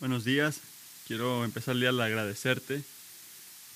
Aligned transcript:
Buenos 0.00 0.22
días. 0.22 0.60
Quiero 1.08 1.44
empezar 1.44 1.74
el 1.74 1.80
día 1.80 1.88
agradecerte. 1.88 2.84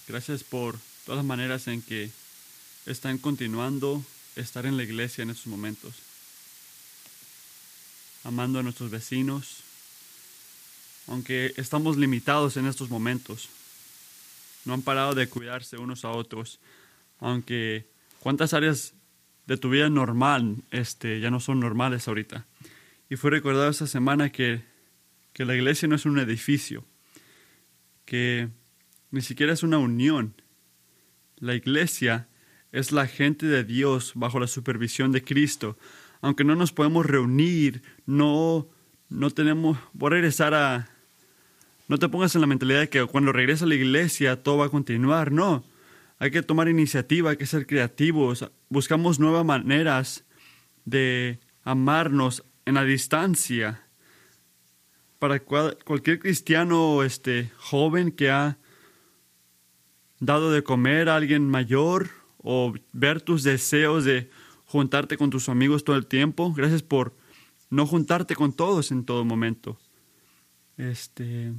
Gracias 0.06 0.44
por 0.44 0.78
todas 1.04 1.16
las 1.16 1.26
maneras 1.26 1.66
en 1.66 1.82
que 1.82 2.12
están 2.86 3.18
continuando 3.18 4.04
estar 4.36 4.64
en 4.64 4.76
la 4.76 4.84
iglesia 4.84 5.22
en 5.22 5.30
estos 5.30 5.48
momentos. 5.48 5.96
Amando 8.22 8.60
a 8.60 8.62
nuestros 8.62 8.92
vecinos, 8.92 9.64
aunque 11.08 11.54
estamos 11.56 11.96
limitados 11.96 12.56
en 12.56 12.66
estos 12.66 12.88
momentos. 12.88 13.48
No 14.64 14.74
han 14.74 14.82
parado 14.82 15.16
de 15.16 15.28
cuidarse 15.28 15.76
unos 15.76 16.04
a 16.04 16.10
otros, 16.10 16.60
aunque 17.18 17.84
cuántas 18.20 18.54
áreas 18.54 18.92
de 19.48 19.56
tu 19.56 19.70
vida 19.70 19.90
normal 19.90 20.58
este, 20.70 21.18
ya 21.18 21.32
no 21.32 21.40
son 21.40 21.58
normales 21.58 22.06
ahorita. 22.06 22.46
Y 23.10 23.16
fue 23.16 23.32
recordado 23.32 23.68
esta 23.68 23.88
semana 23.88 24.30
que, 24.30 24.71
que 25.32 25.44
la 25.44 25.54
iglesia 25.54 25.88
no 25.88 25.96
es 25.96 26.06
un 26.06 26.18
edificio, 26.18 26.84
que 28.04 28.48
ni 29.10 29.20
siquiera 29.20 29.52
es 29.52 29.62
una 29.62 29.78
unión. 29.78 30.34
La 31.36 31.54
iglesia 31.54 32.28
es 32.72 32.92
la 32.92 33.06
gente 33.06 33.46
de 33.46 33.64
Dios 33.64 34.12
bajo 34.14 34.40
la 34.40 34.46
supervisión 34.46 35.12
de 35.12 35.22
Cristo. 35.22 35.78
Aunque 36.20 36.44
no 36.44 36.54
nos 36.54 36.72
podemos 36.72 37.06
reunir, 37.06 37.82
no, 38.06 38.68
no 39.08 39.30
tenemos, 39.30 39.78
voy 39.92 40.08
a 40.08 40.10
regresar 40.10 40.54
a, 40.54 40.88
no 41.88 41.98
te 41.98 42.08
pongas 42.08 42.34
en 42.34 42.40
la 42.40 42.46
mentalidad 42.46 42.80
de 42.80 42.88
que 42.88 43.04
cuando 43.04 43.32
regresa 43.32 43.64
a 43.64 43.68
la 43.68 43.74
iglesia 43.74 44.42
todo 44.42 44.58
va 44.58 44.66
a 44.66 44.70
continuar. 44.70 45.32
No. 45.32 45.64
Hay 46.18 46.30
que 46.30 46.42
tomar 46.42 46.68
iniciativa, 46.68 47.30
hay 47.30 47.36
que 47.36 47.46
ser 47.46 47.66
creativos. 47.66 48.48
Buscamos 48.68 49.18
nuevas 49.18 49.44
maneras 49.44 50.24
de 50.84 51.40
amarnos 51.64 52.44
en 52.64 52.74
la 52.74 52.84
distancia. 52.84 53.81
Para 55.22 55.38
cualquier 55.38 56.18
cristiano 56.18 57.04
este, 57.04 57.52
joven 57.56 58.10
que 58.10 58.28
ha 58.28 58.58
dado 60.18 60.50
de 60.50 60.64
comer 60.64 61.08
a 61.08 61.14
alguien 61.14 61.48
mayor 61.48 62.08
o 62.38 62.74
ver 62.92 63.20
tus 63.20 63.44
deseos 63.44 64.04
de 64.04 64.30
juntarte 64.64 65.16
con 65.16 65.30
tus 65.30 65.48
amigos 65.48 65.84
todo 65.84 65.94
el 65.94 66.06
tiempo, 66.06 66.52
gracias 66.52 66.82
por 66.82 67.14
no 67.70 67.86
juntarte 67.86 68.34
con 68.34 68.52
todos 68.52 68.90
en 68.90 69.04
todo 69.04 69.24
momento. 69.24 69.78
Este, 70.76 71.52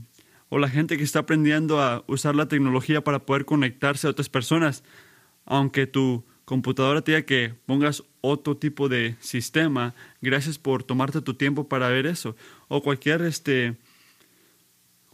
o 0.50 0.60
la 0.60 0.68
gente 0.68 0.98
que 0.98 1.06
está 1.06 1.20
aprendiendo 1.20 1.82
a 1.82 2.04
usar 2.08 2.36
la 2.36 2.50
tecnología 2.50 3.02
para 3.02 3.26
poder 3.26 3.46
conectarse 3.46 4.08
a 4.08 4.10
otras 4.10 4.28
personas, 4.28 4.84
aunque 5.46 5.88
tu 5.88 6.26
computadora 6.44 7.02
te 7.02 7.14
diga 7.14 7.26
que 7.26 7.56
pongas 7.66 8.04
otro 8.26 8.56
tipo 8.56 8.88
de 8.88 9.18
sistema, 9.20 9.94
gracias 10.22 10.58
por 10.58 10.84
tomarte 10.84 11.22
tu 11.22 11.34
tiempo 11.34 11.68
para 11.68 11.90
ver 11.90 12.06
eso. 12.06 12.36
O 12.70 12.82
cualquier 12.82 13.22
este 13.22 13.76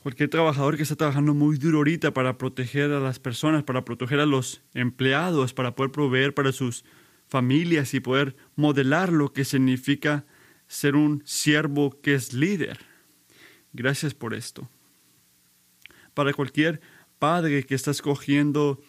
cualquier 0.04 0.30
trabajador 0.30 0.78
que 0.78 0.84
está 0.84 0.96
trabajando 0.96 1.34
muy 1.34 1.58
duro 1.58 1.80
ahorita 1.80 2.14
para 2.14 2.38
proteger 2.38 2.92
a 2.92 3.00
las 3.00 3.20
personas, 3.20 3.64
para 3.64 3.84
proteger 3.84 4.20
a 4.20 4.26
los 4.26 4.62
empleados, 4.74 5.54
para 5.54 5.76
poder 5.76 5.92
proveer 5.92 6.34
para 6.34 6.52
sus 6.52 6.86
familias 7.28 7.94
y 7.94 8.00
poder 8.00 8.36
modelar 8.56 9.12
lo 9.12 9.34
que 9.34 9.44
significa 9.44 10.26
ser 10.68 10.96
un 10.96 11.24
siervo 11.26 12.00
que 12.02 12.14
es 12.14 12.34
líder. 12.34 12.80
Gracias 13.74 14.14
por 14.14 14.34
esto 14.34 14.70
para 16.14 16.34
cualquier 16.34 16.82
padre 17.18 17.66
que 17.66 17.76
está 17.76 17.92
escogiendo 17.92 18.82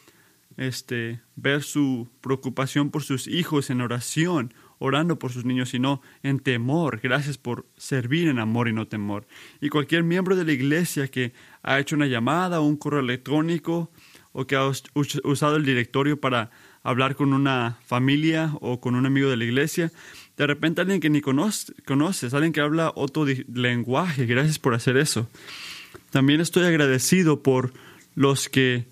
este, 0.56 1.20
ver 1.36 1.62
su 1.62 2.08
preocupación 2.20 2.90
por 2.90 3.02
sus 3.02 3.26
hijos 3.26 3.70
en 3.70 3.80
oración, 3.80 4.52
orando 4.78 5.18
por 5.18 5.32
sus 5.32 5.44
niños, 5.44 5.70
sino 5.70 6.02
en 6.22 6.40
temor. 6.40 7.00
Gracias 7.02 7.38
por 7.38 7.66
servir 7.76 8.28
en 8.28 8.38
amor 8.38 8.68
y 8.68 8.72
no 8.72 8.88
temor. 8.88 9.26
Y 9.60 9.68
cualquier 9.68 10.02
miembro 10.02 10.36
de 10.36 10.44
la 10.44 10.52
iglesia 10.52 11.08
que 11.08 11.32
ha 11.62 11.78
hecho 11.78 11.96
una 11.96 12.06
llamada 12.06 12.60
o 12.60 12.66
un 12.66 12.76
correo 12.76 13.00
electrónico 13.00 13.90
o 14.32 14.46
que 14.46 14.56
ha 14.56 14.66
usado 15.24 15.56
el 15.56 15.64
directorio 15.64 16.20
para 16.20 16.50
hablar 16.82 17.14
con 17.14 17.32
una 17.32 17.78
familia 17.84 18.52
o 18.60 18.80
con 18.80 18.94
un 18.94 19.06
amigo 19.06 19.28
de 19.28 19.36
la 19.36 19.44
iglesia, 19.44 19.92
de 20.36 20.46
repente 20.46 20.80
alguien 20.80 21.00
que 21.00 21.10
ni 21.10 21.20
conoces, 21.20 21.74
conoces 21.86 22.32
alguien 22.32 22.52
que 22.52 22.60
habla 22.60 22.92
otro 22.94 23.26
lenguaje, 23.52 24.26
gracias 24.26 24.58
por 24.58 24.74
hacer 24.74 24.96
eso. 24.96 25.28
También 26.10 26.40
estoy 26.40 26.64
agradecido 26.64 27.42
por 27.42 27.72
los 28.14 28.48
que 28.48 28.86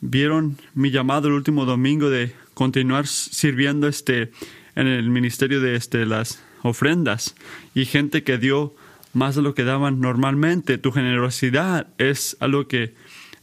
vieron 0.00 0.58
mi 0.74 0.90
llamado 0.90 1.28
el 1.28 1.34
último 1.34 1.64
domingo 1.64 2.10
de 2.10 2.34
continuar 2.54 3.06
sirviendo 3.06 3.88
este, 3.88 4.32
en 4.74 4.86
el 4.86 5.10
ministerio 5.10 5.60
de 5.60 5.76
este, 5.76 6.06
las 6.06 6.42
ofrendas 6.62 7.34
y 7.74 7.84
gente 7.84 8.22
que 8.22 8.38
dio 8.38 8.74
más 9.12 9.34
de 9.34 9.42
lo 9.42 9.54
que 9.54 9.64
daban 9.64 10.00
normalmente. 10.00 10.78
Tu 10.78 10.92
generosidad 10.92 11.88
es 11.98 12.36
algo 12.40 12.68
que 12.68 12.94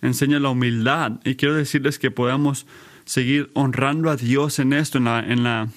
enseña 0.02 0.40
la 0.40 0.50
humildad 0.50 1.20
y 1.24 1.36
quiero 1.36 1.56
decirles 1.56 2.00
que 2.00 2.12
podamos 2.12 2.66
seguir 3.06 3.50
honrando 3.54 4.10
a 4.10 4.16
Dios 4.16 4.60
en 4.60 4.74
esto, 4.74 4.98
en 4.98 5.06
la, 5.06 5.20
en 5.20 5.44
la, 5.44 5.70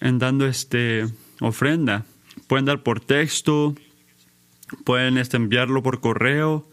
en 0.00 0.18
dando 0.18 0.46
este 0.46 1.06
ofrenda. 1.40 2.04
Pueden 2.46 2.64
dar 2.64 2.82
por 2.82 3.00
texto, 3.00 3.74
Pueden 4.84 5.18
este, 5.18 5.36
enviarlo 5.36 5.82
por 5.82 6.00
correo. 6.00 6.66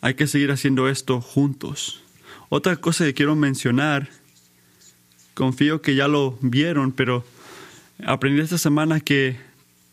Hay 0.00 0.14
que 0.14 0.26
seguir 0.26 0.50
haciendo 0.50 0.88
esto 0.88 1.20
juntos. 1.20 2.02
Otra 2.48 2.76
cosa 2.76 3.04
que 3.04 3.14
quiero 3.14 3.36
mencionar, 3.36 4.08
confío 5.34 5.82
que 5.82 5.94
ya 5.94 6.08
lo 6.08 6.38
vieron, 6.40 6.92
pero 6.92 7.24
aprendí 8.04 8.40
esta 8.40 8.58
semana 8.58 9.00
que 9.00 9.36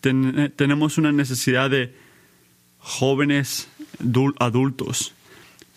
tenemos 0.01 0.97
una 0.97 1.11
necesidad 1.11 1.69
de 1.69 1.93
jóvenes 2.79 3.67
adultos 4.39 5.13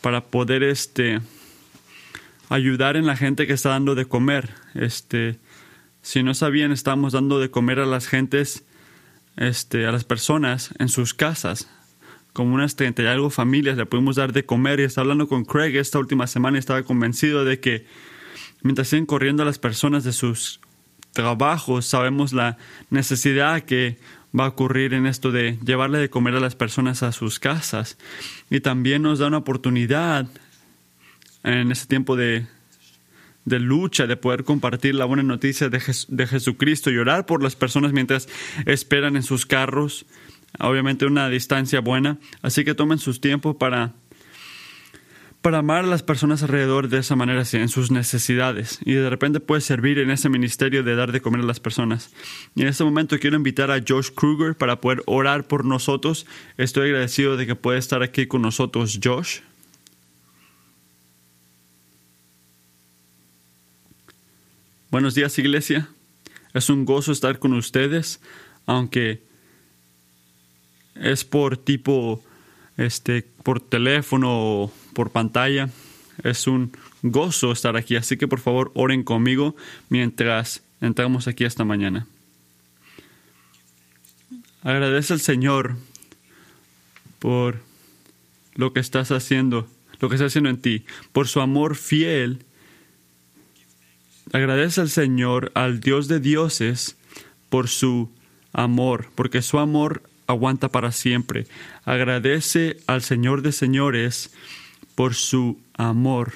para 0.01 0.25
poder 0.25 0.63
este 0.63 1.21
ayudar 2.49 2.97
en 2.97 3.07
la 3.07 3.17
gente 3.17 3.47
que 3.47 3.53
está 3.53 3.71
dando 3.71 3.95
de 3.95 4.07
comer. 4.07 4.51
Este, 4.75 5.39
si 6.03 6.23
no 6.23 6.35
sabían, 6.35 6.73
estamos 6.73 7.13
dando 7.13 7.39
de 7.41 7.51
comer 7.51 7.79
a 7.81 7.87
las 7.87 8.07
gentes 8.07 8.65
este, 9.37 9.87
a 9.87 9.93
las 9.93 10.05
personas 10.05 10.71
en 10.79 10.89
sus 10.89 11.15
casas. 11.15 11.69
Como 12.33 12.55
unas 12.55 12.77
30 12.77 13.03
y 13.03 13.07
algo 13.07 13.31
familias 13.31 13.77
le 13.77 13.87
pudimos 13.87 14.17
dar 14.17 14.33
de 14.33 14.45
comer. 14.45 14.81
Y 14.81 14.85
estaba 14.85 15.05
hablando 15.05 15.29
con 15.29 15.45
Craig. 15.45 15.77
Esta 15.77 15.99
última 15.99 16.27
semana 16.27 16.59
y 16.59 16.61
estaba 16.61 16.83
convencido 16.83 17.45
de 17.45 17.61
que 17.61 17.87
mientras 18.63 18.89
siguen 18.89 19.07
corriendo 19.07 19.43
a 19.43 19.47
las 19.47 19.59
personas 19.59 20.05
de 20.05 20.13
sus 20.13 20.61
trabajos, 21.13 21.87
sabemos 21.87 22.33
la 22.33 22.57
necesidad 22.91 23.63
que 23.63 23.99
va 24.39 24.45
a 24.45 24.49
ocurrir 24.49 24.95
en 24.95 25.07
esto 25.07 25.33
de 25.33 25.59
llevarle 25.65 25.99
de 25.99 26.09
comer 26.09 26.37
a 26.37 26.41
las 26.41 26.55
personas 26.55 27.03
a 27.03 27.13
sus 27.13 27.41
casas. 27.41 27.99
Y 28.49 28.61
también 28.61 29.03
nos 29.03 29.19
da 29.19 29.27
una 29.27 29.39
oportunidad 29.39 30.27
en 31.43 31.73
ese 31.73 31.87
tiempo 31.87 32.17
de 32.17 32.47
de 33.45 33.59
lucha, 33.59 34.07
de 34.07 34.17
poder 34.17 34.45
compartir 34.45 34.95
la 34.95 35.05
buena 35.05 35.23
noticia 35.23 35.69
de, 35.69 35.83
de 36.09 36.27
Jesucristo 36.27 36.91
y 36.91 36.99
orar 36.99 37.27
por 37.27 37.43
las 37.43 37.57
personas 37.57 37.93
mientras 37.93 38.29
esperan 38.67 39.17
en 39.17 39.23
sus 39.23 39.47
carros, 39.47 40.07
obviamente 40.59 41.07
una 41.07 41.29
distancia 41.29 41.81
buena. 41.81 42.19
Así 42.43 42.65
que 42.65 42.75
tomen 42.75 42.99
sus 42.99 43.21
tiempos 43.21 43.57
para, 43.57 43.95
para 45.43 45.59
amar 45.59 45.85
a 45.85 45.89
las 45.89 46.03
personas 46.03 46.43
alrededor 46.43 46.89
de 46.89 46.99
esa 46.99 47.17
manera, 47.17 47.43
en 47.53 47.69
sus 47.69 47.91
necesidades. 47.91 48.81
Y 48.85 48.93
de 48.93 49.09
repente 49.09 49.41
puedes 49.41 49.65
servir 49.65 49.99
en 49.99 50.11
ese 50.11 50.29
ministerio 50.29 50.83
de 50.83 50.95
dar 50.95 51.13
de 51.13 51.21
comer 51.21 51.41
a 51.41 51.45
las 51.45 51.61
personas. 51.61 52.11
Y 52.55 52.63
en 52.63 52.69
este 52.69 52.85
momento 52.85 53.19
quiero 53.19 53.37
invitar 53.37 53.71
a 53.71 53.83
Josh 53.87 54.11
Kruger 54.15 54.57
para 54.57 54.81
poder 54.81 55.03
orar 55.07 55.47
por 55.47 55.65
nosotros. 55.65 56.27
Estoy 56.57 56.89
agradecido 56.89 57.37
de 57.37 57.47
que 57.47 57.55
pueda 57.55 57.79
estar 57.79 58.03
aquí 58.03 58.27
con 58.27 58.43
nosotros, 58.43 58.99
Josh. 59.03 59.41
Buenos 64.91 65.15
días, 65.15 65.39
iglesia. 65.39 65.89
Es 66.53 66.69
un 66.69 66.85
gozo 66.85 67.13
estar 67.13 67.39
con 67.39 67.53
ustedes, 67.53 68.21
aunque 68.67 69.23
es 71.01 71.25
por 71.25 71.57
tipo, 71.57 72.23
este, 72.77 73.27
por 73.43 73.61
teléfono 73.61 74.29
o 74.31 74.73
por 74.95 75.11
pantalla. 75.11 75.71
Es 76.23 76.47
un 76.47 76.73
gozo 77.03 77.53
estar 77.53 77.77
aquí, 77.77 77.97
así 77.97 78.17
que 78.17 78.29
por 78.29 78.41
favor 78.41 78.71
oren 78.75 79.03
conmigo 79.03 79.57
mientras 79.89 80.63
entramos 80.81 81.27
aquí 81.27 81.45
esta 81.45 81.65
mañana. 81.65 82.07
Agradece 84.63 85.15
al 85.15 85.21
Señor 85.21 85.77
por 87.19 87.63
lo 88.55 88.73
que 88.73 88.81
estás 88.81 89.11
haciendo, 89.11 89.67
lo 90.01 90.09
que 90.09 90.17
está 90.17 90.27
haciendo 90.27 90.51
en 90.51 90.61
ti, 90.61 90.85
por 91.13 91.27
su 91.29 91.41
amor 91.41 91.77
fiel 91.77 92.45
Agradece 94.33 94.81
al 94.81 94.91
Señor, 94.91 95.51
al 95.55 95.81
Dios 95.81 96.07
de 96.07 96.21
dioses, 96.21 96.97
por 97.49 97.69
su 97.69 98.11
amor, 98.53 99.09
porque 99.17 99.43
su 99.43 99.59
amor 99.59 100.03
aguanta 100.31 100.69
para 100.69 100.93
siempre. 100.93 101.47
Agradece 101.85 102.79
al 102.87 103.03
Señor 103.03 103.43
de 103.43 103.53
señores 103.53 104.33
por 104.95 105.15
su 105.15 105.61
amor, 105.75 106.33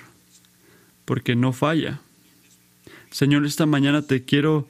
porque 1.04 1.36
no 1.36 1.52
falla. 1.52 2.00
Señor, 3.10 3.46
esta 3.46 3.66
mañana 3.66 4.02
te 4.02 4.24
quiero 4.24 4.68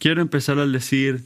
quiero 0.00 0.22
empezar 0.22 0.58
a 0.58 0.66
decir 0.66 1.22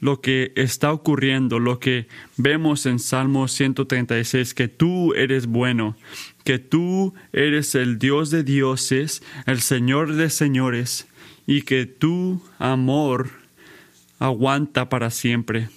lo 0.00 0.20
que 0.20 0.52
está 0.54 0.92
ocurriendo, 0.92 1.58
lo 1.58 1.80
que 1.80 2.06
vemos 2.36 2.86
en 2.86 2.98
Salmo 2.98 3.48
136, 3.48 4.52
que 4.54 4.68
tú 4.68 5.14
eres 5.14 5.46
bueno, 5.46 5.96
que 6.44 6.58
tú 6.58 7.14
eres 7.32 7.74
el 7.74 7.98
Dios 7.98 8.30
de 8.30 8.44
dioses, 8.44 9.22
el 9.46 9.60
Señor 9.60 10.14
de 10.14 10.30
señores, 10.30 11.06
y 11.46 11.62
que 11.62 11.86
tu 11.86 12.42
amor 12.58 13.30
aguanta 14.18 14.88
para 14.88 15.10
siempre. 15.10 15.68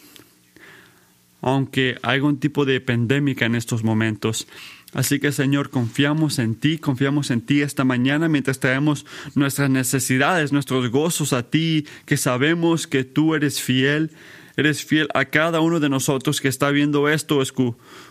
Aunque 1.42 1.98
hay 2.04 2.20
un 2.20 2.40
tipo 2.40 2.66
de 2.66 2.80
pandemia 2.82 3.36
en 3.40 3.56
estos 3.56 3.84
momentos, 3.84 4.48
Así 4.94 5.20
que 5.20 5.32
Señor, 5.32 5.70
confiamos 5.70 6.38
en 6.38 6.56
ti, 6.56 6.78
confiamos 6.78 7.32
en 7.32 7.42
ti 7.42 7.62
esta 7.62 7.86
mañana 7.86 8.28
mientras 8.28 8.60
traemos 8.60 9.06
nuestras 9.36 9.70
necesidades, 9.70 10.52
nuestros 10.52 10.90
gozos 10.90 11.32
a 11.32 11.50
ti, 11.50 11.88
que 12.06 12.18
sabemos 12.18 12.88
que 12.88 13.06
tú 13.06 13.34
eres 13.34 13.62
fiel, 13.62 14.12
eres 14.58 14.84
fiel 14.84 15.08
a 15.14 15.26
cada 15.26 15.62
uno 15.62 15.80
de 15.80 15.88
nosotros 15.88 16.42
que 16.42 16.50
está 16.50 16.72
viendo 16.72 17.08
esto, 17.08 17.42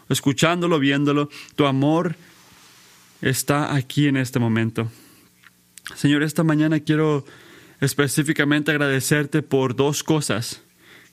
escuchándolo, 0.08 0.78
viéndolo. 0.78 1.28
Tu 1.54 1.66
amor 1.66 2.16
está 3.20 3.74
aquí 3.74 4.06
en 4.06 4.16
este 4.16 4.38
momento. 4.38 4.90
Señor, 5.96 6.22
esta 6.22 6.44
mañana 6.44 6.80
quiero 6.80 7.26
específicamente 7.82 8.70
agradecerte 8.70 9.42
por 9.42 9.76
dos 9.76 10.02
cosas 10.02 10.62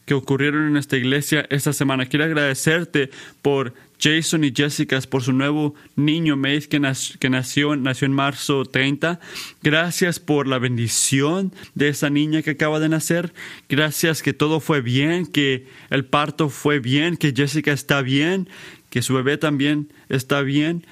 que 0.08 0.14
ocurrieron 0.14 0.70
en 0.70 0.78
esta 0.78 0.96
iglesia 0.96 1.46
esta 1.50 1.74
semana. 1.74 2.06
Quiero 2.06 2.24
agradecerte 2.24 3.12
por 3.42 3.74
Jason 4.00 4.46
y 4.46 4.54
Jessica 4.56 5.00
por 5.02 5.22
su 5.22 5.34
nuevo 5.34 5.76
niño 5.98 6.38
Mace 6.38 6.70
que, 6.70 6.80
nació, 6.80 7.76
nació 7.76 8.06
en 8.06 8.14
marzo 8.14 8.64
30. 8.64 9.20
Gracias 9.62 10.22
por 10.22 10.48
la 10.48 10.60
bendición 10.60 11.52
de 11.76 11.90
esa 11.90 12.10
niña 12.10 12.42
que 12.42 12.52
acaba 12.52 12.80
de 12.80 12.88
nacer. 12.88 13.34
Gracias 13.68 14.24
que 14.24 14.32
todo 14.32 14.62
fue 14.62 14.80
bien, 14.80 15.28
que 15.28 15.68
el 15.90 16.06
parto 16.06 16.48
fue 16.48 16.80
bien, 16.80 17.18
que 17.18 17.34
Jessica 17.36 17.74
está 17.74 18.02
bien, 18.02 18.48
que 18.90 19.02
su 19.02 19.14
bebé 19.14 19.38
también 19.38 19.90
está 20.08 20.42
bien 20.42 20.86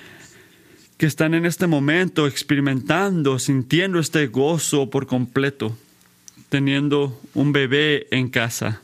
que 0.98 1.06
están 1.06 1.34
en 1.34 1.46
este 1.46 1.68
momento 1.68 2.26
experimentando, 2.26 3.38
sintiendo 3.38 4.00
este 4.00 4.28
gozo 4.28 4.90
por 4.90 5.08
completo, 5.08 5.78
teniendo 6.48 7.20
un 7.34 7.52
bebé 7.52 8.08
en 8.12 8.30
casa. 8.30 8.82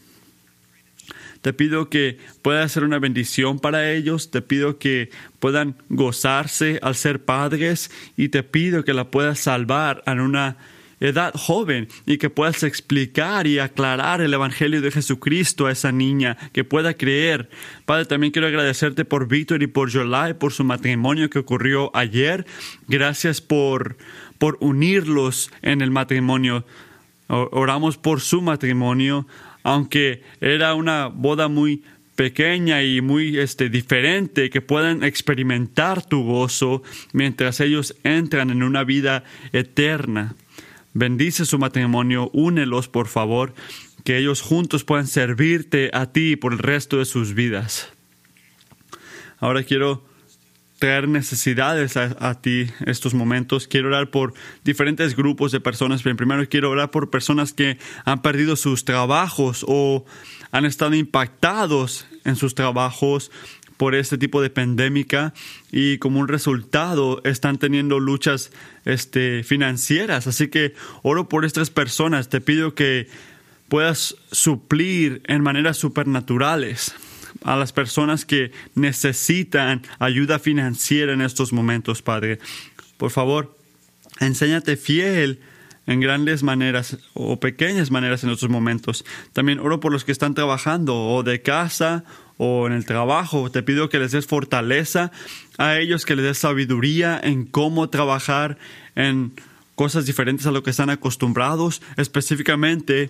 Te 1.41 1.53
pido 1.53 1.89
que 1.89 2.19
pueda 2.41 2.67
ser 2.69 2.83
una 2.83 2.99
bendición 2.99 3.59
para 3.59 3.91
ellos, 3.91 4.29
te 4.29 4.41
pido 4.41 4.77
que 4.77 5.09
puedan 5.39 5.75
gozarse 5.89 6.79
al 6.83 6.95
ser 6.95 7.25
padres 7.25 7.89
y 8.15 8.29
te 8.29 8.43
pido 8.43 8.85
que 8.85 8.93
la 8.93 9.09
puedas 9.09 9.39
salvar 9.39 10.03
en 10.05 10.19
una 10.19 10.57
edad 11.01 11.33
joven 11.35 11.88
y 12.05 12.17
que 12.19 12.29
puedas 12.29 12.63
explicar 12.63 13.47
y 13.47 13.59
aclarar 13.59 14.21
el 14.21 14.33
Evangelio 14.33 14.81
de 14.81 14.91
Jesucristo 14.91 15.65
a 15.65 15.71
esa 15.71 15.91
niña, 15.91 16.38
que 16.53 16.63
pueda 16.63 16.93
creer. 16.93 17.49
Padre, 17.85 18.05
también 18.05 18.31
quiero 18.31 18.47
agradecerte 18.47 19.03
por 19.03 19.27
Víctor 19.27 19.63
y 19.63 19.67
por 19.67 19.89
Yolai, 19.89 20.38
por 20.38 20.53
su 20.53 20.63
matrimonio 20.63 21.29
que 21.29 21.39
ocurrió 21.39 21.89
ayer. 21.95 22.45
Gracias 22.88 23.41
por, 23.41 23.97
por 24.38 24.57
unirlos 24.61 25.51
en 25.63 25.81
el 25.81 25.89
matrimonio. 25.89 26.65
Oramos 27.27 27.97
por 27.97 28.21
su 28.21 28.41
matrimonio 28.41 29.25
aunque 29.63 30.23
era 30.39 30.75
una 30.75 31.07
boda 31.07 31.47
muy 31.47 31.83
pequeña 32.15 32.83
y 32.83 33.01
muy 33.01 33.39
este, 33.39 33.69
diferente, 33.69 34.49
que 34.49 34.61
puedan 34.61 35.03
experimentar 35.03 36.05
tu 36.05 36.23
gozo 36.23 36.83
mientras 37.13 37.59
ellos 37.59 37.95
entran 38.03 38.49
en 38.49 38.63
una 38.63 38.83
vida 38.83 39.23
eterna. 39.53 40.35
Bendice 40.93 41.45
su 41.45 41.57
matrimonio, 41.57 42.29
únelos 42.33 42.87
por 42.87 43.07
favor, 43.07 43.53
que 44.03 44.17
ellos 44.17 44.41
juntos 44.41 44.83
puedan 44.83 45.07
servirte 45.07 45.89
a 45.93 46.11
ti 46.11 46.35
por 46.35 46.53
el 46.53 46.59
resto 46.59 46.97
de 46.97 47.05
sus 47.05 47.33
vidas. 47.33 47.89
Ahora 49.39 49.63
quiero 49.63 50.05
traer 50.81 51.07
necesidades 51.07 51.95
a, 51.95 52.41
ti 52.41 52.65
estos 52.87 53.13
momentos. 53.13 53.67
Quiero 53.67 53.89
orar 53.89 54.09
por 54.09 54.33
diferentes 54.63 55.15
grupos 55.15 55.51
de 55.51 55.59
personas. 55.59 56.01
Pero 56.01 56.15
primero 56.15 56.43
quiero 56.49 56.71
orar 56.71 56.89
por 56.89 57.11
personas 57.11 57.53
que 57.53 57.77
han 58.03 58.23
perdido 58.23 58.55
sus 58.55 58.83
trabajos 58.83 59.63
o 59.67 60.05
han 60.51 60.65
estado 60.65 60.95
impactados 60.95 62.07
en 62.25 62.35
sus 62.35 62.55
trabajos 62.55 63.29
por 63.77 63.93
este 63.93 64.17
tipo 64.17 64.41
de 64.41 64.49
pandémica 64.49 65.35
y 65.71 65.99
como 65.99 66.19
un 66.19 66.27
resultado 66.27 67.21
están 67.25 67.59
teniendo 67.59 67.99
luchas 67.99 68.51
este, 68.83 69.43
financieras. 69.43 70.25
Así 70.25 70.47
que 70.47 70.73
oro 71.03 71.29
por 71.29 71.45
estas 71.45 71.69
personas. 71.69 72.27
Te 72.27 72.41
pido 72.41 72.73
que 72.73 73.07
puedas 73.69 74.15
suplir 74.31 75.21
en 75.27 75.43
maneras 75.43 75.77
supernaturales 75.77 76.95
a 77.43 77.55
las 77.55 77.71
personas 77.73 78.25
que 78.25 78.51
necesitan 78.75 79.81
ayuda 79.99 80.39
financiera 80.39 81.13
en 81.13 81.21
estos 81.21 81.53
momentos, 81.53 82.01
Padre. 82.01 82.39
Por 82.97 83.11
favor, 83.11 83.57
enséñate 84.19 84.77
fiel 84.77 85.39
en 85.88 85.99
grandes 85.99 86.43
maneras 86.43 86.97
o 87.13 87.39
pequeñas 87.39 87.91
maneras 87.91 88.23
en 88.23 88.29
estos 88.29 88.49
momentos. 88.49 89.03
También 89.33 89.59
oro 89.59 89.79
por 89.79 89.91
los 89.91 90.05
que 90.05 90.11
están 90.11 90.33
trabajando 90.33 90.95
o 90.95 91.23
de 91.23 91.41
casa 91.41 92.03
o 92.38 92.67
en 92.67 92.73
el 92.73 92.85
trabajo. 92.85 93.51
Te 93.51 93.63
pido 93.63 93.89
que 93.89 93.99
les 93.99 94.11
des 94.11 94.27
fortaleza 94.27 95.11
a 95.57 95.77
ellos, 95.77 96.05
que 96.05 96.15
les 96.15 96.25
des 96.25 96.38
sabiduría 96.38 97.19
en 97.21 97.45
cómo 97.45 97.89
trabajar 97.89 98.57
en 98.95 99.33
cosas 99.75 100.05
diferentes 100.05 100.45
a 100.45 100.51
lo 100.51 100.61
que 100.61 100.69
están 100.69 100.89
acostumbrados, 100.89 101.81
específicamente 101.97 103.09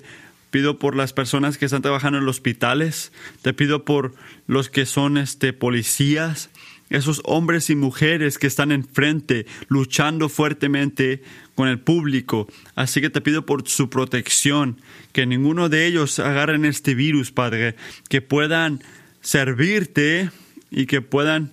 pido 0.51 0.77
por 0.77 0.95
las 0.95 1.13
personas 1.13 1.57
que 1.57 1.65
están 1.65 1.81
trabajando 1.81 2.19
en 2.19 2.25
los 2.25 2.37
hospitales, 2.37 3.11
te 3.41 3.53
pido 3.53 3.85
por 3.85 4.13
los 4.47 4.69
que 4.69 4.85
son 4.85 5.17
este, 5.17 5.53
policías, 5.53 6.49
esos 6.89 7.21
hombres 7.23 7.69
y 7.69 7.75
mujeres 7.75 8.37
que 8.37 8.47
están 8.47 8.71
enfrente 8.71 9.47
luchando 9.69 10.27
fuertemente 10.27 11.23
con 11.55 11.69
el 11.69 11.79
público. 11.79 12.47
Así 12.75 12.99
que 12.99 13.09
te 13.09 13.21
pido 13.21 13.45
por 13.45 13.67
su 13.67 13.89
protección, 13.89 14.77
que 15.13 15.25
ninguno 15.25 15.69
de 15.69 15.87
ellos 15.87 16.19
agarren 16.19 16.65
este 16.65 16.93
virus, 16.93 17.31
Padre, 17.31 17.75
que 18.09 18.21
puedan 18.21 18.83
servirte 19.21 20.31
y 20.69 20.85
que 20.85 21.01
puedan 21.01 21.51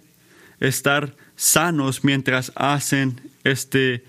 estar 0.59 1.15
sanos 1.37 2.03
mientras 2.03 2.51
hacen 2.57 3.21
este 3.45 4.03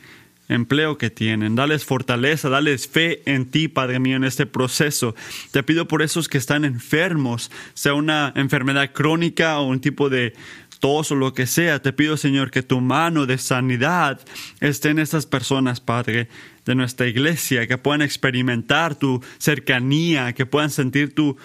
empleo 0.50 0.98
que 0.98 1.10
tienen. 1.10 1.56
Dales 1.56 1.86
fortaleza, 1.86 2.50
dales 2.50 2.88
fe 2.88 3.22
en 3.26 3.50
ti, 3.50 3.68
Padre 3.68 4.00
mío, 4.00 4.18
en 4.18 4.24
este 4.24 4.46
proceso. 4.46 5.16
Te 5.52 5.64
pido 5.64 5.88
por 5.88 6.02
esos 6.02 6.28
que 6.28 6.38
están 6.38 6.66
enfermos, 6.66 7.52
sea 7.74 7.94
una 7.94 8.34
enfermedad 8.36 8.92
crónica 8.92 9.60
o 9.60 9.68
un 9.68 9.80
tipo 9.80 10.10
de 10.10 10.34
tos 10.80 11.12
o 11.12 11.16
lo 11.16 11.34
que 11.34 11.46
sea. 11.46 11.82
Te 11.82 11.94
pido, 11.94 12.18
Señor, 12.18 12.52
que 12.52 12.64
tu 12.64 12.82
mano 12.82 13.26
de 13.26 13.38
sanidad 13.38 14.20
esté 14.60 14.90
en 14.90 15.00
estas 15.00 15.26
personas, 15.26 15.80
Padre, 15.80 16.28
de 16.66 16.76
nuestra 16.76 17.08
iglesia, 17.08 17.68
que 17.68 17.78
puedan 17.78 18.02
experimentar 18.02 18.96
tu 18.96 19.24
cercanía, 19.38 20.34
que 20.34 20.46
puedan 20.46 20.70
sentir 20.70 21.14
tu 21.14 21.38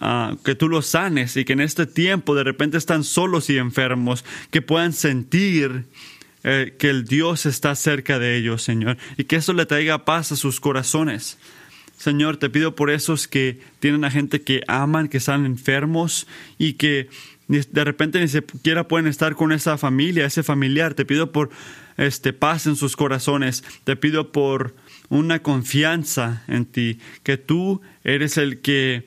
ah, 0.00 0.36
que 0.44 0.54
tú 0.54 0.68
los 0.68 0.86
sanes 0.86 1.36
y 1.36 1.44
que 1.44 1.52
en 1.54 1.60
este 1.60 1.86
tiempo 1.86 2.34
de 2.34 2.44
repente 2.44 2.76
están 2.76 3.04
solos 3.04 3.48
y 3.50 3.58
enfermos, 3.58 4.24
que 4.50 4.62
puedan 4.62 4.92
sentir 4.92 5.86
eh, 6.44 6.74
que 6.78 6.90
el 6.90 7.04
Dios 7.04 7.46
está 7.46 7.74
cerca 7.74 8.18
de 8.18 8.36
ellos, 8.36 8.62
Señor, 8.62 8.96
y 9.16 9.24
que 9.24 9.36
eso 9.36 9.52
le 9.52 9.66
traiga 9.66 10.04
paz 10.04 10.32
a 10.32 10.36
sus 10.36 10.60
corazones. 10.60 11.38
Señor, 11.96 12.36
te 12.36 12.50
pido 12.50 12.74
por 12.74 12.90
esos 12.90 13.28
que 13.28 13.60
tienen 13.78 14.04
a 14.04 14.10
gente 14.10 14.42
que 14.42 14.62
aman, 14.66 15.08
que 15.08 15.18
están 15.18 15.46
enfermos 15.46 16.26
y 16.58 16.72
que 16.72 17.08
de 17.46 17.84
repente 17.84 18.20
ni 18.20 18.28
siquiera 18.28 18.88
pueden 18.88 19.06
estar 19.06 19.36
con 19.36 19.52
esa 19.52 19.78
familia, 19.78 20.26
ese 20.26 20.42
familiar. 20.42 20.94
Te 20.94 21.04
pido 21.04 21.30
por 21.30 21.50
este 21.96 22.32
paz 22.32 22.66
en 22.66 22.74
sus 22.74 22.96
corazones. 22.96 23.62
Te 23.84 23.94
pido 23.94 24.32
por 24.32 24.74
una 25.10 25.42
confianza 25.42 26.42
en 26.48 26.64
ti, 26.64 26.98
que 27.22 27.36
tú 27.36 27.82
eres 28.02 28.36
el 28.36 28.60
que 28.60 29.06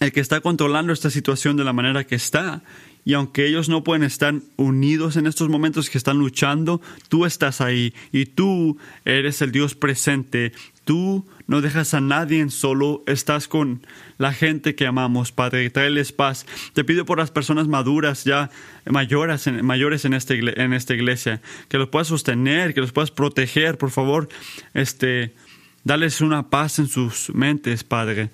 el 0.00 0.12
que 0.12 0.20
está 0.20 0.40
controlando 0.40 0.92
esta 0.92 1.10
situación 1.10 1.56
de 1.56 1.64
la 1.64 1.72
manera 1.72 2.04
que 2.04 2.14
está 2.14 2.62
y 3.04 3.14
aunque 3.14 3.46
ellos 3.46 3.68
no 3.68 3.82
pueden 3.82 4.04
estar 4.04 4.34
unidos 4.56 5.16
en 5.16 5.26
estos 5.26 5.48
momentos 5.48 5.90
que 5.90 5.98
están 5.98 6.18
luchando, 6.18 6.80
tú 7.08 7.26
estás 7.26 7.60
ahí 7.60 7.94
y 8.12 8.26
tú 8.26 8.78
eres 9.04 9.42
el 9.42 9.50
Dios 9.50 9.74
presente. 9.74 10.52
Tú 10.84 11.26
no 11.46 11.60
dejas 11.60 11.94
a 11.94 12.00
nadie 12.00 12.48
solo, 12.50 13.02
estás 13.06 13.48
con 13.48 13.84
la 14.18 14.32
gente 14.32 14.74
que 14.74 14.86
amamos, 14.86 15.32
Padre. 15.32 15.68
Traeles 15.70 16.12
paz. 16.12 16.46
Te 16.74 16.84
pido 16.84 17.04
por 17.04 17.18
las 17.18 17.30
personas 17.30 17.66
maduras, 17.66 18.24
ya 18.24 18.50
mayores 18.86 19.46
en, 19.48 19.64
mayores 19.64 20.04
en, 20.04 20.12
en 20.12 20.72
esta 20.72 20.94
iglesia, 20.94 21.40
que 21.68 21.78
los 21.78 21.88
puedas 21.88 22.08
sostener, 22.08 22.72
que 22.72 22.80
los 22.80 22.92
puedas 22.92 23.10
proteger, 23.10 23.78
por 23.78 23.90
favor. 23.90 24.28
Este, 24.74 25.34
dales 25.82 26.20
una 26.20 26.50
paz 26.50 26.78
en 26.78 26.88
sus 26.88 27.30
mentes, 27.34 27.82
Padre. 27.82 28.30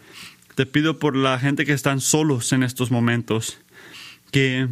Te 0.54 0.66
pido 0.66 0.98
por 0.98 1.16
la 1.16 1.38
gente 1.38 1.64
que 1.64 1.72
están 1.72 2.00
solos 2.00 2.52
en 2.52 2.62
estos 2.62 2.90
momentos 2.90 3.58
que 4.30 4.68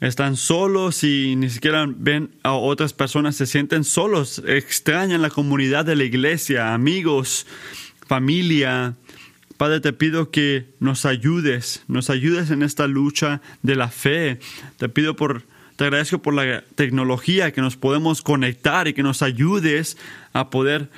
están 0.00 0.36
solos 0.36 1.04
y 1.04 1.36
ni 1.36 1.48
siquiera 1.48 1.86
ven 1.88 2.30
a 2.42 2.52
otras 2.52 2.92
personas, 2.92 3.36
se 3.36 3.46
sienten 3.46 3.84
solos, 3.84 4.42
extrañan 4.46 5.22
la 5.22 5.30
comunidad 5.30 5.84
de 5.84 5.96
la 5.96 6.04
iglesia, 6.04 6.74
amigos, 6.74 7.46
familia, 8.06 8.94
Padre, 9.56 9.80
te 9.80 9.92
pido 9.94 10.30
que 10.30 10.66
nos 10.80 11.06
ayudes, 11.06 11.82
nos 11.88 12.10
ayudes 12.10 12.50
en 12.50 12.62
esta 12.62 12.86
lucha 12.86 13.40
de 13.62 13.74
la 13.74 13.88
fe. 13.88 14.38
Te 14.76 14.90
pido 14.90 15.16
por, 15.16 15.44
te 15.76 15.84
agradezco 15.84 16.20
por 16.20 16.34
la 16.34 16.62
tecnología 16.74 17.52
que 17.52 17.62
nos 17.62 17.76
podemos 17.76 18.20
conectar 18.20 18.86
y 18.86 18.92
que 18.92 19.02
nos 19.02 19.22
ayudes 19.22 19.96
a 20.34 20.50
poder 20.50 20.90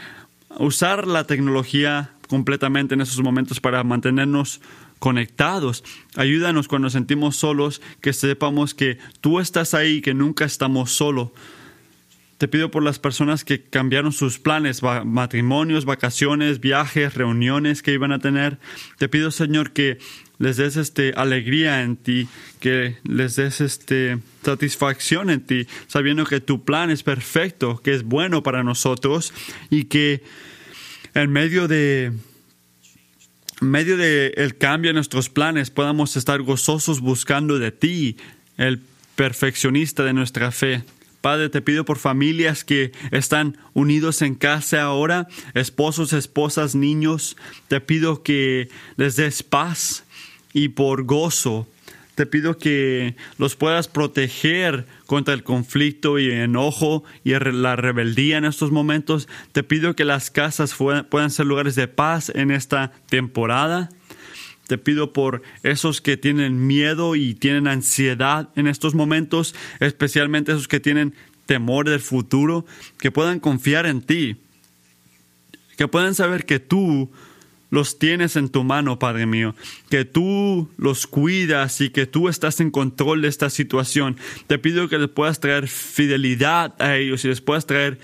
usar 0.58 1.06
la 1.06 1.24
tecnología 1.24 2.10
completamente 2.28 2.94
en 2.94 3.00
esos 3.00 3.20
momentos 3.20 3.60
para 3.60 3.84
mantenernos 3.84 4.60
conectados. 4.98 5.84
Ayúdanos 6.16 6.68
cuando 6.68 6.86
nos 6.86 6.92
sentimos 6.92 7.36
solos, 7.36 7.80
que 8.00 8.12
sepamos 8.12 8.74
que 8.74 8.98
tú 9.20 9.40
estás 9.40 9.74
ahí, 9.74 10.00
que 10.00 10.14
nunca 10.14 10.44
estamos 10.44 10.92
solos. 10.92 11.30
Te 12.38 12.46
pido 12.46 12.70
por 12.70 12.84
las 12.84 13.00
personas 13.00 13.44
que 13.44 13.64
cambiaron 13.64 14.12
sus 14.12 14.38
planes, 14.38 14.80
matrimonios, 14.82 15.84
vacaciones, 15.84 16.60
viajes, 16.60 17.14
reuniones 17.14 17.82
que 17.82 17.92
iban 17.92 18.12
a 18.12 18.20
tener. 18.20 18.58
Te 18.96 19.08
pido, 19.08 19.32
Señor, 19.32 19.72
que 19.72 19.98
les 20.38 20.56
des 20.56 20.76
este 20.76 21.12
alegría 21.16 21.82
en 21.82 21.96
ti, 21.96 22.28
que 22.60 22.96
les 23.02 23.34
des 23.34 23.60
este 23.60 24.18
satisfacción 24.44 25.30
en 25.30 25.40
ti, 25.40 25.66
sabiendo 25.88 26.24
que 26.26 26.40
tu 26.40 26.64
plan 26.64 26.90
es 26.90 27.02
perfecto, 27.02 27.80
que 27.82 27.92
es 27.92 28.04
bueno 28.04 28.44
para 28.44 28.62
nosotros 28.62 29.32
y 29.68 29.86
que 29.86 30.22
en 31.14 31.32
medio 31.32 31.66
de 31.66 32.12
medio 33.60 33.96
del 33.96 34.32
el 34.36 34.56
cambio 34.56 34.90
en 34.90 34.94
nuestros 34.96 35.28
planes 35.28 35.70
podamos 35.70 36.16
estar 36.16 36.40
gozosos 36.42 37.00
buscando 37.00 37.58
de 37.58 37.72
ti, 37.72 38.16
el 38.56 38.80
perfeccionista 39.16 40.04
de 40.04 40.12
nuestra 40.12 40.50
fe. 40.52 40.84
Padre, 41.20 41.48
te 41.48 41.60
pido 41.60 41.84
por 41.84 41.98
familias 41.98 42.62
que 42.62 42.92
están 43.10 43.58
unidos 43.74 44.22
en 44.22 44.36
casa 44.36 44.82
ahora, 44.82 45.26
esposos, 45.54 46.12
esposas, 46.12 46.76
niños. 46.76 47.36
Te 47.66 47.80
pido 47.80 48.22
que 48.22 48.68
les 48.96 49.16
des 49.16 49.42
paz 49.42 50.04
y 50.52 50.68
por 50.68 51.02
gozo. 51.04 51.66
Te 52.18 52.26
pido 52.26 52.58
que 52.58 53.14
los 53.36 53.54
puedas 53.54 53.86
proteger 53.86 54.86
contra 55.06 55.34
el 55.34 55.44
conflicto 55.44 56.18
y 56.18 56.26
el 56.26 56.40
enojo 56.40 57.04
y 57.22 57.30
la 57.30 57.76
rebeldía 57.76 58.38
en 58.38 58.44
estos 58.44 58.72
momentos. 58.72 59.28
Te 59.52 59.62
pido 59.62 59.94
que 59.94 60.04
las 60.04 60.32
casas 60.32 60.74
puedan 60.74 61.30
ser 61.30 61.46
lugares 61.46 61.76
de 61.76 61.86
paz 61.86 62.32
en 62.34 62.50
esta 62.50 62.90
temporada. 63.08 63.90
Te 64.66 64.78
pido 64.78 65.12
por 65.12 65.42
esos 65.62 66.00
que 66.00 66.16
tienen 66.16 66.66
miedo 66.66 67.14
y 67.14 67.34
tienen 67.34 67.68
ansiedad 67.68 68.48
en 68.56 68.66
estos 68.66 68.96
momentos, 68.96 69.54
especialmente 69.78 70.50
esos 70.50 70.66
que 70.66 70.80
tienen 70.80 71.14
temor 71.46 71.88
del 71.88 72.00
futuro, 72.00 72.66
que 72.98 73.12
puedan 73.12 73.38
confiar 73.38 73.86
en 73.86 74.02
ti, 74.02 74.38
que 75.76 75.86
puedan 75.86 76.16
saber 76.16 76.46
que 76.46 76.58
tú 76.58 77.12
los 77.70 77.98
tienes 77.98 78.36
en 78.36 78.48
tu 78.48 78.64
mano, 78.64 78.98
Padre 78.98 79.26
mío, 79.26 79.54
que 79.90 80.04
tú 80.04 80.70
los 80.76 81.06
cuidas 81.06 81.80
y 81.80 81.90
que 81.90 82.06
tú 82.06 82.28
estás 82.28 82.60
en 82.60 82.70
control 82.70 83.22
de 83.22 83.28
esta 83.28 83.50
situación. 83.50 84.16
Te 84.46 84.58
pido 84.58 84.88
que 84.88 84.98
les 84.98 85.08
puedas 85.08 85.40
traer 85.40 85.68
fidelidad 85.68 86.74
a 86.80 86.96
ellos 86.96 87.24
y 87.24 87.28
les 87.28 87.40
puedas 87.40 87.66
traer 87.66 87.98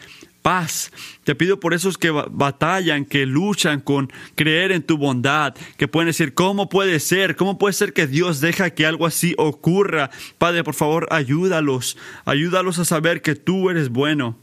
paz. 0.44 0.92
Te 1.24 1.34
pido 1.34 1.58
por 1.58 1.72
esos 1.72 1.96
que 1.96 2.10
batallan, 2.10 3.06
que 3.06 3.24
luchan 3.24 3.80
con 3.80 4.12
creer 4.34 4.72
en 4.72 4.82
tu 4.82 4.98
bondad, 4.98 5.54
que 5.78 5.88
pueden 5.88 6.08
decir, 6.08 6.34
¿cómo 6.34 6.68
puede 6.68 7.00
ser? 7.00 7.34
¿Cómo 7.34 7.56
puede 7.56 7.72
ser 7.72 7.94
que 7.94 8.06
Dios 8.06 8.42
deja 8.42 8.68
que 8.68 8.84
algo 8.84 9.06
así 9.06 9.34
ocurra? 9.38 10.10
Padre, 10.36 10.62
por 10.62 10.74
favor, 10.74 11.08
ayúdalos. 11.10 11.96
Ayúdalos 12.26 12.78
a 12.78 12.84
saber 12.84 13.22
que 13.22 13.34
tú 13.34 13.70
eres 13.70 13.88
bueno. 13.88 14.36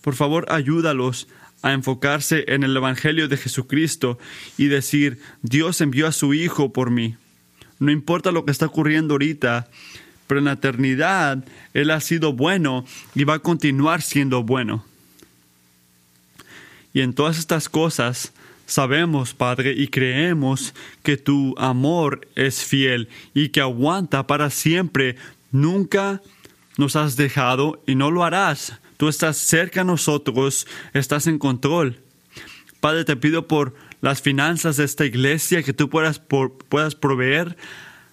Por 0.00 0.14
favor, 0.14 0.46
ayúdalos 0.48 1.28
a 1.62 1.72
enfocarse 1.72 2.44
en 2.48 2.62
el 2.62 2.76
Evangelio 2.76 3.28
de 3.28 3.36
Jesucristo 3.36 4.18
y 4.56 4.66
decir, 4.66 5.20
Dios 5.42 5.80
envió 5.80 6.06
a 6.06 6.12
su 6.12 6.34
Hijo 6.34 6.72
por 6.72 6.90
mí. 6.90 7.16
No 7.78 7.90
importa 7.90 8.32
lo 8.32 8.44
que 8.44 8.52
está 8.52 8.66
ocurriendo 8.66 9.14
ahorita, 9.14 9.68
pero 10.26 10.38
en 10.38 10.44
la 10.44 10.52
eternidad 10.52 11.44
Él 11.74 11.90
ha 11.90 12.00
sido 12.00 12.32
bueno 12.32 12.84
y 13.14 13.24
va 13.24 13.34
a 13.34 13.38
continuar 13.40 14.02
siendo 14.02 14.42
bueno. 14.42 14.84
Y 16.92 17.00
en 17.00 17.14
todas 17.14 17.38
estas 17.38 17.68
cosas 17.68 18.32
sabemos, 18.66 19.34
Padre, 19.34 19.72
y 19.72 19.88
creemos 19.88 20.74
que 21.02 21.16
tu 21.16 21.54
amor 21.58 22.28
es 22.34 22.64
fiel 22.64 23.08
y 23.34 23.48
que 23.48 23.60
aguanta 23.60 24.26
para 24.26 24.50
siempre. 24.50 25.16
Nunca 25.50 26.22
nos 26.76 26.96
has 26.96 27.16
dejado 27.16 27.82
y 27.86 27.94
no 27.94 28.10
lo 28.10 28.24
harás. 28.24 28.78
Tú 28.98 29.08
estás 29.08 29.38
cerca 29.38 29.80
a 29.80 29.84
nosotros, 29.84 30.66
estás 30.92 31.26
en 31.26 31.38
control. 31.38 32.00
Padre, 32.80 33.04
te 33.04 33.16
pido 33.16 33.48
por 33.48 33.74
las 34.00 34.20
finanzas 34.22 34.76
de 34.76 34.84
esta 34.84 35.06
iglesia, 35.06 35.62
que 35.62 35.72
tú 35.72 35.88
puedas, 35.88 36.20
puedas 36.68 36.94
proveer 36.94 37.56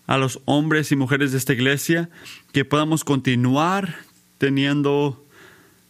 a 0.08 0.18
los 0.18 0.40
hombres 0.46 0.92
y 0.92 0.96
mujeres 0.96 1.32
de 1.32 1.40
esta 1.40 1.54
iglesia, 1.54 2.10
que 2.54 2.66
podamos 2.66 3.04
continuar 3.04 3.96
teniendo 4.38 5.26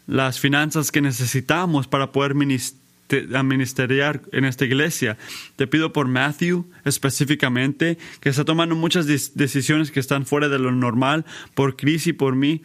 las 0.08 0.40
finanzas 0.40 0.92
que 0.92 1.02
necesitamos 1.02 1.88
para 1.88 2.12
poder 2.12 2.34
ministeriar 2.36 4.22
en 4.32 4.46
esta 4.46 4.66
iglesia. 4.66 5.18
Te 5.58 5.68
pido 5.68 5.92
por 5.92 6.08
Matthew 6.08 6.66
específicamente, 6.86 7.98
que 8.22 8.30
está 8.30 8.46
tomando 8.46 8.75
muchas 8.75 9.08
decisiones 9.08 9.92
que 9.92 10.00
están 10.00 10.25
fuera 10.25 10.48
de 10.48 10.60
lo 10.60 10.72
normal, 10.72 11.25
por 11.54 11.75
Chris 11.75 12.08
y 12.08 12.14
por 12.14 12.36
mí, 12.36 12.62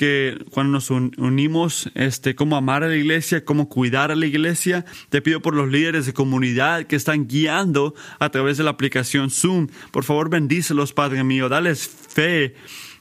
que 0.00 0.46
cuando 0.48 0.72
nos 0.72 0.88
unimos, 0.88 1.90
este, 1.94 2.34
cómo 2.34 2.56
amar 2.56 2.82
a 2.82 2.88
la 2.88 2.96
iglesia, 2.96 3.44
cómo 3.44 3.68
cuidar 3.68 4.10
a 4.10 4.16
la 4.16 4.24
iglesia. 4.24 4.86
Te 5.10 5.20
pido 5.20 5.42
por 5.42 5.54
los 5.54 5.68
líderes 5.70 6.06
de 6.06 6.14
comunidad 6.14 6.84
que 6.86 6.96
están 6.96 7.28
guiando 7.28 7.94
a 8.18 8.30
través 8.30 8.56
de 8.56 8.64
la 8.64 8.70
aplicación 8.70 9.28
Zoom. 9.28 9.66
Por 9.90 10.04
favor, 10.04 10.30
bendícelos, 10.30 10.94
Padre 10.94 11.22
mío. 11.22 11.50
Dales 11.50 11.86
fe. 11.86 12.54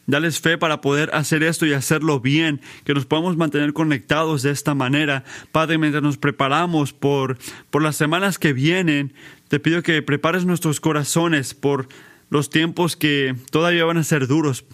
Dales 0.07 0.41
fe 0.41 0.57
para 0.57 0.81
poder 0.81 1.09
hacer 1.13 1.41
esto 1.41 1.65
y 1.65 1.71
hacerlo 1.71 2.19
bien, 2.19 2.59
que 2.83 2.93
nos 2.93 3.05
podamos 3.05 3.37
mantener 3.37 3.71
conectados 3.71 4.41
de 4.41 4.51
esta 4.51 4.75
manera. 4.75 5.23
Padre, 5.53 5.77
mientras 5.77 6.03
nos 6.03 6.17
preparamos 6.17 6.91
por, 6.91 7.37
por 7.69 7.81
las 7.81 7.95
semanas 7.95 8.37
que 8.39 8.51
vienen, 8.51 9.13
te 9.47 9.61
pido 9.61 9.83
que 9.83 10.01
prepares 10.01 10.43
nuestros 10.43 10.81
corazones 10.81 11.53
por 11.53 11.87
los 12.29 12.49
tiempos 12.49 12.97
que 12.97 13.37
todavía 13.51 13.85
van 13.85 13.99
a 13.99 14.03
ser 14.03 14.27
duros, 14.27 14.65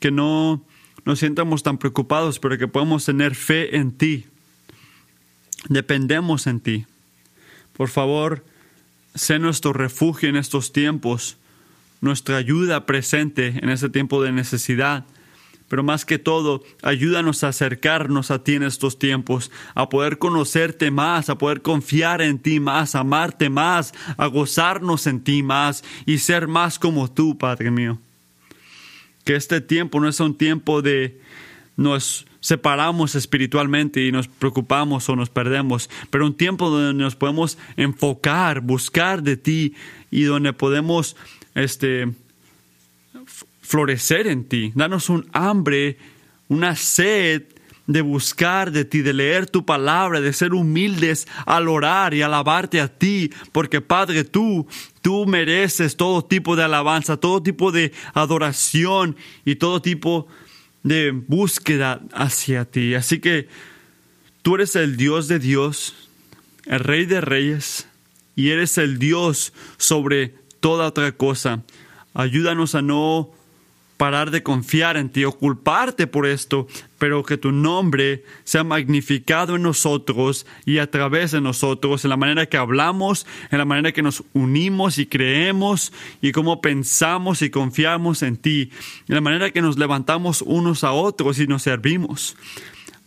que 0.00 0.10
no, 0.10 0.66
nos 1.06 1.20
sientamos 1.20 1.62
tan 1.62 1.78
preocupados, 1.78 2.40
pero 2.40 2.58
que 2.58 2.66
podamos 2.66 3.04
tener 3.04 3.36
fe 3.36 3.76
en 3.76 3.92
ti. 3.92 4.26
Dependemos 5.68 6.48
en 6.48 6.60
ti. 6.60 6.84
Por 7.74 7.88
favor, 7.88 8.44
sé 9.14 9.38
nuestro 9.38 9.72
refugio 9.72 10.28
en 10.28 10.36
estos 10.36 10.72
tiempos, 10.72 11.36
nuestra 12.00 12.36
ayuda 12.36 12.86
presente 12.86 13.54
en 13.62 13.70
este 13.70 13.88
tiempo 13.88 14.20
de 14.22 14.32
necesidad. 14.32 15.04
Pero 15.68 15.84
más 15.84 16.04
que 16.04 16.18
todo, 16.18 16.64
ayúdanos 16.82 17.44
a 17.44 17.48
acercarnos 17.48 18.32
a 18.32 18.42
ti 18.42 18.54
en 18.54 18.64
estos 18.64 18.98
tiempos, 18.98 19.52
a 19.74 19.88
poder 19.88 20.18
conocerte 20.18 20.90
más, 20.90 21.30
a 21.30 21.38
poder 21.38 21.62
confiar 21.62 22.20
en 22.20 22.40
ti 22.40 22.58
más, 22.58 22.96
amarte 22.96 23.48
más, 23.48 23.94
a 24.16 24.26
gozarnos 24.26 25.06
en 25.06 25.20
ti 25.20 25.44
más 25.44 25.84
y 26.04 26.18
ser 26.18 26.48
más 26.48 26.80
como 26.80 27.10
tú, 27.10 27.38
Padre 27.38 27.70
mío 27.70 28.00
que 29.26 29.34
este 29.34 29.60
tiempo 29.60 29.98
no 30.00 30.08
es 30.08 30.20
un 30.20 30.38
tiempo 30.38 30.80
de 30.82 31.20
nos 31.76 32.26
separamos 32.40 33.16
espiritualmente 33.16 34.06
y 34.06 34.12
nos 34.12 34.28
preocupamos 34.28 35.08
o 35.08 35.16
nos 35.16 35.30
perdemos, 35.30 35.90
pero 36.10 36.24
un 36.24 36.34
tiempo 36.34 36.70
donde 36.70 37.02
nos 37.02 37.16
podemos 37.16 37.58
enfocar, 37.76 38.60
buscar 38.60 39.24
de 39.24 39.36
ti 39.36 39.74
y 40.12 40.22
donde 40.22 40.52
podemos 40.52 41.16
este, 41.56 42.08
florecer 43.60 44.28
en 44.28 44.44
ti. 44.44 44.70
Danos 44.76 45.10
un 45.10 45.28
hambre, 45.32 45.98
una 46.46 46.76
sed 46.76 47.42
de 47.86 48.02
buscar 48.02 48.72
de 48.72 48.84
ti, 48.84 49.02
de 49.02 49.12
leer 49.12 49.48
tu 49.48 49.64
palabra, 49.64 50.20
de 50.20 50.32
ser 50.32 50.54
humildes 50.54 51.26
al 51.46 51.68
orar 51.68 52.14
y 52.14 52.22
alabarte 52.22 52.80
a 52.80 52.88
ti, 52.88 53.30
porque 53.52 53.80
Padre, 53.80 54.24
tú, 54.24 54.66
tú 55.02 55.26
mereces 55.26 55.96
todo 55.96 56.24
tipo 56.24 56.56
de 56.56 56.64
alabanza, 56.64 57.16
todo 57.16 57.42
tipo 57.42 57.72
de 57.72 57.92
adoración 58.12 59.16
y 59.44 59.56
todo 59.56 59.80
tipo 59.80 60.26
de 60.82 61.10
búsqueda 61.10 62.00
hacia 62.12 62.64
ti. 62.64 62.94
Así 62.94 63.20
que 63.20 63.48
tú 64.42 64.56
eres 64.56 64.76
el 64.76 64.96
Dios 64.96 65.28
de 65.28 65.38
Dios, 65.38 65.94
el 66.66 66.80
Rey 66.80 67.06
de 67.06 67.20
Reyes, 67.20 67.88
y 68.34 68.50
eres 68.50 68.78
el 68.78 68.98
Dios 68.98 69.52
sobre 69.78 70.34
toda 70.60 70.86
otra 70.86 71.12
cosa. 71.12 71.62
Ayúdanos 72.14 72.74
a 72.74 72.82
no 72.82 73.30
parar 73.96 74.30
de 74.30 74.42
confiar 74.42 74.96
en 74.96 75.08
ti 75.08 75.24
o 75.24 75.32
culparte 75.32 76.06
por 76.06 76.26
esto, 76.26 76.66
pero 76.98 77.22
que 77.22 77.36
tu 77.36 77.52
nombre 77.52 78.24
sea 78.44 78.64
magnificado 78.64 79.56
en 79.56 79.62
nosotros 79.62 80.46
y 80.64 80.78
a 80.78 80.90
través 80.90 81.32
de 81.32 81.40
nosotros, 81.40 82.04
en 82.04 82.10
la 82.10 82.16
manera 82.16 82.46
que 82.46 82.56
hablamos, 82.56 83.26
en 83.50 83.58
la 83.58 83.64
manera 83.64 83.92
que 83.92 84.02
nos 84.02 84.24
unimos 84.32 84.98
y 84.98 85.06
creemos 85.06 85.92
y 86.22 86.32
cómo 86.32 86.60
pensamos 86.60 87.42
y 87.42 87.50
confiamos 87.50 88.22
en 88.22 88.36
ti, 88.36 88.70
en 89.08 89.14
la 89.14 89.20
manera 89.20 89.50
que 89.50 89.62
nos 89.62 89.78
levantamos 89.78 90.42
unos 90.42 90.84
a 90.84 90.92
otros 90.92 91.38
y 91.38 91.46
nos 91.46 91.62
servimos. 91.62 92.36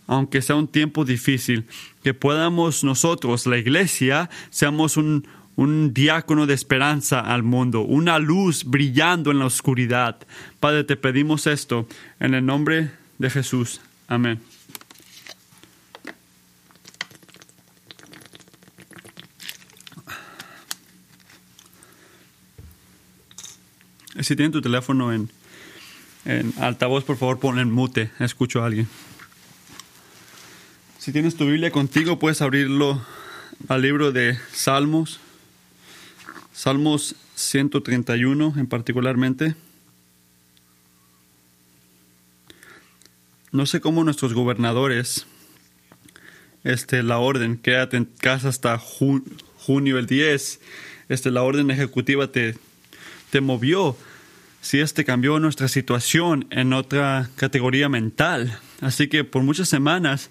Aunque 0.08 0.42
sea 0.42 0.56
un 0.56 0.68
tiempo 0.68 1.06
difícil, 1.06 1.66
que 2.04 2.14
podamos 2.14 2.84
nosotros, 2.84 3.46
la 3.46 3.58
iglesia, 3.58 4.30
seamos 4.50 4.98
un, 4.98 5.28
un 5.56 5.94
diácono 5.94 6.48
de 6.48 6.54
esperanza 6.54 7.20
al 7.20 7.44
mundo, 7.44 7.82
una 7.82 8.18
luz 8.18 8.64
brillando 8.64 9.30
en 9.30 9.40
la 9.40 9.46
oscuridad. 9.46 10.18
Padre, 10.60 10.84
te 10.84 10.96
pedimos 10.96 11.48
esto 11.48 11.88
en 12.20 12.34
el 12.34 12.46
nombre 12.46 12.92
de 13.20 13.30
Jesús. 13.30 13.82
Amén. 14.08 14.42
Si 24.22 24.36
tienen 24.36 24.52
tu 24.52 24.62
teléfono 24.62 25.14
en, 25.14 25.30
en 26.26 26.54
altavoz, 26.58 27.04
por 27.04 27.18
favor 27.18 27.40
pon 27.40 27.60
en 27.60 27.72
mute. 27.72 28.12
Escucho 28.20 28.64
a 28.64 28.66
alguien. 28.66 28.88
Si 30.98 31.14
tienes 31.14 31.36
tu 31.36 31.46
Biblia 31.46 31.72
contigo, 31.72 32.20
puedes 32.20 32.42
abrirlo 32.42 33.02
al 33.68 33.82
libro 33.82 34.12
de 34.12 34.38
Salmos. 34.52 35.20
Salmos 36.52 37.16
131 37.36 38.56
en 38.58 38.68
particularmente. 38.68 39.56
No 43.52 43.66
sé 43.66 43.82
cómo 43.82 44.04
nuestros 44.04 44.34
gobernadores, 44.34 45.26
este, 46.64 47.02
la 47.02 47.18
orden, 47.18 47.58
quédate 47.58 47.98
en 47.98 48.06
casa 48.06 48.50
hasta 48.50 48.78
junio 48.78 49.98
el 49.98 50.06
10, 50.06 50.60
este, 51.10 51.32
la 51.32 51.42
orden 51.42 51.72
ejecutiva 51.72 52.32
te, 52.32 52.56
te 53.32 53.42
movió 53.42 53.98
si 54.62 54.80
este 54.80 55.04
cambió 55.04 55.40
nuestra 55.40 55.68
situación 55.68 56.46
en 56.52 56.74
otra 56.74 57.30
categoría 57.36 57.90
mental. 57.90 58.60
Así 58.82 59.08
que 59.08 59.24
por 59.24 59.42
muchas 59.42 59.68
semanas, 59.68 60.30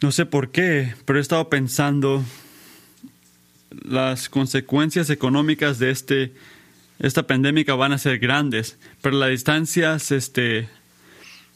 no 0.00 0.12
sé 0.12 0.26
por 0.26 0.50
qué, 0.50 0.94
pero 1.04 1.18
he 1.18 1.22
estado 1.22 1.48
pensando 1.48 2.22
las 3.70 4.28
consecuencias 4.28 5.10
económicas 5.10 5.80
de 5.80 5.90
este, 5.90 6.34
esta 7.00 7.26
pandemia 7.26 7.74
van 7.74 7.92
a 7.92 7.98
ser 7.98 8.20
grandes, 8.20 8.78
pero 9.02 9.16
las 9.16 9.30
distancias 9.30 10.12
este, 10.12 10.68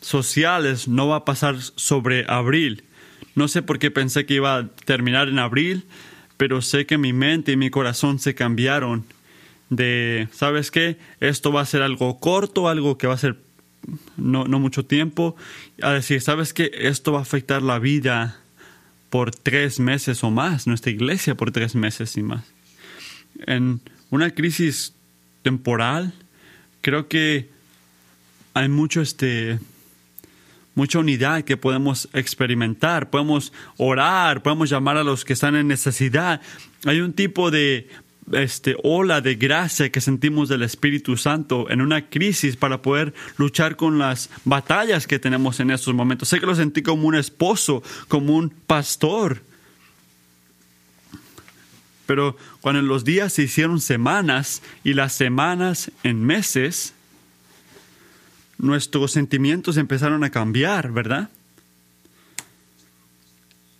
sociales 0.02 0.88
no 0.88 1.08
va 1.08 1.16
a 1.16 1.24
pasar 1.24 1.56
sobre 1.60 2.26
abril. 2.28 2.84
No 3.34 3.48
sé 3.48 3.62
por 3.62 3.78
qué 3.78 3.90
pensé 3.90 4.26
que 4.26 4.34
iba 4.34 4.58
a 4.58 4.68
terminar 4.84 5.28
en 5.28 5.38
abril, 5.38 5.86
pero 6.36 6.60
sé 6.60 6.84
que 6.84 6.98
mi 6.98 7.14
mente 7.14 7.52
y 7.52 7.56
mi 7.56 7.70
corazón 7.70 8.18
se 8.18 8.34
cambiaron 8.34 9.06
de, 9.70 10.28
¿sabes 10.32 10.70
qué? 10.70 10.98
Esto 11.20 11.50
va 11.50 11.62
a 11.62 11.66
ser 11.66 11.80
algo 11.80 12.20
corto, 12.20 12.68
algo 12.68 12.98
que 12.98 13.06
va 13.06 13.14
a 13.14 13.18
ser 13.18 13.38
no, 14.16 14.44
no 14.44 14.58
mucho 14.58 14.84
tiempo, 14.84 15.34
a 15.80 15.92
decir, 15.92 16.20
¿sabes 16.20 16.52
qué? 16.52 16.70
Esto 16.74 17.12
va 17.12 17.20
a 17.20 17.22
afectar 17.22 17.62
la 17.62 17.78
vida 17.78 18.38
por 19.08 19.34
tres 19.34 19.80
meses 19.80 20.22
o 20.24 20.30
más, 20.30 20.66
nuestra 20.66 20.92
iglesia 20.92 21.34
por 21.34 21.52
tres 21.52 21.74
meses 21.74 22.16
y 22.16 22.22
más. 22.22 22.44
En 23.46 23.80
una 24.10 24.30
crisis 24.30 24.94
temporal, 25.42 26.12
creo 26.80 27.08
que 27.08 27.48
hay 28.54 28.68
mucho 28.68 29.00
este 29.00 29.58
mucha 30.74 30.98
unidad 30.98 31.42
que 31.42 31.56
podemos 31.56 32.08
experimentar, 32.12 33.10
podemos 33.10 33.52
orar, 33.76 34.42
podemos 34.42 34.70
llamar 34.70 34.96
a 34.96 35.04
los 35.04 35.24
que 35.24 35.32
están 35.32 35.56
en 35.56 35.68
necesidad. 35.68 36.40
Hay 36.84 37.00
un 37.00 37.12
tipo 37.12 37.50
de 37.50 37.88
este, 38.30 38.76
ola 38.82 39.20
de 39.20 39.34
gracia 39.34 39.90
que 39.90 40.00
sentimos 40.00 40.48
del 40.48 40.62
Espíritu 40.62 41.16
Santo 41.16 41.68
en 41.70 41.80
una 41.80 42.08
crisis 42.08 42.56
para 42.56 42.82
poder 42.82 43.12
luchar 43.36 43.76
con 43.76 43.98
las 43.98 44.30
batallas 44.44 45.06
que 45.06 45.18
tenemos 45.18 45.60
en 45.60 45.70
estos 45.70 45.94
momentos. 45.94 46.28
Sé 46.28 46.40
que 46.40 46.46
lo 46.46 46.54
sentí 46.54 46.82
como 46.82 47.08
un 47.08 47.14
esposo, 47.14 47.82
como 48.08 48.36
un 48.36 48.50
pastor. 48.50 49.42
Pero 52.06 52.36
cuando 52.60 52.82
los 52.82 53.04
días 53.04 53.32
se 53.32 53.42
hicieron 53.42 53.80
semanas 53.80 54.62
y 54.84 54.94
las 54.94 55.12
semanas 55.12 55.90
en 56.02 56.24
meses, 56.24 56.94
nuestros 58.62 59.12
sentimientos 59.12 59.76
empezaron 59.76 60.24
a 60.24 60.30
cambiar, 60.30 60.92
¿verdad? 60.92 61.28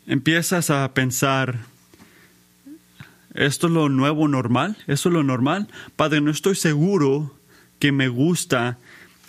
Empiezas 0.06 0.68
a 0.68 0.92
pensar, 0.92 1.60
¿Esto 3.34 3.66
es 3.66 3.72
lo 3.72 3.88
nuevo 3.88 4.28
normal? 4.28 4.76
¿Eso 4.86 5.08
es 5.08 5.12
lo 5.14 5.22
normal? 5.22 5.68
Padre, 5.96 6.20
no 6.20 6.30
estoy 6.30 6.54
seguro 6.54 7.34
que 7.78 7.90
me 7.90 8.08
gusta 8.08 8.78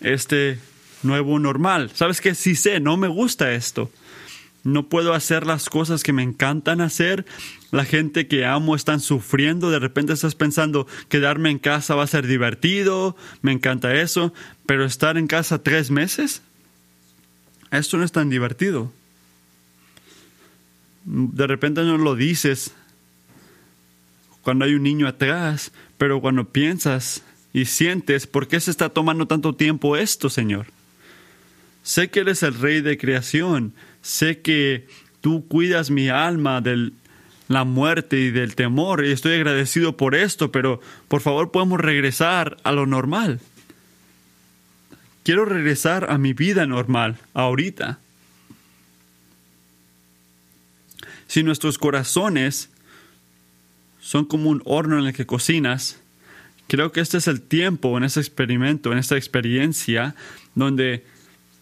este 0.02 0.60
nuevo 1.04 1.40
normal. 1.40 1.92
¿Sabes 1.94 2.20
qué? 2.20 2.36
Sí 2.36 2.56
sé, 2.56 2.80
no 2.80 2.98
me 2.98 3.08
gusta 3.08 3.54
esto. 3.54 3.90
No 4.64 4.88
puedo 4.88 5.14
hacer 5.14 5.46
las 5.46 5.70
cosas 5.70 6.04
que 6.04 6.14
me 6.14 6.24
encantan 6.24 6.82
hacer. 6.82 7.26
La 7.74 7.86
gente 7.86 8.28
que 8.28 8.46
amo 8.46 8.76
están 8.76 9.00
sufriendo. 9.00 9.72
De 9.72 9.80
repente 9.80 10.14
estás 10.14 10.36
pensando, 10.36 10.86
quedarme 11.10 11.50
en 11.50 11.58
casa 11.58 11.96
va 11.96 12.04
a 12.04 12.08
ser 12.08 12.28
divertido. 12.28 13.18
Me 13.42 13.52
encanta 13.52 13.96
eso. 13.96 14.32
Pero 14.68 14.86
estar 14.86 15.18
en 15.18 15.26
casa 15.26 15.64
tres 15.64 15.90
meses, 15.90 16.44
esto 17.72 17.98
no 17.98 18.04
es 18.04 18.12
tan 18.12 18.30
divertido. 18.30 18.94
De 21.06 21.48
repente 21.48 21.82
no 21.82 21.98
lo 21.98 22.16
dices 22.16 22.76
cuando 24.44 24.66
hay 24.66 24.76
un 24.76 24.84
niño 24.84 25.08
atrás, 25.08 25.72
pero 25.98 26.22
cuando 26.22 26.50
piensas 26.50 27.24
y 27.54 27.66
sientes, 27.66 28.28
¿por 28.28 28.48
qué 28.48 28.60
se 28.60 28.70
está 28.70 28.90
tomando 28.90 29.26
tanto 29.26 29.56
tiempo 29.56 29.98
esto, 29.98 30.30
Señor? 30.30 30.68
Sé 31.82 32.12
que 32.12 32.20
eres 32.20 32.44
el 32.44 32.54
rey 32.54 32.82
de 32.82 33.00
creación, 33.00 33.74
sé 34.04 34.42
que 34.42 34.88
tú 35.22 35.48
cuidas 35.48 35.90
mi 35.90 36.10
alma 36.10 36.62
de 36.62 36.92
la 37.48 37.64
muerte 37.64 38.20
y 38.20 38.32
del 38.32 38.56
temor, 38.56 39.06
y 39.06 39.12
estoy 39.12 39.34
agradecido 39.34 39.98
por 39.98 40.16
esto, 40.16 40.52
pero 40.52 40.82
por 41.08 41.22
favor 41.22 41.52
podemos 41.52 41.80
regresar 41.80 42.58
a 42.64 42.72
lo 42.72 42.86
normal. 42.86 43.40
Quiero 45.24 45.46
regresar 45.46 46.12
a 46.12 46.18
mi 46.18 46.34
vida 46.34 46.66
normal, 46.66 47.18
ahorita. 47.34 48.00
Si 51.28 51.44
nuestros 51.44 51.78
corazones 51.78 52.70
son 54.04 54.26
como 54.26 54.50
un 54.50 54.62
horno 54.66 55.00
en 55.00 55.08
el 55.08 55.14
que 55.14 55.26
cocinas. 55.26 55.98
Creo 56.68 56.92
que 56.92 57.00
este 57.00 57.18
es 57.18 57.28
el 57.28 57.42
tiempo 57.42 57.98
en 57.98 58.04
ese 58.04 58.20
experimento, 58.20 58.92
en 58.92 58.98
esta 58.98 59.16
experiencia, 59.16 60.14
donde 60.56 61.06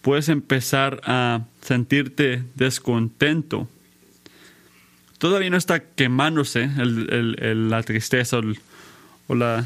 puedes 0.02 0.28
empezar 0.28 1.00
a 1.04 1.44
sentirte 1.62 2.42
descontento. 2.56 3.68
Todavía 5.22 5.50
no 5.50 5.56
está 5.56 5.78
quemándose 5.78 6.68
la 6.74 7.82
tristeza 7.84 8.40
o, 9.28 9.34
la, 9.36 9.64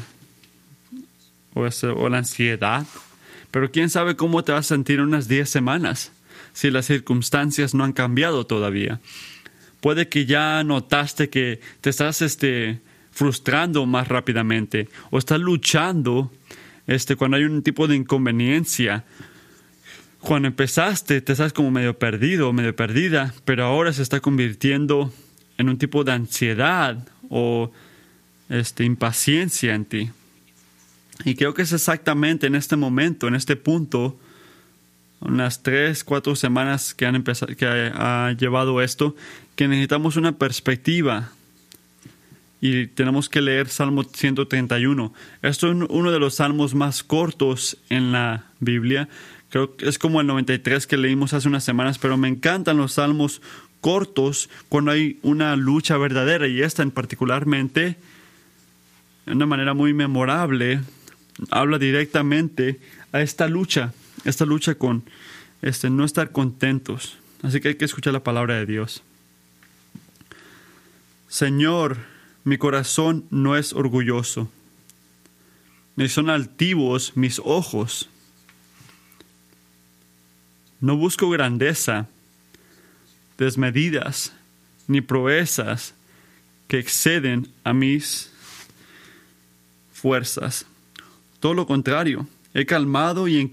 o 1.55 2.09
la 2.09 2.17
ansiedad, 2.19 2.85
pero 3.49 3.71
quién 3.71 3.89
sabe 3.89 4.15
cómo 4.15 4.43
te 4.43 4.51
vas 4.51 4.67
a 4.67 4.75
sentir 4.75 4.99
en 4.99 5.05
unas 5.05 5.27
10 5.27 5.49
semanas 5.49 6.11
si 6.53 6.69
las 6.69 6.85
circunstancias 6.85 7.73
no 7.73 7.83
han 7.83 7.93
cambiado 7.93 8.45
todavía 8.45 8.99
puede 9.81 10.09
que 10.09 10.25
ya 10.25 10.63
notaste 10.63 11.29
que 11.29 11.59
te 11.81 11.89
estás 11.89 12.21
este, 12.21 12.79
frustrando 13.11 13.85
más 13.85 14.07
rápidamente 14.07 14.89
o 15.11 15.17
estás 15.17 15.39
luchando 15.39 16.31
este, 16.87 17.15
cuando 17.15 17.37
hay 17.37 17.43
un 17.43 17.63
tipo 17.63 17.87
de 17.87 17.95
inconveniencia. 17.95 19.05
Cuando 20.19 20.47
empezaste 20.47 21.21
te 21.21 21.31
estás 21.31 21.53
como 21.53 21.71
medio 21.71 21.97
perdido, 21.97 22.51
medio 22.53 22.75
perdida, 22.75 23.33
pero 23.45 23.65
ahora 23.65 23.93
se 23.93 24.01
está 24.01 24.19
convirtiendo 24.19 25.13
en 25.57 25.69
un 25.69 25.77
tipo 25.77 26.03
de 26.03 26.11
ansiedad 26.11 26.97
o 27.29 27.71
este, 28.49 28.83
impaciencia 28.83 29.75
en 29.75 29.85
ti. 29.85 30.09
Y 31.25 31.35
creo 31.35 31.53
que 31.53 31.63
es 31.63 31.73
exactamente 31.73 32.47
en 32.47 32.55
este 32.55 32.75
momento, 32.75 33.27
en 33.27 33.35
este 33.35 33.55
punto, 33.55 34.19
unas 35.19 35.63
tres, 35.63 36.03
cuatro 36.03 36.35
semanas 36.35 36.93
que 36.93 37.05
han 37.05 37.15
empezado, 37.15 37.55
que 37.55 37.65
ha, 37.65 38.31
llevado 38.33 38.81
esto, 38.81 39.15
que 39.55 39.67
necesitamos 39.67 40.15
una 40.15 40.33
perspectiva 40.33 41.31
y 42.61 42.87
tenemos 42.87 43.29
que 43.29 43.41
leer 43.41 43.67
Salmo 43.67 44.03
131. 44.03 45.13
Esto 45.41 45.71
es 45.71 45.77
uno 45.89 46.11
de 46.11 46.19
los 46.19 46.35
salmos 46.35 46.75
más 46.75 47.03
cortos 47.03 47.77
en 47.89 48.11
la 48.11 48.45
Biblia. 48.59 49.09
Creo 49.49 49.75
que 49.75 49.87
es 49.87 49.97
como 49.97 50.21
el 50.21 50.27
93 50.27 50.87
que 50.87 50.97
leímos 50.97 51.33
hace 51.33 51.47
unas 51.47 51.63
semanas, 51.63 51.97
pero 51.97 52.17
me 52.17 52.27
encantan 52.27 52.77
los 52.77 52.93
salmos 52.93 53.41
cortos 53.87 54.49
cuando 54.67 54.91
hay 54.91 55.17
una 55.21 55.55
lucha 55.55 55.95
verdadera 55.95 56.45
y 56.49 56.61
esta 56.61 56.83
en 56.83 56.91
particularmente, 56.91 57.95
de 59.25 59.31
una 59.31 59.45
manera 59.45 59.73
muy 59.73 59.93
memorable, 59.93 60.81
habla 61.51 61.79
directamente 61.79 62.81
a 63.13 63.21
esta 63.21 63.47
lucha 63.47 63.93
esta 64.25 64.45
lucha 64.45 64.75
con 64.75 65.03
este, 65.61 65.89
no 65.89 66.03
estar 66.03 66.33
contentos. 66.33 67.17
Así 67.43 67.61
que 67.61 67.69
hay 67.69 67.75
que 67.75 67.85
escuchar 67.85 68.11
la 68.11 68.25
palabra 68.25 68.55
de 68.55 68.65
Dios. 68.65 69.03
Señor, 71.29 71.95
mi 72.43 72.57
corazón 72.57 73.23
no 73.29 73.55
es 73.55 73.71
orgulloso, 73.71 74.51
ni 75.95 76.09
son 76.09 76.29
altivos 76.29 77.13
mis 77.15 77.39
ojos. 77.39 78.09
No 80.81 80.97
busco 80.97 81.29
grandeza, 81.29 82.09
desmedidas, 83.37 84.33
ni 84.87 85.01
proezas 85.01 85.93
que 86.67 86.79
exceden 86.79 87.47
a 87.63 87.73
mis 87.73 88.31
fuerzas. 89.93 90.65
Todo 91.39 91.53
lo 91.53 91.67
contrario, 91.67 92.27
he 92.53 92.65
calmado 92.65 93.27
y 93.27 93.51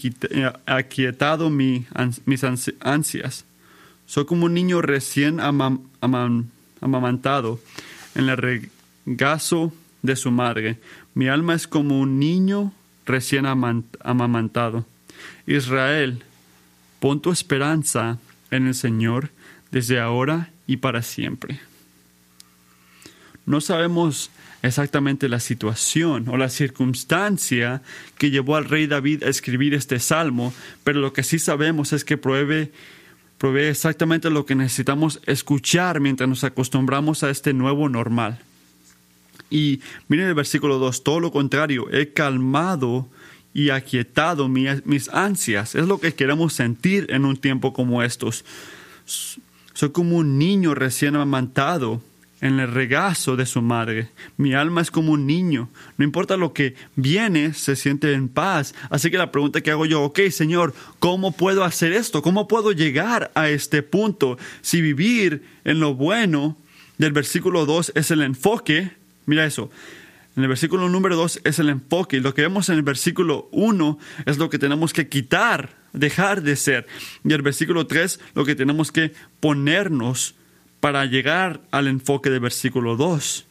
aquietado 0.66 1.50
mis 1.50 1.86
ansias. 2.80 3.44
Soy 4.06 4.24
como 4.26 4.46
un 4.46 4.54
niño 4.54 4.80
recién 4.82 5.40
amamantado 6.80 7.60
en 8.14 8.28
el 8.28 8.36
regazo 9.06 9.72
de 10.02 10.16
su 10.16 10.30
madre. 10.30 10.78
Mi 11.14 11.28
alma 11.28 11.54
es 11.54 11.66
como 11.66 12.00
un 12.00 12.18
niño 12.18 12.72
recién 13.06 13.46
amamantado. 13.46 14.84
Israel, 15.46 16.22
pon 17.00 17.20
tu 17.20 17.30
esperanza 17.30 18.18
en 18.50 18.66
el 18.66 18.74
Señor 18.74 19.30
desde 19.74 19.98
ahora 19.98 20.50
y 20.68 20.76
para 20.76 21.02
siempre. 21.02 21.58
No 23.44 23.60
sabemos 23.60 24.30
exactamente 24.62 25.28
la 25.28 25.40
situación 25.40 26.28
o 26.28 26.37
la 26.37 26.48
circunstancia 26.48 27.82
que 28.16 28.30
llevó 28.30 28.54
al 28.54 28.66
rey 28.66 28.87
David 28.87 29.24
a 29.24 29.28
escribir 29.28 29.74
este 29.74 29.98
salmo, 29.98 30.54
pero 30.84 31.00
lo 31.00 31.12
que 31.12 31.24
sí 31.24 31.40
sabemos 31.40 31.92
es 31.92 32.04
que 32.04 32.16
provee, 32.16 32.70
exactamente 33.68 34.30
lo 34.30 34.46
que 34.46 34.54
necesitamos 34.54 35.20
escuchar 35.26 35.98
mientras 35.98 36.28
nos 36.28 36.44
acostumbramos 36.44 37.24
a 37.24 37.30
este 37.30 37.52
nuevo 37.52 37.88
normal. 37.88 38.38
Y 39.50 39.80
miren 40.06 40.28
el 40.28 40.34
versículo 40.34 40.78
2, 40.78 41.02
todo 41.02 41.18
lo 41.18 41.32
contrario, 41.32 41.88
he 41.90 42.12
calmado 42.12 43.08
y 43.52 43.70
aquietado 43.70 44.48
mis 44.48 45.08
ansias. 45.08 45.74
Es 45.74 45.88
lo 45.88 45.98
que 45.98 46.14
queremos 46.14 46.52
sentir 46.52 47.08
en 47.10 47.24
un 47.24 47.37
tiempo 47.37 47.72
como 47.72 48.04
estos. 48.04 48.44
Soy 49.74 49.90
como 49.90 50.16
un 50.16 50.38
niño 50.38 50.74
recién 50.74 51.16
amamantado 51.16 52.00
en 52.40 52.60
el 52.60 52.72
regazo 52.72 53.37
de 53.37 53.46
su 53.46 53.60
madre. 53.62 54.08
Mi 54.37 54.54
alma 54.54 54.80
es 54.80 54.90
como 54.90 55.12
un 55.12 55.26
niño. 55.26 55.68
No 55.98 56.04
importa 56.04 56.37
lo 56.37 56.52
que 56.52 56.74
viene, 56.96 57.54
se 57.54 57.76
siente 57.76 58.12
en 58.12 58.28
paz. 58.28 58.74
Así 58.90 59.10
que 59.10 59.18
la 59.18 59.30
pregunta 59.30 59.60
que 59.60 59.70
hago 59.70 59.87
yo, 59.87 60.02
ok, 60.02 60.20
Señor, 60.30 60.74
¿cómo 60.98 61.32
puedo 61.32 61.64
hacer 61.64 61.92
esto? 61.92 62.22
¿Cómo 62.22 62.48
puedo 62.48 62.72
llegar 62.72 63.30
a 63.34 63.48
este 63.50 63.82
punto? 63.82 64.38
Si 64.62 64.80
vivir 64.80 65.44
en 65.64 65.80
lo 65.80 65.94
bueno 65.94 66.56
del 66.98 67.12
versículo 67.12 67.66
2 67.66 67.92
es 67.94 68.10
el 68.10 68.22
enfoque, 68.22 68.92
Mira 69.26 69.44
eso. 69.44 69.70
En 70.37 70.42
el 70.42 70.48
versículo 70.48 70.88
número 70.88 71.16
2 71.16 71.40
es 71.44 71.58
el 71.58 71.68
enfoque 71.68 72.16
y 72.16 72.20
lo 72.20 72.34
que 72.34 72.42
vemos 72.42 72.68
en 72.68 72.76
el 72.76 72.82
versículo 72.82 73.48
1 73.52 73.98
es 74.26 74.37
lo 74.37 74.50
que 74.50 74.58
tenemos 74.58 74.92
que 74.92 75.08
quitar, 75.08 75.70
dejar 75.94 76.42
de 76.42 76.57
ser. 76.57 76.87
Y 77.24 77.33
el 77.33 77.40
versículo 77.40 77.87
3 77.87 78.20
lo 78.35 78.44
que 78.44 78.54
tenemos 78.54 78.92
que 78.92 79.14
ponernos 79.40 80.35
para 80.80 81.07
llegar 81.07 81.62
al 81.70 81.88
enfoque 81.88 82.28
del 82.28 82.40
versículo 82.40 82.96
2. 82.96 83.46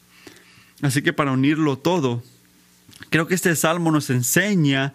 Así 0.82 1.02
que 1.02 1.12
para 1.12 1.32
unirlo 1.32 1.78
todo, 1.78 2.22
creo 3.10 3.26
que 3.26 3.34
este 3.34 3.56
salmo 3.56 3.90
nos 3.90 4.10
enseña 4.10 4.94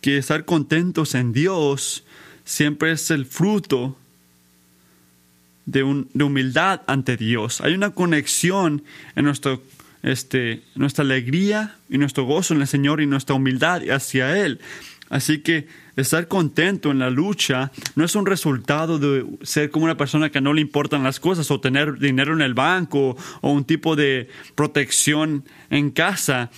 que 0.00 0.16
estar 0.16 0.44
contentos 0.44 1.14
en 1.14 1.32
Dios 1.32 2.04
siempre 2.44 2.92
es 2.92 3.10
el 3.10 3.26
fruto 3.26 3.98
de, 5.66 6.04
de 6.14 6.24
humildad 6.24 6.82
ante 6.86 7.16
Dios. 7.16 7.60
Hay 7.60 7.74
una 7.74 7.90
conexión 7.90 8.82
en 9.16 9.24
nuestro 9.24 9.62
este, 10.02 10.62
nuestra 10.74 11.04
alegría 11.04 11.76
y 11.88 11.98
nuestro 11.98 12.24
gozo 12.24 12.54
en 12.54 12.60
el 12.60 12.66
Señor 12.66 13.00
y 13.00 13.06
nuestra 13.06 13.34
humildad 13.34 13.82
hacia 13.90 14.38
Él. 14.38 14.60
Así 15.10 15.38
que 15.38 15.66
estar 15.96 16.28
contento 16.28 16.90
en 16.90 16.98
la 16.98 17.10
lucha 17.10 17.72
no 17.94 18.04
es 18.04 18.14
un 18.14 18.26
resultado 18.26 18.98
de 18.98 19.24
ser 19.42 19.70
como 19.70 19.86
una 19.86 19.96
persona 19.96 20.30
que 20.30 20.40
no 20.40 20.52
le 20.52 20.60
importan 20.60 21.02
las 21.02 21.18
cosas 21.18 21.50
o 21.50 21.60
tener 21.60 21.98
dinero 21.98 22.34
en 22.34 22.42
el 22.42 22.54
banco 22.54 23.16
o 23.40 23.50
un 23.50 23.64
tipo 23.64 23.96
de 23.96 24.28
protección 24.54 25.44
en 25.70 25.90
casa. 25.90 26.50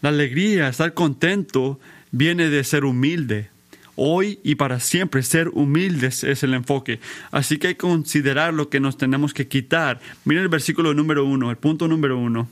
La 0.00 0.10
alegría, 0.10 0.68
estar 0.68 0.94
contento, 0.94 1.80
viene 2.12 2.48
de 2.48 2.64
ser 2.64 2.84
humilde, 2.84 3.50
hoy 3.96 4.38
y 4.44 4.54
para 4.54 4.80
siempre. 4.80 5.22
Ser 5.22 5.48
humildes 5.48 6.24
es 6.24 6.42
el 6.42 6.54
enfoque. 6.54 7.00
Así 7.32 7.58
que 7.58 7.68
hay 7.68 7.74
que 7.74 7.78
considerar 7.78 8.54
lo 8.54 8.70
que 8.70 8.80
nos 8.80 8.96
tenemos 8.96 9.34
que 9.34 9.48
quitar. 9.48 10.00
Miren 10.24 10.44
el 10.44 10.48
versículo 10.48 10.94
número 10.94 11.24
uno, 11.24 11.50
el 11.50 11.56
punto 11.56 11.88
número 11.88 12.16
uno. 12.16 12.48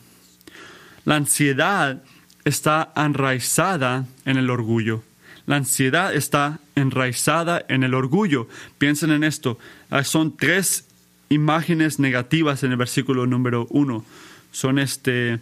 La 1.04 1.16
ansiedad 1.16 2.02
está 2.48 2.92
enraizada 2.96 4.06
en 4.24 4.36
el 4.36 4.50
orgullo. 4.50 5.02
La 5.46 5.56
ansiedad 5.56 6.14
está 6.14 6.58
enraizada 6.74 7.64
en 7.68 7.82
el 7.82 7.94
orgullo. 7.94 8.48
Piensen 8.78 9.10
en 9.10 9.24
esto. 9.24 9.58
Ah, 9.90 10.04
son 10.04 10.36
tres 10.36 10.84
imágenes 11.28 11.98
negativas 11.98 12.62
en 12.64 12.72
el 12.72 12.76
versículo 12.76 13.26
número 13.26 13.66
uno. 13.70 14.04
Son 14.50 14.78
este 14.78 15.38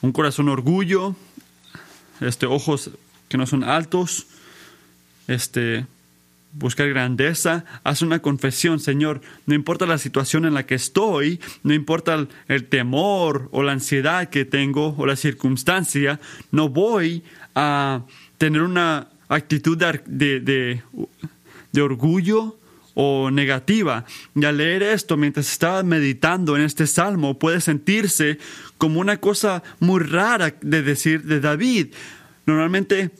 un 0.00 0.12
corazón 0.12 0.48
orgullo, 0.48 1.14
este 2.20 2.46
ojos 2.46 2.90
que 3.28 3.38
no 3.38 3.46
son 3.46 3.64
altos, 3.64 4.26
este, 5.28 5.86
buscar 6.52 6.88
grandeza, 6.88 7.64
haz 7.82 8.02
una 8.02 8.20
confesión, 8.20 8.78
Señor, 8.78 9.20
no 9.46 9.54
importa 9.54 9.86
la 9.86 9.98
situación 9.98 10.44
en 10.44 10.54
la 10.54 10.66
que 10.66 10.74
estoy, 10.74 11.40
no 11.62 11.72
importa 11.72 12.26
el, 12.48 12.64
temor 12.64 13.48
o 13.52 13.62
la 13.62 13.72
ansiedad 13.72 14.28
que 14.28 14.44
tengo 14.44 14.94
o 14.96 15.06
la 15.06 15.16
circunstancia, 15.16 16.20
no 16.50 16.68
voy 16.68 17.22
a 17.54 18.02
tener 18.38 18.62
una 18.62 19.08
actitud 19.28 19.78
de, 19.78 20.82
de, 21.72 21.82
orgullo 21.82 22.58
o 22.94 23.30
negativa. 23.30 24.04
Y 24.34 24.44
al 24.44 24.58
leer 24.58 24.82
esto, 24.82 25.16
mientras 25.16 25.50
estaba 25.50 25.82
meditando 25.82 26.56
en 26.56 26.62
este 26.62 26.86
salmo, 26.86 27.38
puede 27.38 27.62
sentirse 27.62 28.38
como 28.76 29.00
una 29.00 29.16
cosa 29.18 29.62
muy 29.80 30.02
rara 30.02 30.54
de 30.60 30.82
decir 30.82 31.22
de 31.22 31.40
David. 31.40 31.94
Normalmente 32.44 33.10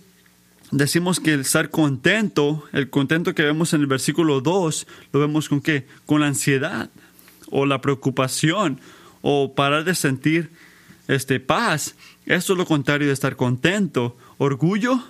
decimos 0.73 1.21
que 1.21 1.35
el 1.35 1.41
estar 1.41 1.71
contento, 1.71 2.65
el 2.73 2.91
contento 2.91 3.35
que 3.35 3.43
vemos 3.43 3.73
en 3.75 3.83
el 3.83 3.87
versículo 3.87 4.41
2, 4.41 4.87
lo 5.13 5.21
vemos 5.21 5.49
con 5.49 5.61
qué? 5.61 5.87
Con 6.07 6.23
la 6.23 6.27
ansiedad 6.27 6.91
o 7.51 7.67
la 7.67 7.81
preocupación 7.81 8.81
o 9.21 9.55
parar 9.55 9.85
de 9.85 9.95
sentir 9.95 10.51
este, 11.07 11.39
paz. 11.39 11.95
Eso 12.27 12.55
es 12.55 12.59
lo 12.59 12.67
contrario 12.67 13.07
de 13.07 13.13
estar 13.13 13.37
contento. 13.37 14.17
Orgullo, 14.39 15.05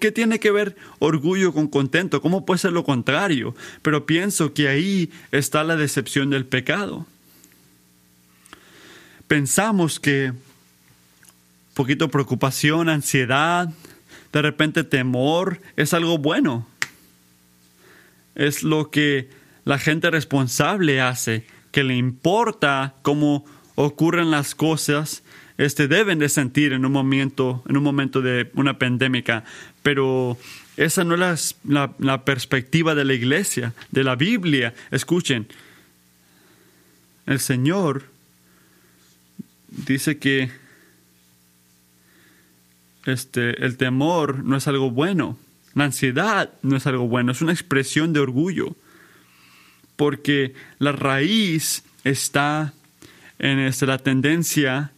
¿qué 0.00 0.12
tiene 0.12 0.38
que 0.38 0.50
ver 0.50 0.76
orgullo 0.98 1.52
con 1.52 1.66
contento? 1.66 2.20
¿Cómo 2.20 2.44
puede 2.44 2.58
ser 2.58 2.72
lo 2.72 2.84
contrario? 2.84 3.56
Pero 3.82 4.06
pienso 4.06 4.52
que 4.52 4.68
ahí 4.68 5.10
está 5.32 5.64
la 5.64 5.76
decepción 5.76 6.30
del 6.30 6.44
pecado. 6.44 7.06
Pensamos 9.26 9.98
que 9.98 10.32
poquito 11.74 12.10
preocupación, 12.10 12.88
ansiedad, 12.88 13.72
de 14.32 14.42
repente 14.42 14.84
temor 14.84 15.60
es 15.76 15.94
algo 15.94 16.18
bueno. 16.18 16.66
Es 18.34 18.62
lo 18.62 18.90
que 18.90 19.28
la 19.64 19.78
gente 19.78 20.10
responsable 20.10 21.00
hace, 21.00 21.44
que 21.72 21.84
le 21.84 21.96
importa 21.96 22.94
cómo 23.02 23.44
ocurren 23.74 24.30
las 24.30 24.54
cosas, 24.54 25.22
este, 25.58 25.88
deben 25.88 26.18
de 26.18 26.28
sentir 26.28 26.72
en 26.72 26.84
un 26.84 26.92
momento, 26.92 27.62
en 27.68 27.76
un 27.76 27.82
momento 27.82 28.20
de 28.20 28.50
una 28.54 28.78
pandemia. 28.78 29.44
Pero 29.82 30.36
esa 30.76 31.04
no 31.04 31.14
es 31.14 31.56
la, 31.64 31.94
la 31.98 32.24
perspectiva 32.24 32.94
de 32.94 33.04
la 33.04 33.14
iglesia, 33.14 33.72
de 33.90 34.04
la 34.04 34.16
Biblia. 34.16 34.74
Escuchen, 34.90 35.46
el 37.26 37.40
Señor 37.40 38.04
dice 39.68 40.18
que 40.18 40.50
este, 43.06 43.64
el 43.64 43.76
temor 43.76 44.44
no 44.44 44.56
es 44.56 44.68
algo 44.68 44.90
bueno, 44.90 45.38
la 45.74 45.84
ansiedad 45.84 46.50
no 46.62 46.76
es 46.76 46.86
algo 46.86 47.08
bueno, 47.08 47.32
es 47.32 47.42
una 47.42 47.52
expresión 47.52 48.12
de 48.12 48.20
orgullo, 48.20 48.74
porque 49.96 50.54
la 50.78 50.92
raíz 50.92 51.84
está 52.04 52.72
en 53.38 53.58
este, 53.58 53.86
la 53.86 53.98
tendencia 53.98 54.92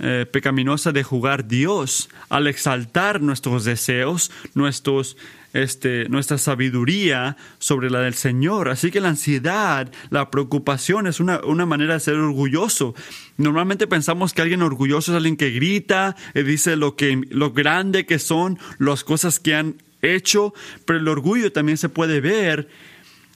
eh, 0.00 0.26
pecaminosa 0.30 0.92
de 0.92 1.02
jugar 1.02 1.48
Dios 1.48 2.08
al 2.28 2.46
exaltar 2.46 3.20
nuestros 3.20 3.64
deseos, 3.64 4.30
nuestros 4.54 5.16
este, 5.52 6.08
nuestra 6.08 6.38
sabiduría 6.38 7.36
sobre 7.58 7.90
la 7.90 8.00
del 8.00 8.14
Señor. 8.14 8.68
Así 8.68 8.90
que 8.90 9.00
la 9.00 9.08
ansiedad, 9.08 9.90
la 10.10 10.30
preocupación 10.30 11.06
es 11.06 11.20
una, 11.20 11.40
manera 11.66 11.94
de 11.94 12.00
ser 12.00 12.14
orgulloso. 12.14 12.94
Normalmente 13.36 13.86
pensamos 13.86 14.32
que 14.32 14.42
alguien 14.42 14.62
orgulloso 14.62 15.12
es 15.12 15.16
alguien 15.16 15.36
que 15.36 15.50
grita 15.50 16.16
y 16.34 16.42
dice 16.42 16.76
lo, 16.76 16.96
que, 16.96 17.20
lo 17.30 17.52
grande 17.52 18.06
que 18.06 18.18
son, 18.18 18.58
las 18.78 19.04
cosas 19.04 19.40
que 19.40 19.54
han 19.54 19.76
hecho, 20.02 20.54
pero 20.84 20.98
el 20.98 21.08
orgullo 21.08 21.52
también 21.52 21.78
se 21.78 21.88
puede 21.88 22.20
ver 22.20 22.68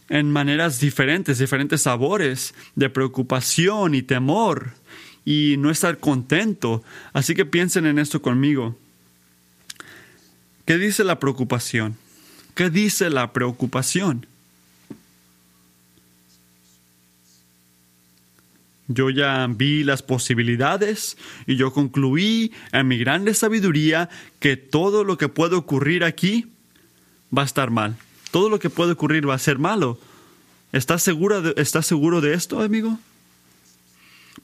en 0.09 0.31
maneras 0.31 0.79
diferentes, 0.81 1.39
diferentes 1.39 1.83
sabores 1.83 2.55
de 2.75 2.91
preocupación 2.91 3.95
y 3.95 4.03
temor 4.03 4.73
y 5.25 5.57
no 5.59 5.71
estar 5.71 5.99
contento. 5.99 6.83
Así 7.13 7.35
que 7.35 7.47
piensen 7.47 7.87
en 7.87 7.99
esto 7.99 8.21
conmigo. 8.21 8.77
¿Qué 10.65 10.79
dice 10.79 11.03
la 11.05 11.19
preocupación? 11.19 11.97
¿Qué 12.55 12.71
dice 12.71 13.11
la 13.11 13.33
preocupación? 13.33 14.27
Yo 18.89 19.11
ya 19.11 19.47
vi 19.49 19.85
las 19.85 20.03
posibilidades 20.03 21.17
y 21.47 21.57
yo 21.57 21.73
concluí 21.73 22.53
en 22.73 22.89
mi 22.89 22.99
grande 22.99 23.33
sabiduría 23.33 24.11
que 24.39 24.57
todo 24.57 25.05
lo 25.05 25.17
que 25.17 25.29
puede 25.29 25.57
ocurrir 25.57 26.05
aquí 26.05 26.53
va 27.37 27.43
a 27.43 27.47
estar 27.47 27.71
mal. 27.71 27.97
Todo 28.31 28.51
lo 28.51 28.59
que 28.59 28.71
puede 28.71 28.93
ocurrir 28.93 29.29
va 29.29 29.35
a 29.35 29.39
ser 29.39 29.59
malo. 29.59 29.99
¿Estás, 30.73 31.03
seguro 31.03 31.41
de, 31.43 31.55
¿Estás 31.57 31.87
seguro 31.87 32.21
de 32.21 32.35
esto, 32.35 32.61
amigo? 32.61 32.99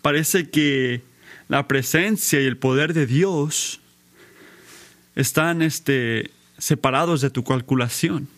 Parece 0.03 0.49
que 0.49 1.03
la 1.49 1.67
presencia 1.67 2.41
y 2.41 2.47
el 2.47 2.57
poder 2.57 2.95
de 2.95 3.07
Dios 3.07 3.81
están 5.17 5.63
este, 5.63 6.31
separados 6.59 7.21
de 7.21 7.31
tu 7.31 7.45
calculación. 7.45 8.29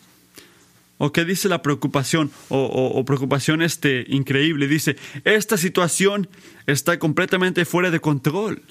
¿O 0.97 1.11
qué 1.11 1.25
dice 1.25 1.49
la 1.49 1.63
preocupación? 1.63 2.31
O, 2.49 3.03
preocupación 3.05 3.63
este, 3.63 4.05
increíble. 4.07 4.67
Dice, 4.67 4.97
esta 5.23 5.57
situación 5.57 6.29
está 6.67 6.99
completamente 6.99 7.65
fuera 7.65 7.89
de 7.89 7.99
control. 7.99 8.61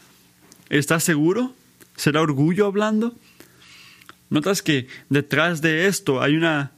¿Estás 0.69 1.03
seguro? 1.03 1.53
¿Será 1.97 2.21
orgullo 2.23 2.67
hablando? 2.67 3.17
Notas 4.29 4.63
que 4.63 4.87
detrás 5.09 5.61
de 5.61 5.89
esto 5.89 6.23
hay 6.23 6.37
una, 6.37 6.71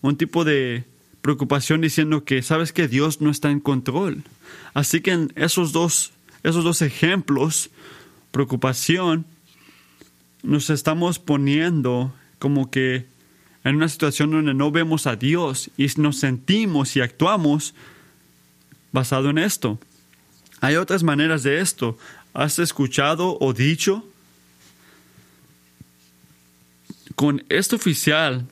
un 0.00 0.16
tipo 0.16 0.42
de 0.42 0.84
preocupación 1.20 1.82
diciendo 1.82 2.24
que 2.24 2.40
sabes 2.40 2.72
que 2.72 2.88
Dios 2.88 3.20
no 3.20 3.30
está 3.30 3.50
en 3.50 3.60
control. 3.60 4.24
Así 4.72 5.02
que 5.02 5.10
en 5.10 5.32
esos 5.36 5.72
dos, 5.72 6.12
esos 6.42 6.64
dos 6.64 6.80
ejemplos, 6.80 7.68
preocupación, 8.30 9.26
nos 10.44 10.70
estamos 10.70 11.18
poniendo 11.18 12.14
como 12.38 12.70
que 12.70 13.06
en 13.64 13.76
una 13.76 13.88
situación 13.88 14.30
donde 14.30 14.54
no 14.54 14.70
vemos 14.70 15.06
a 15.06 15.16
Dios 15.16 15.70
y 15.76 15.86
nos 15.96 16.18
sentimos 16.18 16.96
y 16.96 17.00
actuamos 17.00 17.74
basado 18.92 19.30
en 19.30 19.38
esto. 19.38 19.78
Hay 20.60 20.76
otras 20.76 21.02
maneras 21.02 21.42
de 21.42 21.60
esto. 21.60 21.98
¿Has 22.34 22.58
escuchado 22.58 23.38
o 23.40 23.52
dicho? 23.54 24.06
Con 27.16 27.44
este 27.48 27.76
oficial 27.76 28.46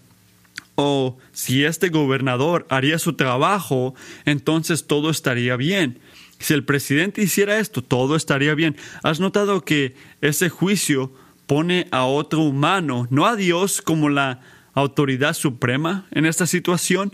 o 0.75 1.19
si 1.33 1.65
este 1.65 1.91
gobernador 1.91 2.67
haría 2.71 2.99
su 2.99 3.13
trabajo, 3.13 3.95
entonces 4.25 4.87
todo 4.87 5.11
estaría 5.11 5.57
bien. 5.57 5.99
Si 6.39 6.55
el 6.55 6.65
presidente 6.65 7.23
hiciera 7.23 7.59
esto, 7.59 7.83
todo 7.83 8.17
estaría 8.17 8.55
bien. 8.55 8.77
¿Has 9.03 9.21
notado 9.21 9.65
que 9.65 9.95
ese 10.23 10.49
juicio 10.49 11.13
pone 11.53 11.87
a 11.91 12.07
otro 12.07 12.41
humano, 12.41 13.07
no 13.11 13.27
a 13.27 13.37
Dios 13.37 13.83
como 13.83 14.09
la 14.09 14.41
autoridad 14.73 15.35
suprema 15.35 16.07
en 16.11 16.25
esta 16.25 16.47
situación 16.47 17.13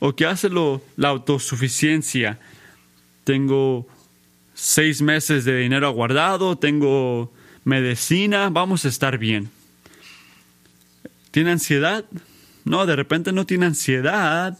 o 0.00 0.16
que 0.16 0.26
hace 0.26 0.48
lo, 0.48 0.82
la 0.96 1.10
autosuficiencia. 1.10 2.40
Tengo 3.22 3.86
seis 4.54 5.02
meses 5.02 5.44
de 5.44 5.56
dinero 5.56 5.88
guardado, 5.92 6.58
tengo 6.58 7.32
medicina, 7.62 8.50
vamos 8.50 8.84
a 8.84 8.88
estar 8.88 9.18
bien. 9.18 9.50
¿Tiene 11.30 11.52
ansiedad? 11.52 12.04
No, 12.64 12.86
de 12.86 12.96
repente 12.96 13.30
no 13.30 13.46
tiene 13.46 13.66
ansiedad, 13.66 14.58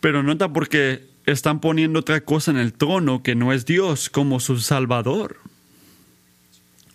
pero 0.00 0.22
nota 0.22 0.52
porque 0.52 1.08
están 1.26 1.58
poniendo 1.58 1.98
otra 1.98 2.20
cosa 2.20 2.52
en 2.52 2.58
el 2.58 2.72
trono 2.72 3.24
que 3.24 3.34
no 3.34 3.52
es 3.52 3.66
Dios 3.66 4.10
como 4.10 4.38
su 4.38 4.60
Salvador. 4.60 5.39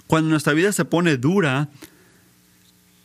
Cuando 0.08 0.30
nuestra 0.30 0.54
vida 0.54 0.72
se 0.72 0.86
pone 0.86 1.18
dura, 1.18 1.70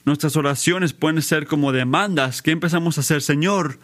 Nuestras 0.04 0.36
oraciones 0.36 0.92
pueden 0.92 1.20
ser 1.22 1.46
como 1.46 1.72
demandas. 1.72 2.42
¿Qué 2.42 2.50
empezamos 2.50 2.96
a 2.96 3.02
hacer? 3.02 3.22
Señor, 3.22 3.78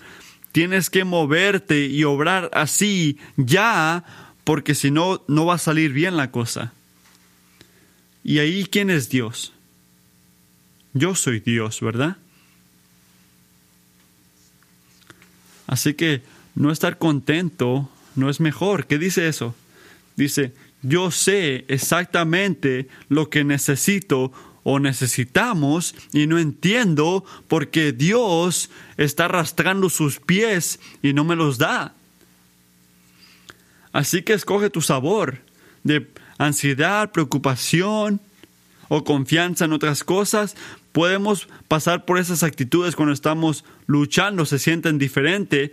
tienes 0.52 0.88
que 0.90 1.04
moverte 1.04 1.86
y 1.86 2.04
obrar 2.04 2.50
así 2.54 3.18
ya, 3.36 4.04
porque 4.44 4.74
si 4.74 4.90
no, 4.90 5.22
no 5.28 5.46
va 5.46 5.54
a 5.54 5.58
salir 5.58 5.92
bien 5.92 6.16
la 6.16 6.30
cosa. 6.30 6.72
Y 8.24 8.38
ahí, 8.38 8.64
¿quién 8.64 8.90
es 8.90 9.08
Dios? 9.08 9.52
Yo 10.94 11.14
soy 11.14 11.40
Dios, 11.40 11.80
¿verdad? 11.80 12.16
Así 15.66 15.94
que 15.94 16.22
no 16.54 16.72
estar 16.72 16.96
contento 16.96 17.90
no 18.14 18.30
es 18.30 18.40
mejor. 18.40 18.86
¿Qué 18.86 18.98
dice 18.98 19.28
eso? 19.28 19.54
Dice, 20.16 20.54
yo 20.82 21.10
sé 21.10 21.64
exactamente 21.68 22.88
lo 23.08 23.30
que 23.30 23.44
necesito 23.44 24.32
o 24.62 24.80
necesitamos 24.80 25.94
y 26.12 26.26
no 26.26 26.38
entiendo 26.38 27.24
por 27.46 27.68
qué 27.68 27.92
Dios 27.92 28.68
está 28.96 29.26
arrastrando 29.26 29.88
sus 29.90 30.18
pies 30.18 30.80
y 31.02 31.12
no 31.12 31.24
me 31.24 31.36
los 31.36 31.58
da. 31.58 31.94
Así 33.92 34.22
que 34.22 34.32
escoge 34.32 34.68
tu 34.68 34.82
sabor 34.82 35.38
de 35.84 36.08
ansiedad, 36.36 37.12
preocupación 37.12 38.20
o 38.88 39.04
confianza 39.04 39.66
en 39.66 39.72
otras 39.72 40.04
cosas. 40.04 40.56
Podemos 40.92 41.48
pasar 41.68 42.04
por 42.04 42.18
esas 42.18 42.42
actitudes 42.42 42.96
cuando 42.96 43.12
estamos 43.12 43.64
luchando, 43.86 44.46
se 44.46 44.58
sienten 44.58 44.98
diferente 44.98 45.72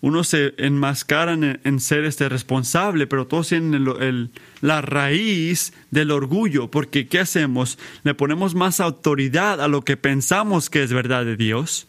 unos 0.00 0.28
se 0.28 0.54
enmascaran 0.58 1.60
en, 1.64 1.80
ser 1.80 2.04
este 2.04 2.28
responsable, 2.28 3.06
pero 3.06 3.26
todos 3.26 3.48
tienen 3.48 4.30
la 4.60 4.80
raíz 4.80 5.72
del 5.90 6.12
orgullo, 6.12 6.70
porque 6.70 7.08
¿qué 7.08 7.18
hacemos? 7.20 7.78
Le 8.04 8.14
ponemos 8.14 8.54
más 8.54 8.78
autoridad 8.78 9.60
a 9.60 9.68
lo 9.68 9.82
que 9.82 9.96
pensamos 9.96 10.70
que 10.70 10.82
es 10.84 10.92
verdad 10.92 11.24
de 11.24 11.36
Dios 11.36 11.88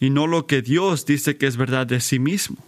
y 0.00 0.10
no 0.10 0.26
lo 0.26 0.46
que 0.46 0.62
Dios 0.62 1.06
dice 1.06 1.36
que 1.36 1.46
es 1.46 1.56
verdad 1.56 1.86
de 1.86 2.00
sí 2.00 2.18
mismo. 2.18 2.58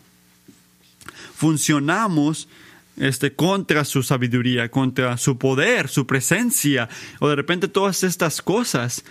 Funcionamos 1.35 2.49
este, 2.97 3.33
contra 3.33 3.85
su 3.85 4.03
sabiduría, 4.03 4.71
contra 4.71 5.19
su 5.19 5.37
poder, 5.37 5.89
su 5.89 6.07
presencia, 6.07 6.89
o 7.21 7.29
de 7.29 7.37
repente 7.37 7.69
todas 7.69 8.03
estas 8.05 8.41
cosas. 8.41 9.05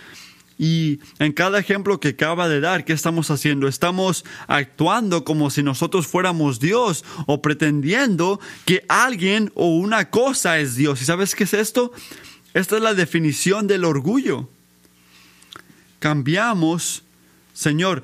Y 0.58 1.00
en 1.18 1.32
cada 1.32 1.58
ejemplo 1.58 2.00
que 2.00 2.08
acaba 2.08 2.48
de 2.48 2.60
dar, 2.60 2.84
¿qué 2.84 2.94
estamos 2.94 3.30
haciendo? 3.30 3.68
Estamos 3.68 4.24
actuando 4.46 5.24
como 5.24 5.50
si 5.50 5.62
nosotros 5.62 6.06
fuéramos 6.06 6.60
Dios 6.60 7.04
o 7.26 7.42
pretendiendo 7.42 8.40
que 8.64 8.84
alguien 8.88 9.52
o 9.54 9.76
una 9.76 10.08
cosa 10.10 10.58
es 10.58 10.76
Dios. 10.76 11.02
¿Y 11.02 11.04
sabes 11.04 11.34
qué 11.34 11.44
es 11.44 11.52
esto? 11.52 11.92
Esta 12.54 12.76
es 12.76 12.82
la 12.82 12.94
definición 12.94 13.66
del 13.66 13.84
orgullo. 13.84 14.48
Cambiamos, 15.98 17.02
Señor, 17.52 18.02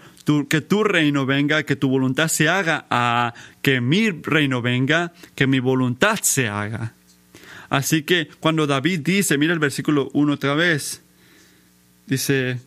que 0.49 0.61
tu 0.61 0.85
reino 0.85 1.25
venga, 1.25 1.63
que 1.63 1.77
tu 1.77 1.89
voluntad 1.89 2.29
se 2.29 2.51
haga, 2.51 2.87
a 2.91 3.33
que 3.63 3.81
mi 3.81 4.11
reino 4.11 4.61
venga, 4.61 5.13
que 5.35 5.47
mi 5.47 5.59
voluntad 5.59 6.19
se 6.23 6.49
haga. 6.49 6.93
Así 7.71 8.03
que 8.03 8.29
cuando 8.41 8.67
David 8.67 9.01
dice, 9.01 9.39
mira 9.39 9.55
el 9.55 9.59
versículo 9.59 10.11
1 10.13 10.35
otra 10.35 10.55
vez, 10.55 11.03
Dice, 12.07 12.61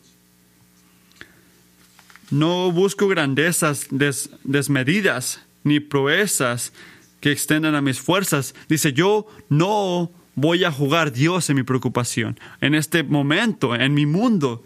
no 2.30 2.72
busco 2.72 3.08
grandezas 3.08 3.86
desmedidas 3.90 5.40
ni 5.62 5.80
proezas 5.80 6.72
que 7.20 7.32
extendan 7.32 7.74
a 7.74 7.80
mis 7.80 8.00
fuerzas. 8.00 8.54
Dice, 8.68 8.92
yo 8.92 9.26
no 9.48 10.10
voy 10.34 10.64
a 10.64 10.72
jugar 10.72 11.12
Dios 11.12 11.48
en 11.50 11.56
mi 11.56 11.62
preocupación, 11.62 12.38
en 12.60 12.74
este 12.74 13.02
momento, 13.02 13.74
en 13.74 13.94
mi 13.94 14.06
mundo. 14.06 14.64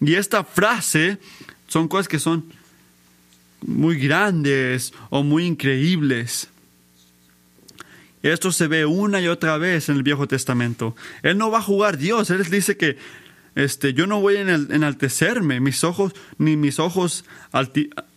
Y 0.00 0.14
esta 0.14 0.44
frase 0.44 1.18
son 1.68 1.88
cosas 1.88 2.08
que 2.08 2.18
son 2.18 2.44
muy 3.62 3.96
grandes 3.96 4.92
o 5.10 5.22
muy 5.22 5.44
increíbles. 5.44 6.48
Esto 8.22 8.52
se 8.52 8.66
ve 8.66 8.84
una 8.84 9.20
y 9.20 9.28
otra 9.28 9.56
vez 9.56 9.88
en 9.88 9.96
el 9.96 10.02
Viejo 10.02 10.26
Testamento. 10.26 10.94
Él 11.22 11.38
no 11.38 11.50
va 11.50 11.58
a 11.58 11.62
jugar 11.62 11.96
Dios. 11.96 12.30
Él 12.30 12.44
dice 12.50 12.76
que 12.76 12.98
este, 13.54 13.94
yo 13.94 14.06
no 14.06 14.20
voy 14.20 14.36
a 14.36 14.40
enaltecerme, 14.42 15.60
mis 15.60 15.84
ojos, 15.84 16.14
ni 16.38 16.56
mis 16.56 16.78
ojos, 16.78 17.24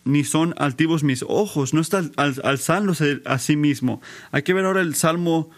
ni 0.06 0.24
son 0.24 0.54
altivos 0.58 1.04
mis 1.04 1.24
ojos, 1.28 1.74
no 1.74 1.82
está 1.82 2.04
alzándose 2.18 3.22
a 3.26 3.40
sí 3.40 3.56
mismo. 3.56 4.02
Hay 4.32 4.44
que 4.44 4.54
ver 4.54 4.66
ahora 4.66 4.82
el 4.82 4.96
Salmo 4.96 5.50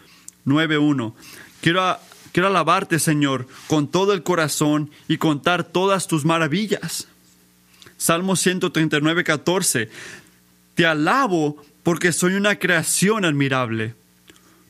9.1. 0.45 1.13
Quiero, 1.61 1.97
quiero 2.31 2.47
alabarte, 2.47 2.99
Señor, 2.99 3.47
con 3.67 3.88
todo 3.89 4.13
el 4.13 4.23
corazón 4.23 4.91
y 5.07 5.17
contar 5.17 5.63
todas 5.63 6.07
tus 6.07 6.25
maravillas. 6.25 7.07
Salmo 7.97 8.33
139.14. 8.33 9.89
Te 10.75 10.85
alabo 10.85 11.57
porque 11.83 12.11
soy 12.11 12.33
una 12.33 12.57
creación 12.57 13.25
admirable 13.25 13.95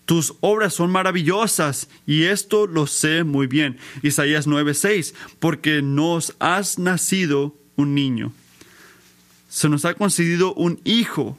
tus 0.06 0.36
obras 0.42 0.74
son 0.74 0.92
maravillosas 0.92 1.90
y 2.06 2.24
esto 2.24 2.68
lo 2.68 2.88
sé 2.88 3.24
muy 3.24 3.48
bien. 3.48 3.78
Isaías 4.04 4.48
9:6, 4.48 5.14
porque 5.40 5.82
nos 5.82 6.36
has 6.40 6.78
nacido 6.80 7.56
un 7.76 7.96
niño. 7.96 8.32
Se 9.50 9.70
nos 9.70 9.86
ha 9.86 9.94
concedido 9.94 10.54
un 10.54 10.80
hijo. 10.84 11.38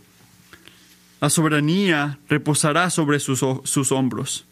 La 1.20 1.30
soberanía 1.30 2.18
reposará 2.28 2.90
sobre 2.90 3.20
sus, 3.20 3.44
sus 3.64 3.92
hombros. 3.92 4.44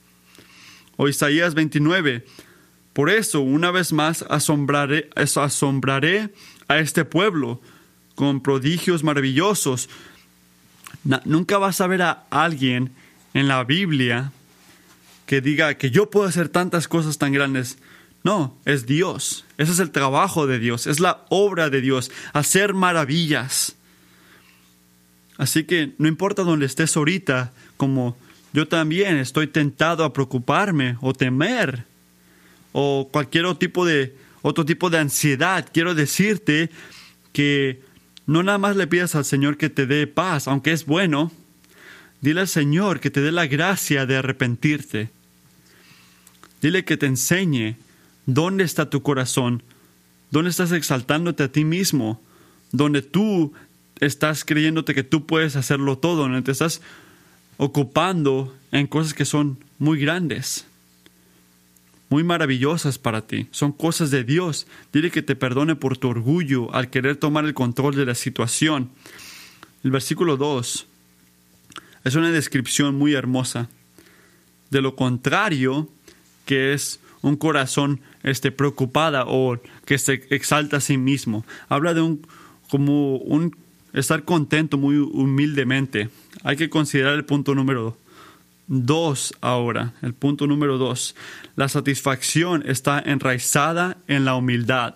O 0.97 1.09
Isaías 1.09 1.55
29, 1.55 2.25
por 2.93 3.11
eso 3.11 3.41
una 3.41 3.71
vez 3.71 3.93
más 3.93 4.25
asombraré, 4.31 5.11
asombraré 5.17 6.33
a 6.69 6.79
este 6.79 7.05
pueblo 7.05 7.61
con 8.15 8.41
prodigios 8.41 9.03
maravillosos 9.03 9.89
nunca 11.25 11.59
vas 11.59 11.81
a 11.81 11.87
ver 11.87 12.03
a 12.03 12.25
alguien 12.31 12.93
en 13.35 13.49
la 13.49 13.63
Biblia 13.65 14.33
que 15.27 15.41
diga 15.41 15.75
que 15.75 15.91
yo 15.91 16.11
puedo 16.11 16.27
hacer 16.27 16.49
tantas 16.49 16.89
cosas 16.89 17.19
tan 17.19 17.33
grandes. 17.33 17.79
No, 18.23 18.57
es 18.65 18.87
Dios. 18.87 19.45
Ese 19.59 19.73
es 19.73 19.79
el 19.81 19.91
trabajo 19.91 20.47
de 20.47 20.59
Dios. 20.59 20.87
Es 20.87 21.01
la 21.01 21.27
obra 21.29 21.69
de 21.69 21.81
Dios. 21.81 22.11
Hacer 22.33 22.73
maravillas. 22.73 23.77
Así 25.37 25.65
que 25.65 25.93
no 25.99 26.09
importa 26.09 26.43
dónde 26.43 26.67
estés 26.67 26.97
ahorita, 26.97 27.53
como 27.77 28.17
yo 28.53 28.69
también 28.69 29.17
estoy 29.17 29.49
tentado 29.49 30.05
a 30.05 30.13
preocuparme 30.13 30.97
o 31.01 31.13
temer 31.13 31.85
o 32.73 33.09
cualquier 33.11 33.47
otro 33.47 33.59
tipo 33.59 33.85
de, 33.85 34.17
otro 34.43 34.65
tipo 34.65 34.91
de 34.91 34.99
ansiedad, 34.99 35.69
quiero 35.73 35.95
decirte 35.95 36.71
que 37.33 37.83
no 38.27 38.43
nada 38.43 38.59
más 38.59 38.77
le 38.77 38.87
pidas 38.87 39.15
al 39.17 39.25
Señor 39.25 39.57
que 39.57 39.71
te 39.71 39.87
dé 39.87 40.07
paz, 40.07 40.47
aunque 40.47 40.73
es 40.73 40.87
bueno, 40.87 41.33
dile 42.25 42.41
al 42.41 42.49
Señor 42.49 43.01
que 43.01 43.11
te 43.11 43.21
dé 43.21 43.31
la 43.31 43.47
gracia 43.47 44.07
de 44.07 44.17
arrepentirte. 44.17 45.11
Dile 46.63 46.87
que 46.87 46.97
te 46.97 47.05
enseñe 47.05 47.77
dónde 48.25 48.65
está 48.65 48.89
tu 48.89 49.03
corazón, 49.03 49.63
dónde 50.31 50.49
estás 50.49 50.73
exaltándote 50.73 51.43
a 51.43 51.53
ti 51.53 51.67
mismo, 51.67 52.23
donde 52.73 53.03
tú 53.03 53.53
estás 54.01 54.47
creyéndote 54.47 54.95
que 54.95 55.03
tú 55.03 55.27
puedes 55.27 55.55
hacerlo 55.55 55.99
todo, 55.99 56.23
donde 56.23 56.41
te 56.41 56.53
estás 56.53 56.81
ocupando 57.59 58.57
en 58.73 58.87
cosas 58.87 59.13
que 59.13 59.27
son 59.27 59.59
muy 59.79 59.99
grandes, 59.99 60.65
muy 62.09 62.25
maravillosas 62.25 62.97
para 62.97 63.27
ti. 63.27 63.49
Son 63.51 63.71
cosas 63.71 64.11
de 64.11 64.25
Dios. 64.25 64.67
Dile 64.95 65.11
que 65.11 65.21
te 65.21 65.37
perdone 65.37 65.77
por 65.77 65.99
tu 65.99 66.09
orgullo 66.09 66.75
al 66.75 66.89
querer 66.89 67.17
tomar 67.17 67.45
el 67.45 67.53
control 67.53 67.95
de 67.95 68.07
la 68.07 68.15
situación. 68.15 68.89
El 69.83 69.91
versículo 69.91 70.39
2 70.39 70.87
es 72.05 72.15
una 72.15 72.31
descripción 72.31 72.95
muy 72.95 73.15
hermosa. 73.15 73.69
De 74.71 74.83
lo 74.83 74.95
contrario, 74.95 75.89
que 76.45 76.75
es 76.75 77.01
un 77.23 77.37
corazón 77.37 78.01
este, 78.23 78.53
preocupada 78.53 79.25
o 79.27 79.59
que 79.87 79.99
se 79.99 80.27
exalta 80.31 80.77
a 80.77 80.81
sí 80.81 80.99
mismo. 80.99 81.45
Habla 81.69 81.95
de 81.95 82.03
un 82.03 82.27
como 82.69 83.17
un 83.17 83.57
estar 83.93 84.25
contento 84.25 84.77
muy 84.77 84.97
humildemente. 84.97 86.11
Hay 86.43 86.57
que 86.57 86.69
considerar 86.69 87.15
el 87.15 87.25
punto 87.25 87.55
número 87.55 87.97
dos 88.67 89.35
ahora. 89.41 89.95
El 90.03 90.15
punto 90.15 90.47
número 90.47 90.77
dos. 90.79 91.15
La 91.57 91.69
satisfacción 91.69 92.63
está 92.67 92.99
enraizada 92.99 93.97
en 94.09 94.25
la 94.25 94.35
humildad. 94.35 94.95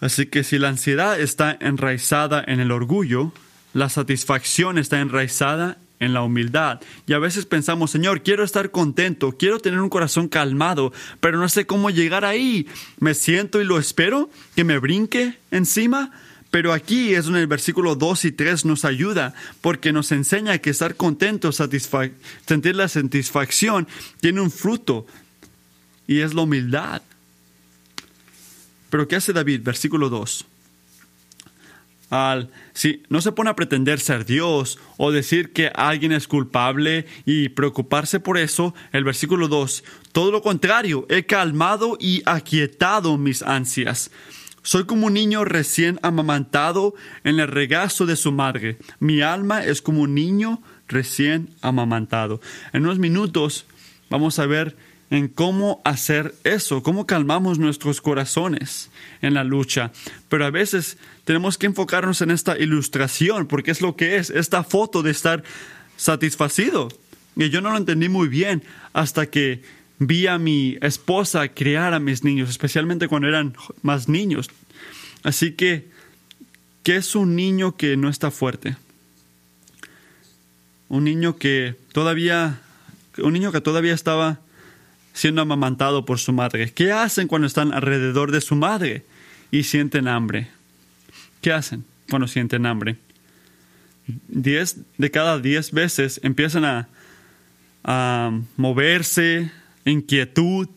Así 0.00 0.26
que 0.26 0.44
si 0.44 0.58
la 0.58 0.68
ansiedad 0.68 1.18
está 1.18 1.56
enraizada 1.60 2.44
en 2.46 2.60
el 2.60 2.70
orgullo, 2.70 3.32
la 3.74 3.88
satisfacción 3.88 4.78
está 4.78 5.00
enraizada 5.00 5.78
en 6.00 6.12
la 6.12 6.22
humildad. 6.22 6.80
Y 7.06 7.12
a 7.12 7.18
veces 7.18 7.46
pensamos, 7.46 7.90
Señor, 7.90 8.22
quiero 8.22 8.44
estar 8.44 8.70
contento, 8.70 9.36
quiero 9.36 9.58
tener 9.58 9.80
un 9.80 9.88
corazón 9.88 10.28
calmado, 10.28 10.92
pero 11.20 11.38
no 11.38 11.48
sé 11.48 11.66
cómo 11.66 11.90
llegar 11.90 12.24
ahí. 12.24 12.66
Me 12.98 13.14
siento 13.14 13.60
y 13.60 13.64
lo 13.64 13.78
espero, 13.78 14.30
que 14.54 14.64
me 14.64 14.78
brinque 14.78 15.38
encima. 15.50 16.12
Pero 16.50 16.72
aquí 16.72 17.14
es 17.14 17.26
donde 17.26 17.42
el 17.42 17.46
versículo 17.46 17.94
2 17.94 18.24
y 18.24 18.32
3 18.32 18.64
nos 18.64 18.86
ayuda, 18.86 19.34
porque 19.60 19.92
nos 19.92 20.12
enseña 20.12 20.56
que 20.58 20.70
estar 20.70 20.94
contento, 20.94 21.52
sentir 21.52 22.74
la 22.74 22.88
satisfacción, 22.88 23.86
tiene 24.20 24.40
un 24.40 24.50
fruto, 24.50 25.06
y 26.06 26.20
es 26.20 26.32
la 26.32 26.42
humildad. 26.42 27.02
Pero 28.88 29.06
¿qué 29.06 29.16
hace 29.16 29.34
David? 29.34 29.60
Versículo 29.62 30.08
2 30.08 30.46
al 32.10 32.50
si 32.72 33.02
no 33.08 33.20
se 33.20 33.32
pone 33.32 33.50
a 33.50 33.56
pretender 33.56 34.00
ser 34.00 34.24
Dios 34.24 34.78
o 34.96 35.12
decir 35.12 35.52
que 35.52 35.70
alguien 35.74 36.12
es 36.12 36.28
culpable 36.28 37.06
y 37.24 37.50
preocuparse 37.50 38.20
por 38.20 38.38
eso, 38.38 38.74
el 38.92 39.04
versículo 39.04 39.48
2, 39.48 39.84
todo 40.12 40.30
lo 40.30 40.42
contrario, 40.42 41.06
he 41.08 41.26
calmado 41.26 41.96
y 42.00 42.22
aquietado 42.26 43.18
mis 43.18 43.42
ansias. 43.42 44.10
Soy 44.62 44.84
como 44.84 45.06
un 45.06 45.14
niño 45.14 45.44
recién 45.44 45.98
amamantado 46.02 46.94
en 47.24 47.40
el 47.40 47.48
regazo 47.48 48.06
de 48.06 48.16
su 48.16 48.32
madre. 48.32 48.76
Mi 49.00 49.22
alma 49.22 49.64
es 49.64 49.80
como 49.80 50.02
un 50.02 50.14
niño 50.14 50.62
recién 50.88 51.50
amamantado. 51.62 52.40
En 52.72 52.82
unos 52.82 52.98
minutos 52.98 53.66
vamos 54.10 54.38
a 54.38 54.46
ver 54.46 54.76
en 55.10 55.28
cómo 55.28 55.80
hacer 55.84 56.34
eso, 56.44 56.82
cómo 56.82 57.06
calmamos 57.06 57.58
nuestros 57.58 58.00
corazones 58.00 58.90
en 59.22 59.34
la 59.34 59.44
lucha. 59.44 59.92
Pero 60.28 60.44
a 60.44 60.50
veces 60.50 60.98
tenemos 61.24 61.58
que 61.58 61.66
enfocarnos 61.66 62.20
en 62.22 62.30
esta 62.30 62.58
ilustración, 62.58 63.46
porque 63.46 63.70
es 63.70 63.80
lo 63.80 63.96
que 63.96 64.16
es, 64.16 64.30
esta 64.30 64.64
foto 64.64 65.02
de 65.02 65.10
estar 65.10 65.42
satisfacido. 65.96 66.88
Y 67.36 67.50
yo 67.50 67.60
no 67.60 67.70
lo 67.70 67.76
entendí 67.76 68.08
muy 68.08 68.28
bien 68.28 68.62
hasta 68.92 69.26
que 69.26 69.62
vi 69.98 70.26
a 70.26 70.38
mi 70.38 70.78
esposa 70.80 71.48
criar 71.48 71.94
a 71.94 72.00
mis 72.00 72.24
niños, 72.24 72.50
especialmente 72.50 73.08
cuando 73.08 73.28
eran 73.28 73.56
más 73.82 74.08
niños. 74.08 74.50
Así 75.22 75.52
que, 75.52 75.88
¿qué 76.82 76.96
es 76.96 77.14
un 77.14 77.36
niño 77.36 77.76
que 77.76 77.96
no 77.96 78.08
está 78.08 78.30
fuerte? 78.30 78.76
Un 80.88 81.04
niño 81.04 81.36
que 81.36 81.76
todavía, 81.92 82.60
un 83.18 83.32
niño 83.32 83.52
que 83.52 83.60
todavía 83.60 83.94
estaba 83.94 84.40
siendo 85.18 85.42
amamantado 85.42 86.04
por 86.04 86.20
su 86.20 86.32
madre. 86.32 86.70
¿Qué 86.72 86.92
hacen 86.92 87.26
cuando 87.26 87.48
están 87.48 87.72
alrededor 87.72 88.30
de 88.30 88.40
su 88.40 88.54
madre 88.54 89.04
y 89.50 89.64
sienten 89.64 90.06
hambre? 90.06 90.46
¿Qué 91.40 91.52
hacen 91.52 91.84
cuando 92.08 92.28
sienten 92.28 92.66
hambre? 92.66 92.98
Diez 94.28 94.76
de 94.96 95.10
cada 95.10 95.40
diez 95.40 95.72
veces 95.72 96.20
empiezan 96.22 96.64
a, 96.64 96.88
moverse, 98.56 99.50
inquietud, 99.84 100.68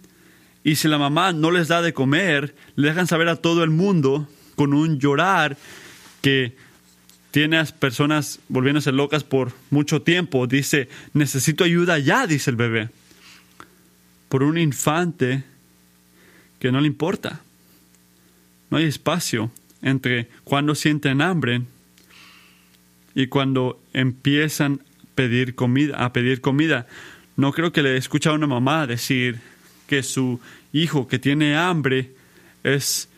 y 0.64 0.76
si 0.76 0.88
la 0.88 0.98
mamá 0.98 1.34
no 1.34 1.52
les 1.52 1.68
da 1.68 1.84
de 1.84 1.94
comer, 1.94 2.56
le 2.76 2.88
dejan 2.88 3.06
saber 3.06 3.28
a 3.28 3.36
todo 3.36 3.64
el 3.64 3.70
mundo 3.70 4.28
con 4.56 4.74
un 4.74 4.98
llorar 5.00 5.56
que 6.22 6.56
tiene 7.30 7.60
a 7.60 7.66
personas 7.66 8.40
volviéndose 8.48 8.92
locas 8.92 9.24
por 9.24 9.52
mucho 9.70 10.02
tiempo. 10.02 10.48
Dice, 10.48 10.90
necesito 11.14 11.64
ayuda 11.64 12.00
ya, 12.00 12.26
dice 12.26 12.50
el 12.50 12.56
bebé 12.56 12.90
por 14.32 14.44
un 14.44 14.58
infante 14.58 15.44
que 16.58 16.72
no 16.72 16.80
le 16.80 16.88
importa. 16.88 17.42
No 18.70 18.78
hay 18.78 18.86
espacio 18.86 19.52
entre 19.82 20.30
cuando 20.46 20.74
sienten 20.74 21.22
hambre 21.22 21.64
y 23.14 23.28
cuando 23.28 23.82
empiezan 23.92 24.80
a 25.04 25.16
pedir 25.16 25.54
comida, 25.54 25.98
a 25.98 26.14
pedir 26.14 26.40
comida. 26.40 26.88
No 27.36 27.52
creo 27.52 27.74
que 27.74 27.84
le 27.84 27.98
escuche 27.98 28.30
a 28.30 28.32
una 28.32 28.48
mamá 28.48 28.88
decir 28.88 29.42
que 29.86 30.02
su 30.02 30.40
hijo 30.72 31.10
que 31.10 31.20
tiene 31.20 31.58
hambre 31.58 32.12
es 32.64 33.10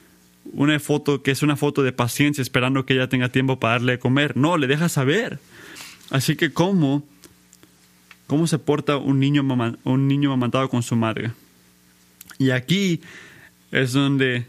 una 0.51 0.79
foto 0.79 1.21
que 1.21 1.29
es 1.29 1.43
una 1.43 1.55
foto 1.55 1.83
de 1.83 1.91
paciencia 1.91 2.41
esperando 2.41 2.87
que 2.87 2.95
ella 2.95 3.07
tenga 3.07 3.29
tiempo 3.29 3.59
para 3.59 3.73
darle 3.73 3.93
a 3.93 3.99
comer. 3.99 4.35
No, 4.35 4.57
le 4.57 4.65
deja 4.65 4.89
saber. 4.89 5.37
Así 6.09 6.35
que 6.35 6.51
cómo 6.53 7.07
cómo 8.33 8.47
se 8.47 8.57
porta 8.57 8.97
un 8.97 9.19
niño, 9.19 9.43
un 9.83 10.07
niño 10.07 10.29
amamantado 10.33 10.67
con 10.67 10.81
su 10.81 10.95
madre. 10.95 11.33
Y 12.39 12.49
aquí 12.49 12.99
es 13.71 13.93
donde 13.93 14.47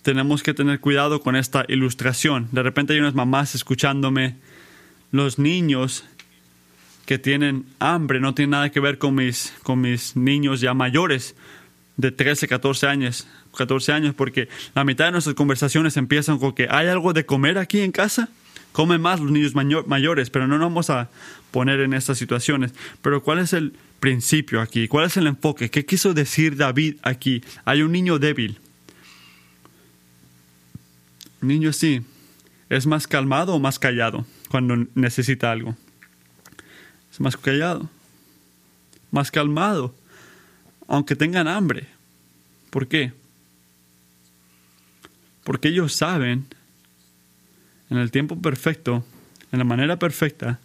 tenemos 0.00 0.42
que 0.42 0.54
tener 0.54 0.80
cuidado 0.80 1.20
con 1.20 1.36
esta 1.36 1.66
ilustración. 1.68 2.48
De 2.52 2.62
repente 2.62 2.94
hay 2.94 3.00
unas 3.00 3.14
mamás 3.14 3.54
escuchándome, 3.54 4.36
los 5.12 5.38
niños 5.38 6.06
que 7.04 7.18
tienen 7.18 7.66
hambre 7.80 8.18
no 8.18 8.34
tienen 8.34 8.52
nada 8.52 8.70
que 8.70 8.80
ver 8.80 8.96
con 8.96 9.14
mis, 9.14 9.52
con 9.62 9.82
mis 9.82 10.16
niños 10.16 10.62
ya 10.62 10.72
mayores 10.72 11.36
de 11.98 12.10
13, 12.10 12.48
14 12.48 12.86
años, 12.86 13.26
14 13.54 13.92
años, 13.92 14.14
porque 14.14 14.48
la 14.74 14.84
mitad 14.84 15.04
de 15.04 15.12
nuestras 15.12 15.36
conversaciones 15.36 15.98
empiezan 15.98 16.38
con 16.38 16.54
que 16.54 16.66
hay 16.70 16.86
algo 16.86 17.12
de 17.12 17.26
comer 17.26 17.58
aquí 17.58 17.80
en 17.80 17.92
casa. 17.92 18.30
Comen 18.72 19.00
más 19.00 19.20
los 19.20 19.30
niños 19.30 19.54
mayores, 19.54 20.30
pero 20.30 20.46
no 20.46 20.58
nos 20.58 20.68
vamos 20.68 20.90
a 20.90 21.08
poner 21.50 21.80
en 21.80 21.94
estas 21.94 22.18
situaciones. 22.18 22.72
Pero 23.02 23.22
¿cuál 23.22 23.40
es 23.40 23.52
el 23.52 23.74
principio 23.98 24.60
aquí? 24.60 24.86
¿Cuál 24.86 25.06
es 25.06 25.16
el 25.16 25.26
enfoque? 25.26 25.70
¿Qué 25.70 25.84
quiso 25.84 26.14
decir 26.14 26.56
David 26.56 26.96
aquí? 27.02 27.42
Hay 27.64 27.82
un 27.82 27.92
niño 27.92 28.18
débil. 28.18 28.58
Un 31.40 31.48
niño 31.48 31.70
así 31.70 32.02
es 32.68 32.86
más 32.86 33.06
calmado 33.06 33.54
o 33.54 33.58
más 33.58 33.78
callado 33.78 34.26
cuando 34.48 34.86
necesita 34.94 35.50
algo. 35.50 35.76
Es 37.10 37.20
más 37.20 37.36
callado, 37.36 37.88
más 39.10 39.30
calmado, 39.30 39.94
aunque 40.86 41.16
tengan 41.16 41.48
hambre. 41.48 41.86
¿Por 42.70 42.86
qué? 42.86 43.12
Porque 45.44 45.68
ellos 45.68 45.94
saben 45.94 46.46
en 47.90 47.98
el 47.98 48.10
tiempo 48.10 48.40
perfecto, 48.40 49.04
en 49.52 49.58
la 49.58 49.64
manera 49.64 49.98
perfecta, 49.98 50.60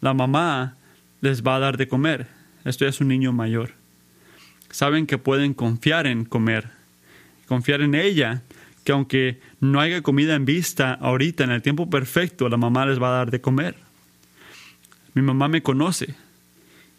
la 0.00 0.14
mamá 0.14 0.76
les 1.20 1.42
va 1.42 1.56
a 1.56 1.60
dar 1.60 1.76
de 1.76 1.88
comer. 1.88 2.26
Esto 2.64 2.86
es 2.86 3.00
un 3.00 3.08
niño 3.08 3.32
mayor. 3.32 3.72
Saben 4.70 5.06
que 5.06 5.18
pueden 5.18 5.54
confiar 5.54 6.06
en 6.06 6.24
comer, 6.24 6.70
confiar 7.46 7.82
en 7.82 7.94
ella, 7.94 8.42
que 8.84 8.92
aunque 8.92 9.40
no 9.60 9.80
haya 9.80 10.02
comida 10.02 10.34
en 10.34 10.44
vista 10.44 10.94
ahorita, 10.94 11.44
en 11.44 11.50
el 11.50 11.62
tiempo 11.62 11.90
perfecto, 11.90 12.48
la 12.48 12.56
mamá 12.56 12.86
les 12.86 13.00
va 13.00 13.08
a 13.08 13.18
dar 13.18 13.30
de 13.30 13.40
comer. 13.40 13.76
Mi 15.14 15.22
mamá 15.22 15.48
me 15.48 15.62
conoce 15.62 16.14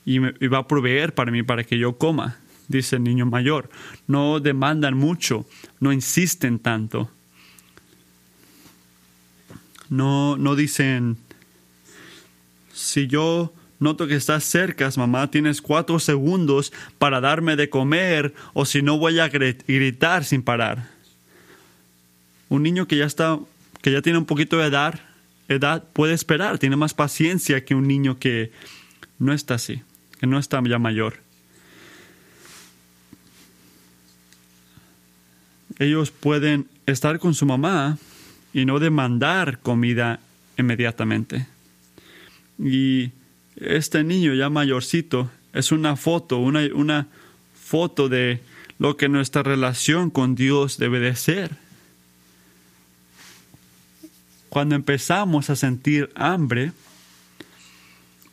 y, 0.05 0.17
y 0.17 0.47
va 0.47 0.59
a 0.59 0.67
proveer 0.67 1.13
para 1.13 1.31
mí 1.31 1.43
para 1.43 1.63
que 1.63 1.77
yo 1.77 1.97
coma, 1.97 2.37
dice 2.67 2.97
el 2.97 3.03
niño 3.03 3.25
mayor. 3.25 3.69
No 4.07 4.39
demandan 4.39 4.95
mucho, 4.95 5.45
no 5.79 5.91
insisten 5.91 6.59
tanto. 6.59 7.09
No, 9.93 10.37
no 10.37 10.55
dicen, 10.55 11.17
si 12.73 13.05
yo 13.05 13.53
noto 13.77 14.07
que 14.07 14.15
estás 14.15 14.43
cerca, 14.43 14.89
mamá, 14.97 15.29
tienes 15.29 15.61
cuatro 15.61 15.99
segundos 15.99 16.73
para 16.97 17.21
darme 17.21 17.55
de 17.55 17.69
comer 17.69 18.33
o 18.53 18.65
si 18.65 18.81
no 18.81 18.97
voy 18.97 19.19
a 19.19 19.29
gritar 19.29 20.25
sin 20.25 20.41
parar. 20.41 20.89
Un 22.49 22.63
niño 22.63 22.87
que 22.87 22.97
ya 22.97 23.05
está, 23.05 23.37
que 23.83 23.91
ya 23.91 24.01
tiene 24.01 24.17
un 24.17 24.25
poquito 24.25 24.57
de 24.57 24.65
edad, 24.65 24.99
edad 25.47 25.83
puede 25.93 26.15
esperar, 26.15 26.57
tiene 26.57 26.75
más 26.75 26.95
paciencia 26.95 27.63
que 27.63 27.75
un 27.75 27.87
niño 27.87 28.17
que 28.17 28.51
no 29.19 29.31
está 29.31 29.53
así, 29.53 29.83
que 30.19 30.25
no 30.25 30.39
está 30.39 30.59
ya 30.67 30.79
mayor. 30.79 31.21
Ellos 35.77 36.09
pueden 36.09 36.67
estar 36.87 37.19
con 37.19 37.35
su 37.35 37.45
mamá 37.45 37.99
y 38.53 38.65
no 38.65 38.79
demandar 38.79 39.59
comida 39.59 40.19
inmediatamente. 40.57 41.47
Y 42.59 43.11
este 43.55 44.03
niño 44.03 44.33
ya 44.33 44.49
mayorcito 44.49 45.31
es 45.53 45.71
una 45.71 45.95
foto, 45.95 46.37
una, 46.37 46.61
una 46.73 47.07
foto 47.53 48.09
de 48.09 48.41
lo 48.79 48.97
que 48.97 49.09
nuestra 49.09 49.43
relación 49.43 50.09
con 50.09 50.35
Dios 50.35 50.77
debe 50.77 50.99
de 50.99 51.15
ser. 51.15 51.51
Cuando 54.49 54.75
empezamos 54.75 55.49
a 55.49 55.55
sentir 55.55 56.11
hambre, 56.15 56.71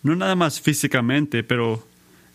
no 0.03 0.17
nada 0.17 0.35
más 0.35 0.61
físicamente, 0.61 1.43
pero 1.43 1.87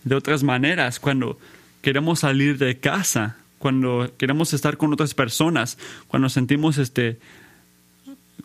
de 0.04 0.16
otras 0.16 0.44
maneras, 0.44 1.00
cuando 1.00 1.40
queremos 1.82 2.20
salir 2.20 2.58
de 2.58 2.80
casa, 2.80 3.38
cuando 3.60 4.12
queremos 4.18 4.54
estar 4.54 4.78
con 4.78 4.94
otras 4.94 5.14
personas, 5.14 5.78
cuando 6.08 6.30
sentimos 6.30 6.78
este 6.78 7.20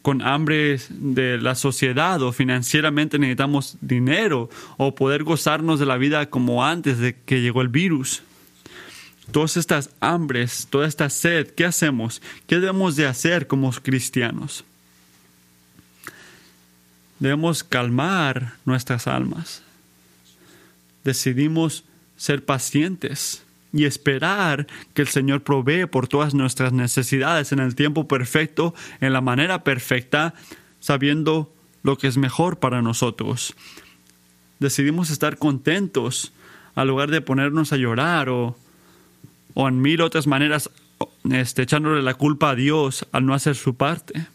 con 0.03 0.23
hambre 0.23 0.81
de 0.89 1.39
la 1.39 1.55
sociedad 1.55 2.23
o 2.23 2.33
financieramente 2.33 3.19
necesitamos 3.19 3.77
dinero 3.81 4.49
o 4.77 4.95
poder 4.95 5.25
gozarnos 5.25 5.79
de 5.79 5.87
la 5.87 5.99
vida 5.99 6.31
como 6.31 6.65
antes 6.65 6.99
de 6.99 7.15
que 7.15 7.43
llegó 7.43 7.61
el 7.61 7.69
virus. 7.69 8.23
Todas 9.31 9.57
estas 9.57 9.91
hambres, 10.01 10.67
toda 10.71 10.89
esta 10.89 11.09
sed, 11.11 11.49
¿qué 11.55 11.65
hacemos? 11.65 12.21
¿Qué 12.47 12.57
debemos 12.57 12.97
de 12.97 13.07
hacer 13.07 13.47
como 13.47 13.71
cristianos? 13.71 14.65
Debemos 17.19 17.63
calmar 17.63 18.55
nuestras 18.65 19.07
almas. 19.07 19.63
Decidimos 21.05 21.85
ser 22.17 22.45
pacientes 22.45 23.43
y 23.73 23.85
esperar 23.85 24.67
que 24.95 25.03
el 25.03 25.09
Señor 25.09 25.43
provee 25.43 25.87
por 25.87 26.09
todas 26.09 26.35
nuestras 26.35 26.73
necesidades 26.73 27.53
en 27.53 27.61
el 27.61 27.75
tiempo 27.75 28.09
perfecto, 28.09 28.75
en 29.01 29.13
la 29.13 29.21
manera 29.21 29.65
perfecta, 29.65 30.35
sabiendo 30.81 31.53
lo 31.83 31.97
que 31.97 32.09
es 32.09 32.17
mejor 32.17 32.59
para 32.59 32.83
nosotros. 32.83 33.55
Decidimos 34.59 35.11
estar 35.11 35.39
contentos 35.39 36.33
al 36.75 36.89
lugar 36.89 37.11
de 37.11 37.21
ponernos 37.21 37.73
a 37.73 37.77
llorar 37.77 38.29
o, 38.29 38.57
o 39.55 39.69
en 39.69 39.81
mil 39.81 40.01
otras 40.01 40.27
maneras 40.27 40.71
este, 41.31 41.63
echándole 41.63 42.03
la 42.03 42.15
culpa 42.15 42.51
a 42.51 42.55
Dios 42.55 43.07
al 43.13 43.27
no 43.27 43.35
hacer 43.35 43.55
su 43.55 43.75
parte. 43.75 44.27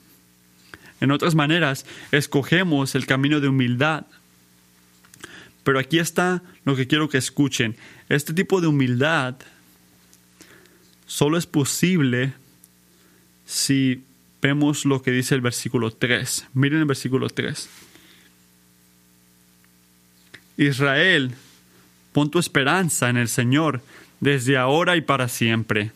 En 1.01 1.11
otras 1.11 1.35
maneras, 1.35 1.85
escogemos 2.11 2.95
el 2.95 3.05
camino 3.05 3.39
de 3.39 3.49
humildad. 3.49 4.05
Pero 5.63 5.79
aquí 5.79 5.99
está 5.99 6.41
lo 6.63 6.75
que 6.75 6.87
quiero 6.87 7.09
que 7.09 7.17
escuchen. 7.17 7.75
Este 8.09 8.33
tipo 8.33 8.61
de 8.61 8.67
humildad 8.67 9.35
solo 11.07 11.37
es 11.37 11.45
posible 11.45 12.33
si 13.45 14.03
vemos 14.41 14.85
lo 14.85 15.01
que 15.01 15.11
dice 15.11 15.35
el 15.35 15.41
versículo 15.41 15.91
3. 15.91 16.47
Miren 16.53 16.79
el 16.79 16.85
versículo 16.85 17.29
3. 17.29 17.69
Israel, 20.57 21.33
pon 22.13 22.29
tu 22.29 22.39
esperanza 22.39 23.09
en 23.09 23.17
el 23.17 23.27
Señor 23.27 23.81
desde 24.19 24.57
ahora 24.57 24.95
y 24.95 25.01
para 25.01 25.27
siempre. 25.27 25.91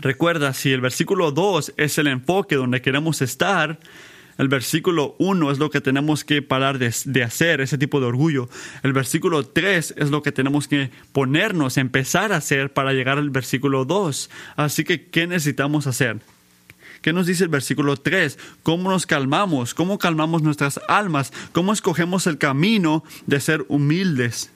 Recuerda, 0.00 0.54
si 0.54 0.72
el 0.72 0.80
versículo 0.80 1.30
2 1.30 1.74
es 1.76 1.98
el 1.98 2.06
enfoque 2.06 2.56
donde 2.56 2.82
queremos 2.82 3.22
estar, 3.22 3.78
el 4.40 4.48
versículo 4.48 5.16
1 5.18 5.50
es 5.50 5.58
lo 5.58 5.68
que 5.68 5.82
tenemos 5.82 6.24
que 6.24 6.40
parar 6.40 6.78
de, 6.78 7.22
hacer, 7.22 7.60
ese 7.60 7.76
tipo 7.76 8.00
de 8.00 8.06
orgullo. 8.06 8.48
El 8.82 8.94
versículo 8.94 9.44
3 9.44 9.96
es 9.98 10.10
lo 10.10 10.22
que 10.22 10.32
tenemos 10.32 10.66
que 10.66 10.90
ponernos, 11.12 11.76
empezar 11.76 12.32
a 12.32 12.36
hacer 12.36 12.72
para 12.72 12.94
llegar 12.94 13.18
al 13.18 13.28
versículo 13.28 13.84
2. 13.84 14.30
Así 14.56 14.82
que, 14.82 15.04
¿qué 15.08 15.26
necesitamos 15.26 15.86
hacer? 15.86 16.20
¿Qué 17.02 17.12
nos 17.12 17.26
dice 17.26 17.44
el 17.44 17.50
versículo 17.50 17.98
3? 17.98 18.38
¿Cómo 18.62 18.88
nos 18.88 19.04
calmamos? 19.04 19.74
¿Cómo 19.74 19.98
calmamos 19.98 20.40
nuestras 20.40 20.80
almas? 20.88 21.34
¿Cómo 21.52 21.74
escogemos 21.74 22.26
el 22.26 22.38
camino 22.38 23.04
de 23.26 23.40
ser 23.40 23.66
humildes 23.68 24.50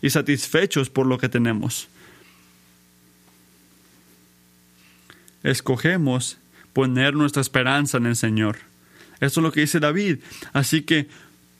y 0.00 0.08
satisfechos 0.08 0.88
por 0.88 1.04
lo 1.04 1.18
que 1.18 1.28
tenemos? 1.28 1.88
Escogemos 5.42 6.38
poner 6.72 7.12
nuestra 7.12 7.42
esperanza 7.42 7.98
en 7.98 8.06
el 8.06 8.16
Señor. 8.16 8.67
Eso 9.20 9.40
es 9.40 9.44
lo 9.44 9.52
que 9.52 9.60
dice 9.60 9.80
David. 9.80 10.18
Así 10.52 10.82
que, 10.82 11.08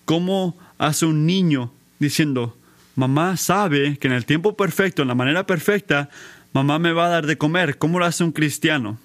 ¿cómo 0.04 0.56
hace 0.78 1.06
un 1.06 1.26
niño 1.26 1.72
diciendo, 1.98 2.56
mamá 2.94 3.36
sabe 3.36 3.98
que 3.98 4.06
en 4.06 4.12
el 4.12 4.26
tiempo 4.26 4.56
perfecto, 4.56 5.02
en 5.02 5.08
la 5.08 5.14
manera 5.14 5.46
perfecta, 5.46 6.08
mamá 6.52 6.78
me 6.78 6.92
va 6.92 7.06
a 7.06 7.10
dar 7.10 7.26
de 7.26 7.38
comer? 7.38 7.78
¿Cómo 7.78 7.98
lo 7.98 8.04
hace 8.04 8.24
un 8.24 8.32
cristiano? 8.32 8.98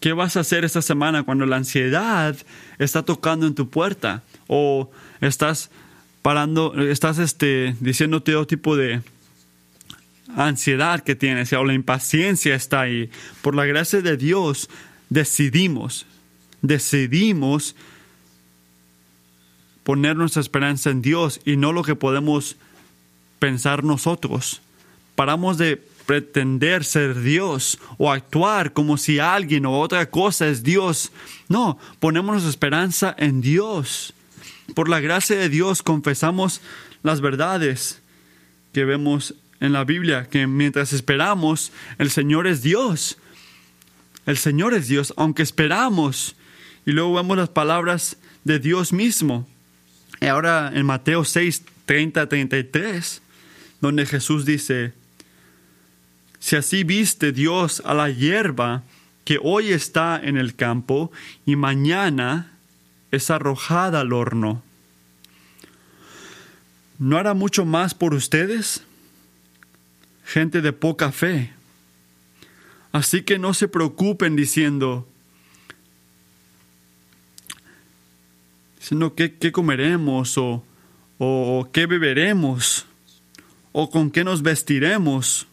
¿Qué 0.00 0.12
vas 0.12 0.36
a 0.36 0.40
hacer 0.40 0.64
esta 0.64 0.82
semana 0.82 1.24
cuando 1.24 1.44
la 1.46 1.56
ansiedad 1.56 2.36
está 2.78 3.02
tocando 3.02 3.46
en 3.46 3.54
tu 3.54 3.68
puerta? 3.68 4.22
O 4.46 4.90
estás 5.20 5.70
parando, 6.22 6.74
estás 6.88 7.18
este, 7.18 7.74
diciendo 7.80 8.22
todo 8.22 8.46
tipo 8.46 8.76
de 8.76 9.00
ansiedad 10.36 11.00
que 11.00 11.16
tienes 11.16 11.52
o 11.52 11.64
la 11.64 11.74
impaciencia 11.74 12.54
está 12.54 12.82
ahí. 12.82 13.10
Por 13.42 13.54
la 13.56 13.64
gracia 13.64 14.00
de 14.00 14.16
Dios 14.16 14.68
decidimos 15.10 16.06
decidimos 16.62 17.74
poner 19.84 20.16
nuestra 20.16 20.42
esperanza 20.42 20.90
en 20.90 21.02
Dios 21.02 21.40
y 21.44 21.56
no 21.56 21.72
lo 21.72 21.82
que 21.82 21.94
podemos 21.94 22.56
pensar 23.38 23.84
nosotros. 23.84 24.60
Paramos 25.14 25.58
de 25.58 25.82
pretender 26.06 26.84
ser 26.84 27.20
Dios 27.20 27.78
o 27.98 28.10
actuar 28.10 28.72
como 28.72 28.96
si 28.96 29.18
alguien 29.18 29.66
o 29.66 29.78
otra 29.78 30.10
cosa 30.10 30.48
es 30.48 30.62
Dios. 30.62 31.12
No, 31.48 31.78
ponemos 32.00 32.32
nuestra 32.32 32.50
esperanza 32.50 33.14
en 33.18 33.40
Dios. 33.40 34.14
Por 34.74 34.88
la 34.88 35.00
gracia 35.00 35.36
de 35.36 35.48
Dios 35.48 35.82
confesamos 35.82 36.60
las 37.02 37.20
verdades 37.20 38.00
que 38.72 38.84
vemos 38.84 39.34
en 39.60 39.72
la 39.72 39.84
Biblia, 39.84 40.28
que 40.30 40.46
mientras 40.46 40.92
esperamos, 40.92 41.72
el 41.98 42.10
Señor 42.10 42.46
es 42.46 42.62
Dios. 42.62 43.18
El 44.26 44.36
Señor 44.36 44.74
es 44.74 44.88
Dios, 44.88 45.14
aunque 45.16 45.42
esperamos 45.42 46.36
y 46.88 46.92
luego 46.92 47.12
vemos 47.12 47.36
las 47.36 47.50
palabras 47.50 48.16
de 48.44 48.58
Dios 48.58 48.94
mismo. 48.94 49.46
Y 50.22 50.24
ahora 50.24 50.72
en 50.74 50.86
Mateo 50.86 51.22
6, 51.22 51.62
30, 51.84 52.26
33, 52.30 53.20
donde 53.82 54.06
Jesús 54.06 54.46
dice, 54.46 54.94
si 56.38 56.56
así 56.56 56.84
viste 56.84 57.32
Dios 57.32 57.82
a 57.84 57.92
la 57.92 58.08
hierba 58.08 58.84
que 59.26 59.38
hoy 59.42 59.68
está 59.68 60.18
en 60.18 60.38
el 60.38 60.54
campo 60.54 61.12
y 61.44 61.56
mañana 61.56 62.52
es 63.10 63.30
arrojada 63.30 64.00
al 64.00 64.14
horno, 64.14 64.62
¿no 66.98 67.18
hará 67.18 67.34
mucho 67.34 67.66
más 67.66 67.92
por 67.92 68.14
ustedes? 68.14 68.82
Gente 70.24 70.62
de 70.62 70.72
poca 70.72 71.12
fe. 71.12 71.52
Así 72.92 73.24
que 73.24 73.38
no 73.38 73.52
se 73.52 73.68
preocupen 73.68 74.36
diciendo, 74.36 75.06
sino 78.80 79.14
qué, 79.14 79.34
qué 79.34 79.52
comeremos 79.52 80.38
o, 80.38 80.64
o 81.18 81.68
qué 81.72 81.86
beberemos 81.86 82.86
o 83.72 83.90
con 83.90 84.10
qué 84.10 84.24
nos 84.24 84.42
vestiremos. 84.42 85.46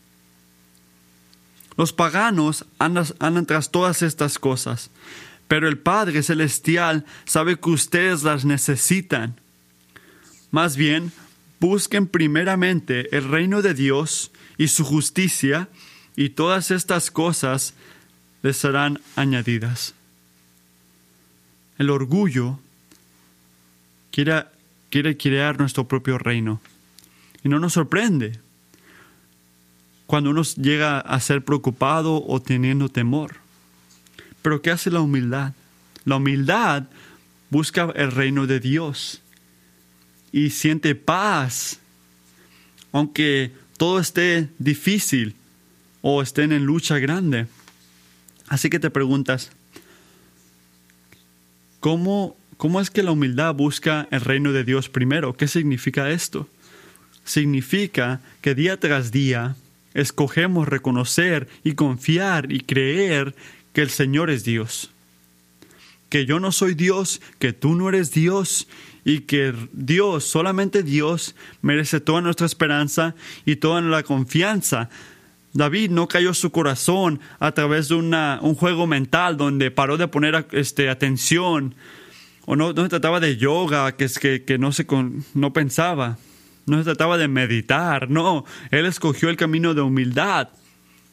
Los 1.77 1.91
paganos 1.91 2.65
andan, 2.79 3.05
andan, 3.19 3.45
tras 3.45 3.69
todas 3.71 4.01
estas 4.01 4.39
cosas, 4.39 4.89
pero 5.47 5.67
el 5.67 5.77
Padre 5.77 6.23
Celestial 6.23 7.05
sabe 7.25 7.59
que 7.59 7.69
ustedes 7.69 8.23
las 8.23 8.45
necesitan. 8.45 9.39
Más 10.51 10.77
bien, 10.77 11.11
busquen 11.59 12.07
primeramente 12.07 13.15
el 13.15 13.29
reino 13.29 13.61
de 13.61 13.73
Dios 13.73 14.31
y 14.57 14.69
su 14.69 14.85
justicia, 14.85 15.67
y 16.15 16.29
todas 16.29 16.71
estas 16.71 17.11
cosas 17.11 17.73
les 18.41 18.55
serán 18.55 19.01
añadidas. 19.17 19.95
El 21.77 21.89
orgullo 21.89 22.59
quiere, 24.15 24.45
quiere 24.89 25.17
crear 25.17 25.59
nuestro 25.59 25.89
propio 25.89 26.17
reino. 26.17 26.61
Y 27.43 27.49
no 27.49 27.59
nos 27.59 27.73
sorprende 27.73 28.39
cuando 30.05 30.29
uno 30.29 30.41
llega 30.43 30.99
a 31.01 31.19
ser 31.19 31.43
preocupado 31.43 32.23
o 32.25 32.41
teniendo 32.41 32.87
temor. 32.87 33.35
Pero 34.41 34.61
¿qué 34.61 34.71
hace 34.71 34.89
la 34.89 35.01
humildad? 35.01 35.51
La 36.05 36.15
humildad 36.15 36.83
busca 37.49 37.91
el 37.93 38.11
reino 38.11 38.47
de 38.47 38.61
Dios 38.61 39.21
y 40.31 40.51
siente 40.51 40.95
paz, 40.95 41.79
aunque 42.93 43.51
todo 43.75 43.99
esté 43.99 44.47
difícil 44.59 45.35
o 46.01 46.21
estén 46.21 46.53
en 46.53 46.65
lucha 46.65 46.99
grande. 46.99 47.47
Así 48.47 48.69
que 48.69 48.79
te 48.79 48.89
preguntas, 48.89 49.51
¿cómo, 51.81 52.37
¿cómo 52.57 52.81
es 52.81 52.89
que 52.89 53.03
la 53.03 53.11
humildad 53.11 53.53
busca 53.53 54.07
el 54.11 54.21
reino 54.21 54.51
de 54.51 54.63
Dios 54.63 54.89
primero? 54.89 55.35
¿Qué 55.35 55.47
significa 55.47 56.09
esto? 56.09 56.47
Significa 57.23 58.21
que 58.41 58.55
día 58.55 58.79
tras 58.79 59.11
día 59.11 59.55
escogemos 59.93 60.67
reconocer 60.67 61.47
y 61.63 61.73
confiar 61.73 62.51
y 62.51 62.61
creer 62.61 63.35
que 63.73 63.81
el 63.81 63.89
Señor 63.89 64.29
es 64.29 64.43
Dios. 64.43 64.91
Que 66.09 66.25
yo 66.25 66.39
no 66.39 66.51
soy 66.51 66.75
Dios, 66.75 67.21
que 67.39 67.53
tú 67.53 67.75
no 67.75 67.89
eres 67.89 68.11
Dios 68.11 68.67
y 69.03 69.21
que 69.21 69.53
Dios, 69.73 70.23
solamente 70.23 70.83
Dios, 70.83 71.35
merece 71.61 71.99
toda 71.99 72.21
nuestra 72.21 72.45
esperanza 72.45 73.15
y 73.45 73.57
toda 73.57 73.81
la 73.81 74.03
confianza 74.03 74.89
David 75.55 75.89
no 75.89 76.09
cayó 76.09 76.33
su 76.33 76.51
corazón 76.51 77.21
a 77.39 77.53
través 77.53 77.87
de 77.87 77.95
una, 77.95 78.39
un 78.41 78.55
juego 78.55 78.87
mental 78.87 79.37
donde 79.37 79.71
paró 79.71 79.95
de 79.95 80.09
poner 80.09 80.45
este, 80.51 80.89
atención 80.89 81.75
o 82.45 82.55
no, 82.55 82.73
no 82.73 82.83
se 82.83 82.89
trataba 82.89 83.19
de 83.19 83.37
yoga, 83.37 83.95
que, 83.95 84.07
que, 84.07 84.43
que 84.43 84.57
no, 84.57 84.71
se 84.71 84.85
no 85.33 85.53
pensaba, 85.53 86.17
no 86.65 86.77
se 86.77 86.83
trataba 86.83 87.17
de 87.17 87.27
meditar, 87.27 88.09
no, 88.09 88.45
él 88.71 88.85
escogió 88.85 89.29
el 89.29 89.37
camino 89.37 89.73
de 89.73 89.81
humildad, 89.81 90.49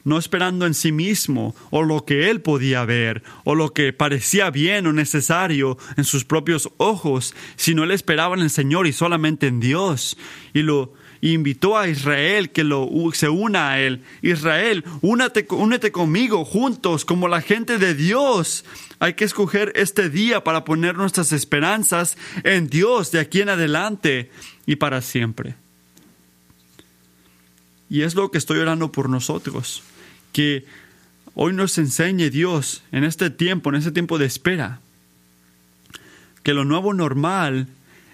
no 0.03 0.17
esperando 0.17 0.65
en 0.65 0.73
sí 0.73 0.91
mismo 0.91 1.55
o 1.69 1.83
lo 1.83 2.05
que 2.05 2.29
él 2.29 2.41
podía 2.41 2.85
ver 2.85 3.23
o 3.43 3.55
lo 3.55 3.73
que 3.73 3.93
parecía 3.93 4.49
bien 4.49 4.87
o 4.87 4.93
necesario 4.93 5.77
en 5.97 6.03
sus 6.03 6.25
propios 6.25 6.69
ojos, 6.77 7.33
sino 7.55 7.83
él 7.83 7.91
esperaba 7.91 8.35
en 8.35 8.41
el 8.41 8.49
Señor 8.49 8.87
y 8.87 8.93
solamente 8.93 9.47
en 9.47 9.59
Dios. 9.59 10.17
Y 10.53 10.61
lo, 10.61 10.93
invitó 11.31 11.77
a 11.77 11.87
Israel 11.87 12.51
que 12.51 12.63
lo, 12.63 12.89
se 13.13 13.29
una 13.29 13.71
a 13.71 13.79
él. 13.79 14.03
Israel, 14.21 14.83
únete 15.01 15.91
conmigo 15.91 16.43
juntos 16.43 17.05
como 17.05 17.27
la 17.27 17.41
gente 17.41 17.77
de 17.77 17.95
Dios. 17.95 18.65
Hay 18.99 19.13
que 19.13 19.23
escoger 19.23 19.71
este 19.75 20.09
día 20.09 20.43
para 20.43 20.65
poner 20.65 20.95
nuestras 20.95 21.31
esperanzas 21.31 22.17
en 22.43 22.67
Dios 22.67 23.11
de 23.11 23.19
aquí 23.19 23.41
en 23.41 23.49
adelante 23.49 24.31
y 24.65 24.75
para 24.75 25.01
siempre. 25.01 25.55
Y 27.89 28.01
es 28.01 28.15
lo 28.15 28.31
que 28.31 28.37
estoy 28.37 28.59
orando 28.59 28.91
por 28.91 29.09
nosotros, 29.09 29.83
que 30.33 30.65
hoy 31.35 31.53
nos 31.53 31.77
enseñe 31.77 32.29
Dios 32.29 32.83
en 32.91 33.05
este 33.05 33.29
tiempo, 33.29 33.69
en 33.69 33.75
este 33.75 33.91
tiempo 33.91 34.17
de 34.17 34.25
espera, 34.25 34.81
que 36.43 36.53
lo 36.53 36.65
nuevo 36.65 36.93
normal 36.93 37.67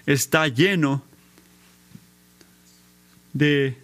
está 0.06 0.46
lleno 0.46 1.02
de 3.32 3.76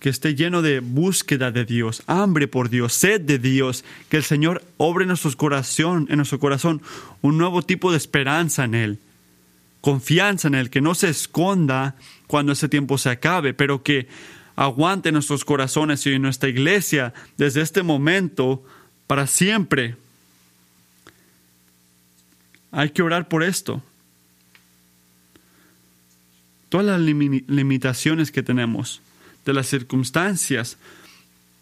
que 0.00 0.10
esté 0.10 0.34
lleno 0.34 0.60
de 0.60 0.80
búsqueda 0.80 1.50
de 1.50 1.64
Dios, 1.64 2.02
hambre 2.06 2.46
por 2.46 2.68
Dios, 2.68 2.92
sed 2.92 3.22
de 3.22 3.38
Dios, 3.38 3.84
que 4.10 4.18
el 4.18 4.22
Señor 4.22 4.62
obre 4.76 5.04
en, 5.04 5.08
nuestro 5.08 5.34
corazón, 5.34 6.08
en 6.10 6.16
nuestro 6.16 6.38
corazón 6.38 6.82
un 7.22 7.38
nuevo 7.38 7.62
tipo 7.62 7.90
de 7.90 7.96
esperanza 7.96 8.64
en 8.64 8.74
Él, 8.74 8.98
confianza 9.80 10.48
en 10.48 10.56
Él, 10.56 10.68
que 10.68 10.82
no 10.82 10.94
se 10.94 11.08
esconda 11.08 11.94
cuando 12.26 12.52
ese 12.52 12.68
tiempo 12.68 12.98
se 12.98 13.08
acabe, 13.08 13.54
pero 13.54 13.82
que 13.82 14.06
aguante 14.56 15.12
nuestros 15.12 15.44
corazones 15.44 16.06
y 16.06 16.18
nuestra 16.18 16.48
iglesia 16.48 17.12
desde 17.36 17.60
este 17.60 17.82
momento 17.82 18.62
para 19.06 19.26
siempre. 19.26 19.96
Hay 22.70 22.90
que 22.90 23.02
orar 23.02 23.28
por 23.28 23.42
esto 23.42 23.82
todas 26.74 26.86
las 26.86 27.00
limitaciones 27.00 28.32
que 28.32 28.42
tenemos, 28.42 29.00
de 29.44 29.52
las 29.52 29.68
circunstancias, 29.68 30.76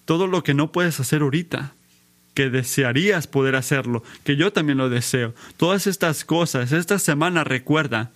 todo 0.06 0.26
lo 0.26 0.42
que 0.42 0.54
no 0.54 0.72
puedes 0.72 1.00
hacer 1.00 1.20
ahorita, 1.20 1.74
que 2.32 2.48
desearías 2.48 3.26
poder 3.26 3.56
hacerlo, 3.56 4.02
que 4.24 4.36
yo 4.36 4.54
también 4.54 4.78
lo 4.78 4.88
deseo. 4.88 5.34
Todas 5.58 5.86
estas 5.86 6.24
cosas, 6.24 6.72
esta 6.72 6.98
semana 6.98 7.44
recuerda, 7.44 8.10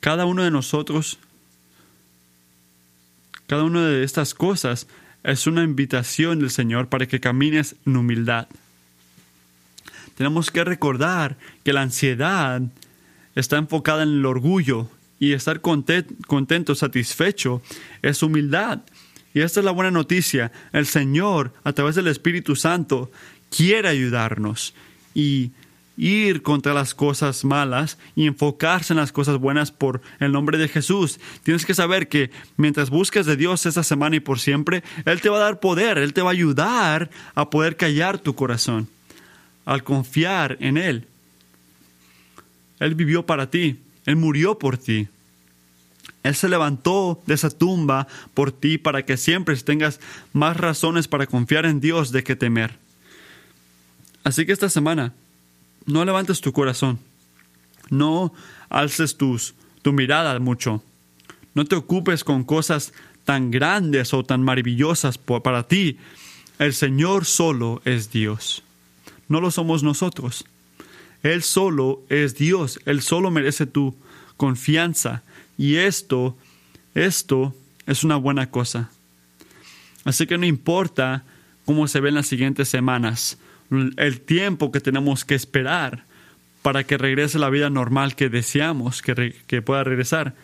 cada 0.00 0.26
uno 0.26 0.42
de 0.42 0.50
nosotros, 0.50 1.20
cada 3.50 3.64
una 3.64 3.84
de 3.84 4.04
estas 4.04 4.32
cosas 4.32 4.86
es 5.24 5.48
una 5.48 5.64
invitación 5.64 6.38
del 6.38 6.50
Señor 6.50 6.88
para 6.88 7.06
que 7.06 7.18
camines 7.18 7.74
en 7.84 7.96
humildad. 7.96 8.46
Tenemos 10.14 10.52
que 10.52 10.62
recordar 10.62 11.36
que 11.64 11.72
la 11.72 11.82
ansiedad 11.82 12.62
está 13.34 13.56
enfocada 13.56 14.04
en 14.04 14.10
el 14.10 14.24
orgullo 14.24 14.88
y 15.18 15.32
estar 15.32 15.60
contento, 15.62 16.76
satisfecho, 16.76 17.60
es 18.02 18.22
humildad. 18.22 18.82
Y 19.34 19.40
esta 19.40 19.58
es 19.58 19.66
la 19.66 19.72
buena 19.72 19.90
noticia. 19.90 20.52
El 20.72 20.86
Señor, 20.86 21.52
a 21.64 21.72
través 21.72 21.96
del 21.96 22.06
Espíritu 22.06 22.54
Santo, 22.54 23.10
quiere 23.50 23.88
ayudarnos 23.88 24.74
y 25.12 25.50
ir 26.00 26.40
contra 26.40 26.72
las 26.72 26.94
cosas 26.94 27.44
malas 27.44 27.98
y 28.16 28.26
enfocarse 28.26 28.94
en 28.94 28.98
las 28.98 29.12
cosas 29.12 29.36
buenas 29.36 29.70
por 29.70 30.00
el 30.18 30.32
nombre 30.32 30.56
de 30.56 30.66
Jesús. 30.66 31.20
Tienes 31.42 31.66
que 31.66 31.74
saber 31.74 32.08
que 32.08 32.30
mientras 32.56 32.88
busques 32.88 33.26
de 33.26 33.36
Dios 33.36 33.66
esta 33.66 33.82
semana 33.82 34.16
y 34.16 34.20
por 34.20 34.40
siempre, 34.40 34.82
Él 35.04 35.20
te 35.20 35.28
va 35.28 35.36
a 35.36 35.40
dar 35.40 35.60
poder, 35.60 35.98
Él 35.98 36.14
te 36.14 36.22
va 36.22 36.30
a 36.30 36.32
ayudar 36.32 37.10
a 37.34 37.50
poder 37.50 37.76
callar 37.76 38.18
tu 38.18 38.34
corazón, 38.34 38.88
al 39.66 39.84
confiar 39.84 40.56
en 40.60 40.78
Él. 40.78 41.06
Él 42.78 42.94
vivió 42.94 43.26
para 43.26 43.50
ti. 43.50 43.78
Él 44.06 44.16
murió 44.16 44.58
por 44.58 44.78
ti. 44.78 45.08
Él 46.22 46.34
se 46.34 46.48
levantó 46.48 47.22
de 47.26 47.34
esa 47.34 47.50
tumba 47.50 48.08
por 48.32 48.52
ti 48.52 48.78
para 48.78 49.04
que 49.04 49.18
siempre 49.18 49.54
tengas 49.56 50.00
más 50.32 50.56
razones 50.56 51.08
para 51.08 51.26
confiar 51.26 51.66
en 51.66 51.80
Dios 51.80 52.10
de 52.10 52.24
que 52.24 52.36
temer. 52.36 52.78
Así 54.24 54.46
que 54.46 54.52
esta 54.52 54.68
semana, 54.70 55.12
no 55.90 56.04
levantes 56.04 56.40
tu 56.40 56.52
corazón. 56.52 56.98
No 57.90 58.32
alces 58.68 59.16
tus, 59.16 59.54
tu 59.82 59.92
mirada 59.92 60.38
mucho. 60.38 60.82
No 61.54 61.64
te 61.64 61.76
ocupes 61.76 62.24
con 62.24 62.44
cosas 62.44 62.92
tan 63.24 63.50
grandes 63.50 64.14
o 64.14 64.24
tan 64.24 64.42
maravillosas 64.42 65.18
para 65.18 65.66
ti. 65.66 65.98
El 66.58 66.74
Señor 66.74 67.24
solo 67.24 67.82
es 67.84 68.10
Dios. 68.10 68.62
No 69.28 69.40
lo 69.40 69.50
somos 69.50 69.82
nosotros. 69.82 70.44
Él 71.22 71.42
solo 71.42 72.02
es 72.08 72.34
Dios, 72.36 72.80
Él 72.86 73.02
solo 73.02 73.30
merece 73.30 73.66
tu 73.66 73.94
confianza. 74.36 75.22
Y 75.58 75.76
esto, 75.76 76.36
esto 76.94 77.54
es 77.86 78.04
una 78.04 78.16
buena 78.16 78.50
cosa. 78.50 78.90
Así 80.04 80.26
que 80.26 80.38
no 80.38 80.46
importa 80.46 81.24
cómo 81.66 81.86
se 81.88 82.00
ven 82.00 82.14
las 82.14 82.26
siguientes 82.26 82.68
semanas, 82.68 83.38
el 83.70 84.20
tiempo 84.20 84.72
que 84.72 84.80
tenemos 84.80 85.24
que 85.24 85.34
esperar 85.34 86.04
para 86.62 86.84
que 86.84 86.98
regrese 86.98 87.38
la 87.38 87.50
vida 87.50 87.70
normal 87.70 88.14
que 88.14 88.28
deseamos 88.28 89.02
que, 89.02 89.62
pueda 89.62 89.84
regresar. 89.84 90.34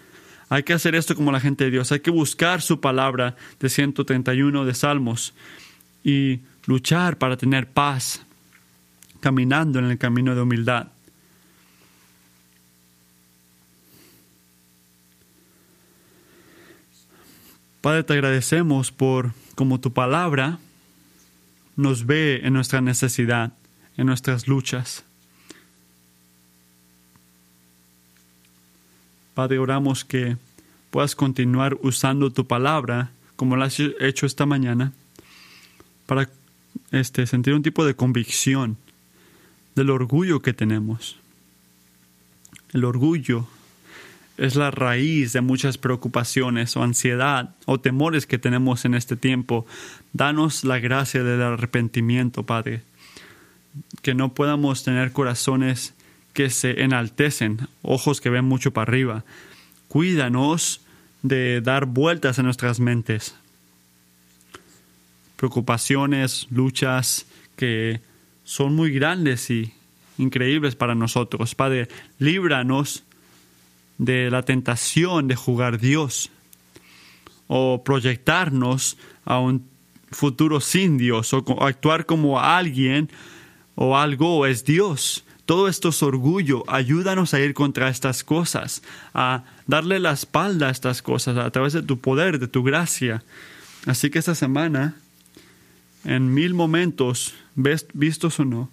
Hay 0.48 0.62
que 0.62 0.72
hacer 0.72 0.94
esto 0.94 1.14
como 1.14 1.32
la 1.32 1.40
gente 1.40 1.64
de 1.64 1.70
Dios. 1.70 1.92
Hay 1.92 2.00
que 2.00 2.10
buscar 2.10 2.62
su 2.62 2.80
palabra 2.80 3.36
de 3.60 3.68
131 3.68 4.64
de 4.64 4.74
Salmos 4.74 5.34
y 6.04 6.40
luchar 6.66 7.18
para 7.18 7.36
tener 7.36 7.68
paz 7.68 8.22
caminando 9.20 9.78
en 9.78 9.86
el 9.86 9.98
camino 9.98 10.34
de 10.34 10.42
humildad. 10.42 10.88
Padre, 17.80 18.04
te 18.04 18.14
agradecemos 18.14 18.90
por 18.90 19.32
como 19.54 19.80
tu 19.80 19.92
palabra 19.92 20.58
nos 21.76 22.06
ve 22.06 22.40
en 22.42 22.54
nuestra 22.54 22.80
necesidad, 22.80 23.52
en 23.96 24.06
nuestras 24.06 24.48
luchas. 24.48 25.04
Padre, 29.34 29.58
oramos 29.58 30.04
que 30.04 30.38
puedas 30.90 31.14
continuar 31.14 31.76
usando 31.82 32.30
tu 32.30 32.46
palabra 32.46 33.10
como 33.36 33.56
lo 33.56 33.64
has 33.64 33.78
hecho 34.00 34.24
esta 34.24 34.46
mañana 34.46 34.92
para 36.06 36.30
este, 36.90 37.26
sentir 37.26 37.52
un 37.52 37.62
tipo 37.62 37.84
de 37.84 37.94
convicción 37.94 38.78
del 39.74 39.90
orgullo 39.90 40.40
que 40.40 40.54
tenemos. 40.54 41.18
El 42.72 42.84
orgullo 42.84 43.46
es 44.38 44.54
la 44.54 44.70
raíz 44.70 45.32
de 45.32 45.40
muchas 45.40 45.78
preocupaciones 45.78 46.76
o 46.76 46.82
ansiedad 46.82 47.54
o 47.64 47.80
temores 47.80 48.26
que 48.26 48.38
tenemos 48.38 48.84
en 48.84 48.94
este 48.94 49.16
tiempo. 49.16 49.66
Danos 50.12 50.64
la 50.64 50.78
gracia 50.78 51.22
del 51.22 51.42
arrepentimiento, 51.42 52.42
Padre. 52.44 52.82
Que 54.02 54.14
no 54.14 54.34
podamos 54.34 54.84
tener 54.84 55.12
corazones 55.12 55.94
que 56.32 56.50
se 56.50 56.82
enaltecen, 56.82 57.68
ojos 57.82 58.20
que 58.20 58.30
ven 58.30 58.44
mucho 58.44 58.72
para 58.72 58.90
arriba. 58.90 59.24
Cuídanos 59.88 60.80
de 61.22 61.60
dar 61.60 61.86
vueltas 61.86 62.38
en 62.38 62.44
nuestras 62.44 62.78
mentes. 62.78 63.34
Preocupaciones, 65.36 66.46
luchas 66.50 67.26
que 67.56 68.00
son 68.44 68.74
muy 68.74 68.90
grandes 68.90 69.50
y 69.50 69.72
increíbles 70.18 70.76
para 70.76 70.94
nosotros. 70.94 71.54
Padre, 71.54 71.88
líbranos 72.18 73.05
de 73.98 74.30
la 74.30 74.42
tentación 74.42 75.28
de 75.28 75.36
jugar 75.36 75.78
Dios 75.78 76.30
o 77.48 77.82
proyectarnos 77.84 78.96
a 79.24 79.38
un 79.38 79.68
futuro 80.10 80.60
sin 80.60 80.98
Dios 80.98 81.32
o 81.32 81.44
actuar 81.62 82.06
como 82.06 82.40
alguien 82.40 83.10
o 83.74 83.96
algo 83.96 84.46
es 84.46 84.64
Dios. 84.64 85.24
Todo 85.44 85.68
esto 85.68 85.90
es 85.90 86.02
orgullo. 86.02 86.64
Ayúdanos 86.66 87.32
a 87.32 87.40
ir 87.40 87.54
contra 87.54 87.88
estas 87.88 88.24
cosas, 88.24 88.82
a 89.14 89.44
darle 89.66 90.00
la 90.00 90.12
espalda 90.12 90.68
a 90.68 90.70
estas 90.70 91.02
cosas 91.02 91.36
a 91.36 91.50
través 91.50 91.72
de 91.72 91.82
tu 91.82 91.98
poder, 91.98 92.40
de 92.40 92.48
tu 92.48 92.64
gracia. 92.64 93.22
Así 93.86 94.10
que 94.10 94.18
esta 94.18 94.34
semana, 94.34 94.96
en 96.04 96.34
mil 96.34 96.54
momentos, 96.54 97.34
vistos 97.54 98.40
o 98.40 98.44
no, 98.44 98.70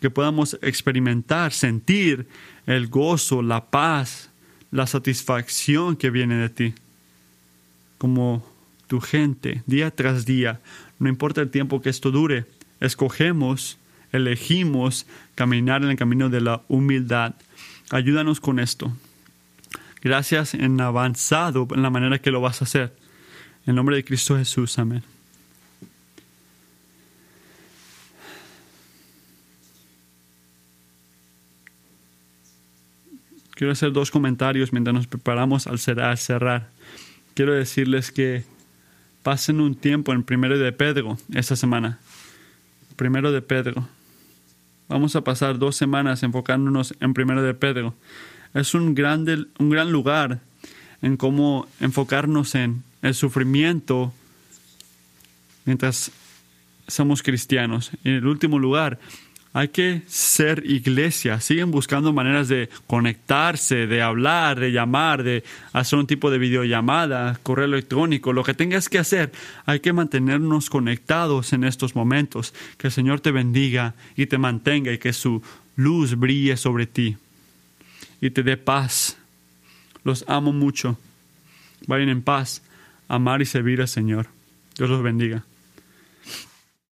que 0.00 0.10
podamos 0.10 0.58
experimentar, 0.62 1.52
sentir 1.52 2.26
el 2.66 2.88
gozo, 2.88 3.42
la 3.42 3.66
paz, 3.66 4.30
la 4.70 4.86
satisfacción 4.86 5.96
que 5.96 6.10
viene 6.10 6.36
de 6.36 6.48
ti. 6.48 6.74
Como 7.98 8.46
tu 8.86 9.00
gente, 9.00 9.62
día 9.66 9.90
tras 9.90 10.24
día, 10.24 10.60
no 10.98 11.08
importa 11.08 11.40
el 11.40 11.50
tiempo 11.50 11.82
que 11.82 11.90
esto 11.90 12.10
dure, 12.10 12.46
escogemos, 12.80 13.78
elegimos 14.12 15.06
caminar 15.34 15.82
en 15.82 15.90
el 15.90 15.96
camino 15.96 16.28
de 16.28 16.40
la 16.40 16.62
humildad. 16.68 17.34
Ayúdanos 17.90 18.40
con 18.40 18.58
esto. 18.58 18.92
Gracias 20.02 20.54
en 20.54 20.80
avanzado 20.80 21.68
en 21.72 21.82
la 21.82 21.90
manera 21.90 22.18
que 22.18 22.30
lo 22.30 22.40
vas 22.40 22.62
a 22.62 22.64
hacer. 22.64 22.96
En 23.66 23.74
nombre 23.74 23.96
de 23.96 24.04
Cristo 24.04 24.36
Jesús, 24.36 24.78
amén. 24.78 25.02
Quiero 33.60 33.74
hacer 33.74 33.92
dos 33.92 34.10
comentarios 34.10 34.72
mientras 34.72 34.94
nos 34.94 35.06
preparamos 35.06 35.66
al 35.66 35.78
cerrar. 35.78 36.70
Quiero 37.34 37.52
decirles 37.52 38.10
que 38.10 38.42
pasen 39.22 39.60
un 39.60 39.74
tiempo 39.74 40.14
en 40.14 40.22
primero 40.22 40.58
de 40.58 40.72
Pedro 40.72 41.18
esta 41.34 41.56
semana. 41.56 41.98
Primero 42.96 43.32
de 43.32 43.42
Pedro. 43.42 43.86
Vamos 44.88 45.14
a 45.14 45.24
pasar 45.24 45.58
dos 45.58 45.76
semanas 45.76 46.22
enfocándonos 46.22 46.94
en 47.00 47.12
primero 47.12 47.42
de 47.42 47.52
Pedro. 47.52 47.94
Es 48.54 48.72
un, 48.72 48.94
grande, 48.94 49.44
un 49.58 49.68
gran 49.68 49.92
lugar 49.92 50.40
en 51.02 51.18
cómo 51.18 51.68
enfocarnos 51.80 52.54
en 52.54 52.82
el 53.02 53.14
sufrimiento 53.14 54.14
mientras 55.66 56.12
somos 56.86 57.22
cristianos. 57.22 57.90
En 58.04 58.14
el 58.14 58.26
último 58.26 58.58
lugar, 58.58 58.98
hay 59.52 59.68
que 59.68 60.02
ser 60.06 60.62
iglesia. 60.64 61.40
Siguen 61.40 61.70
buscando 61.70 62.12
maneras 62.12 62.48
de 62.48 62.68
conectarse, 62.86 63.86
de 63.86 64.00
hablar, 64.00 64.60
de 64.60 64.70
llamar, 64.70 65.24
de 65.24 65.42
hacer 65.72 65.98
un 65.98 66.06
tipo 66.06 66.30
de 66.30 66.38
videollamada, 66.38 67.38
correo 67.42 67.64
electrónico, 67.64 68.32
lo 68.32 68.44
que 68.44 68.54
tengas 68.54 68.88
que 68.88 68.98
hacer. 68.98 69.32
Hay 69.66 69.80
que 69.80 69.92
mantenernos 69.92 70.70
conectados 70.70 71.52
en 71.52 71.64
estos 71.64 71.96
momentos. 71.96 72.54
Que 72.76 72.88
el 72.88 72.92
Señor 72.92 73.20
te 73.20 73.32
bendiga 73.32 73.94
y 74.16 74.26
te 74.26 74.38
mantenga 74.38 74.92
y 74.92 74.98
que 74.98 75.12
su 75.12 75.42
luz 75.74 76.16
brille 76.16 76.56
sobre 76.56 76.86
ti 76.86 77.16
y 78.20 78.30
te 78.30 78.42
dé 78.42 78.56
paz. 78.56 79.16
Los 80.04 80.24
amo 80.28 80.52
mucho. 80.52 80.98
Vayan 81.86 82.08
en 82.08 82.22
paz, 82.22 82.62
amar 83.08 83.42
y 83.42 83.46
servir 83.46 83.80
al 83.80 83.88
Señor. 83.88 84.28
Dios 84.76 84.90
los 84.90 85.02
bendiga. 85.02 85.44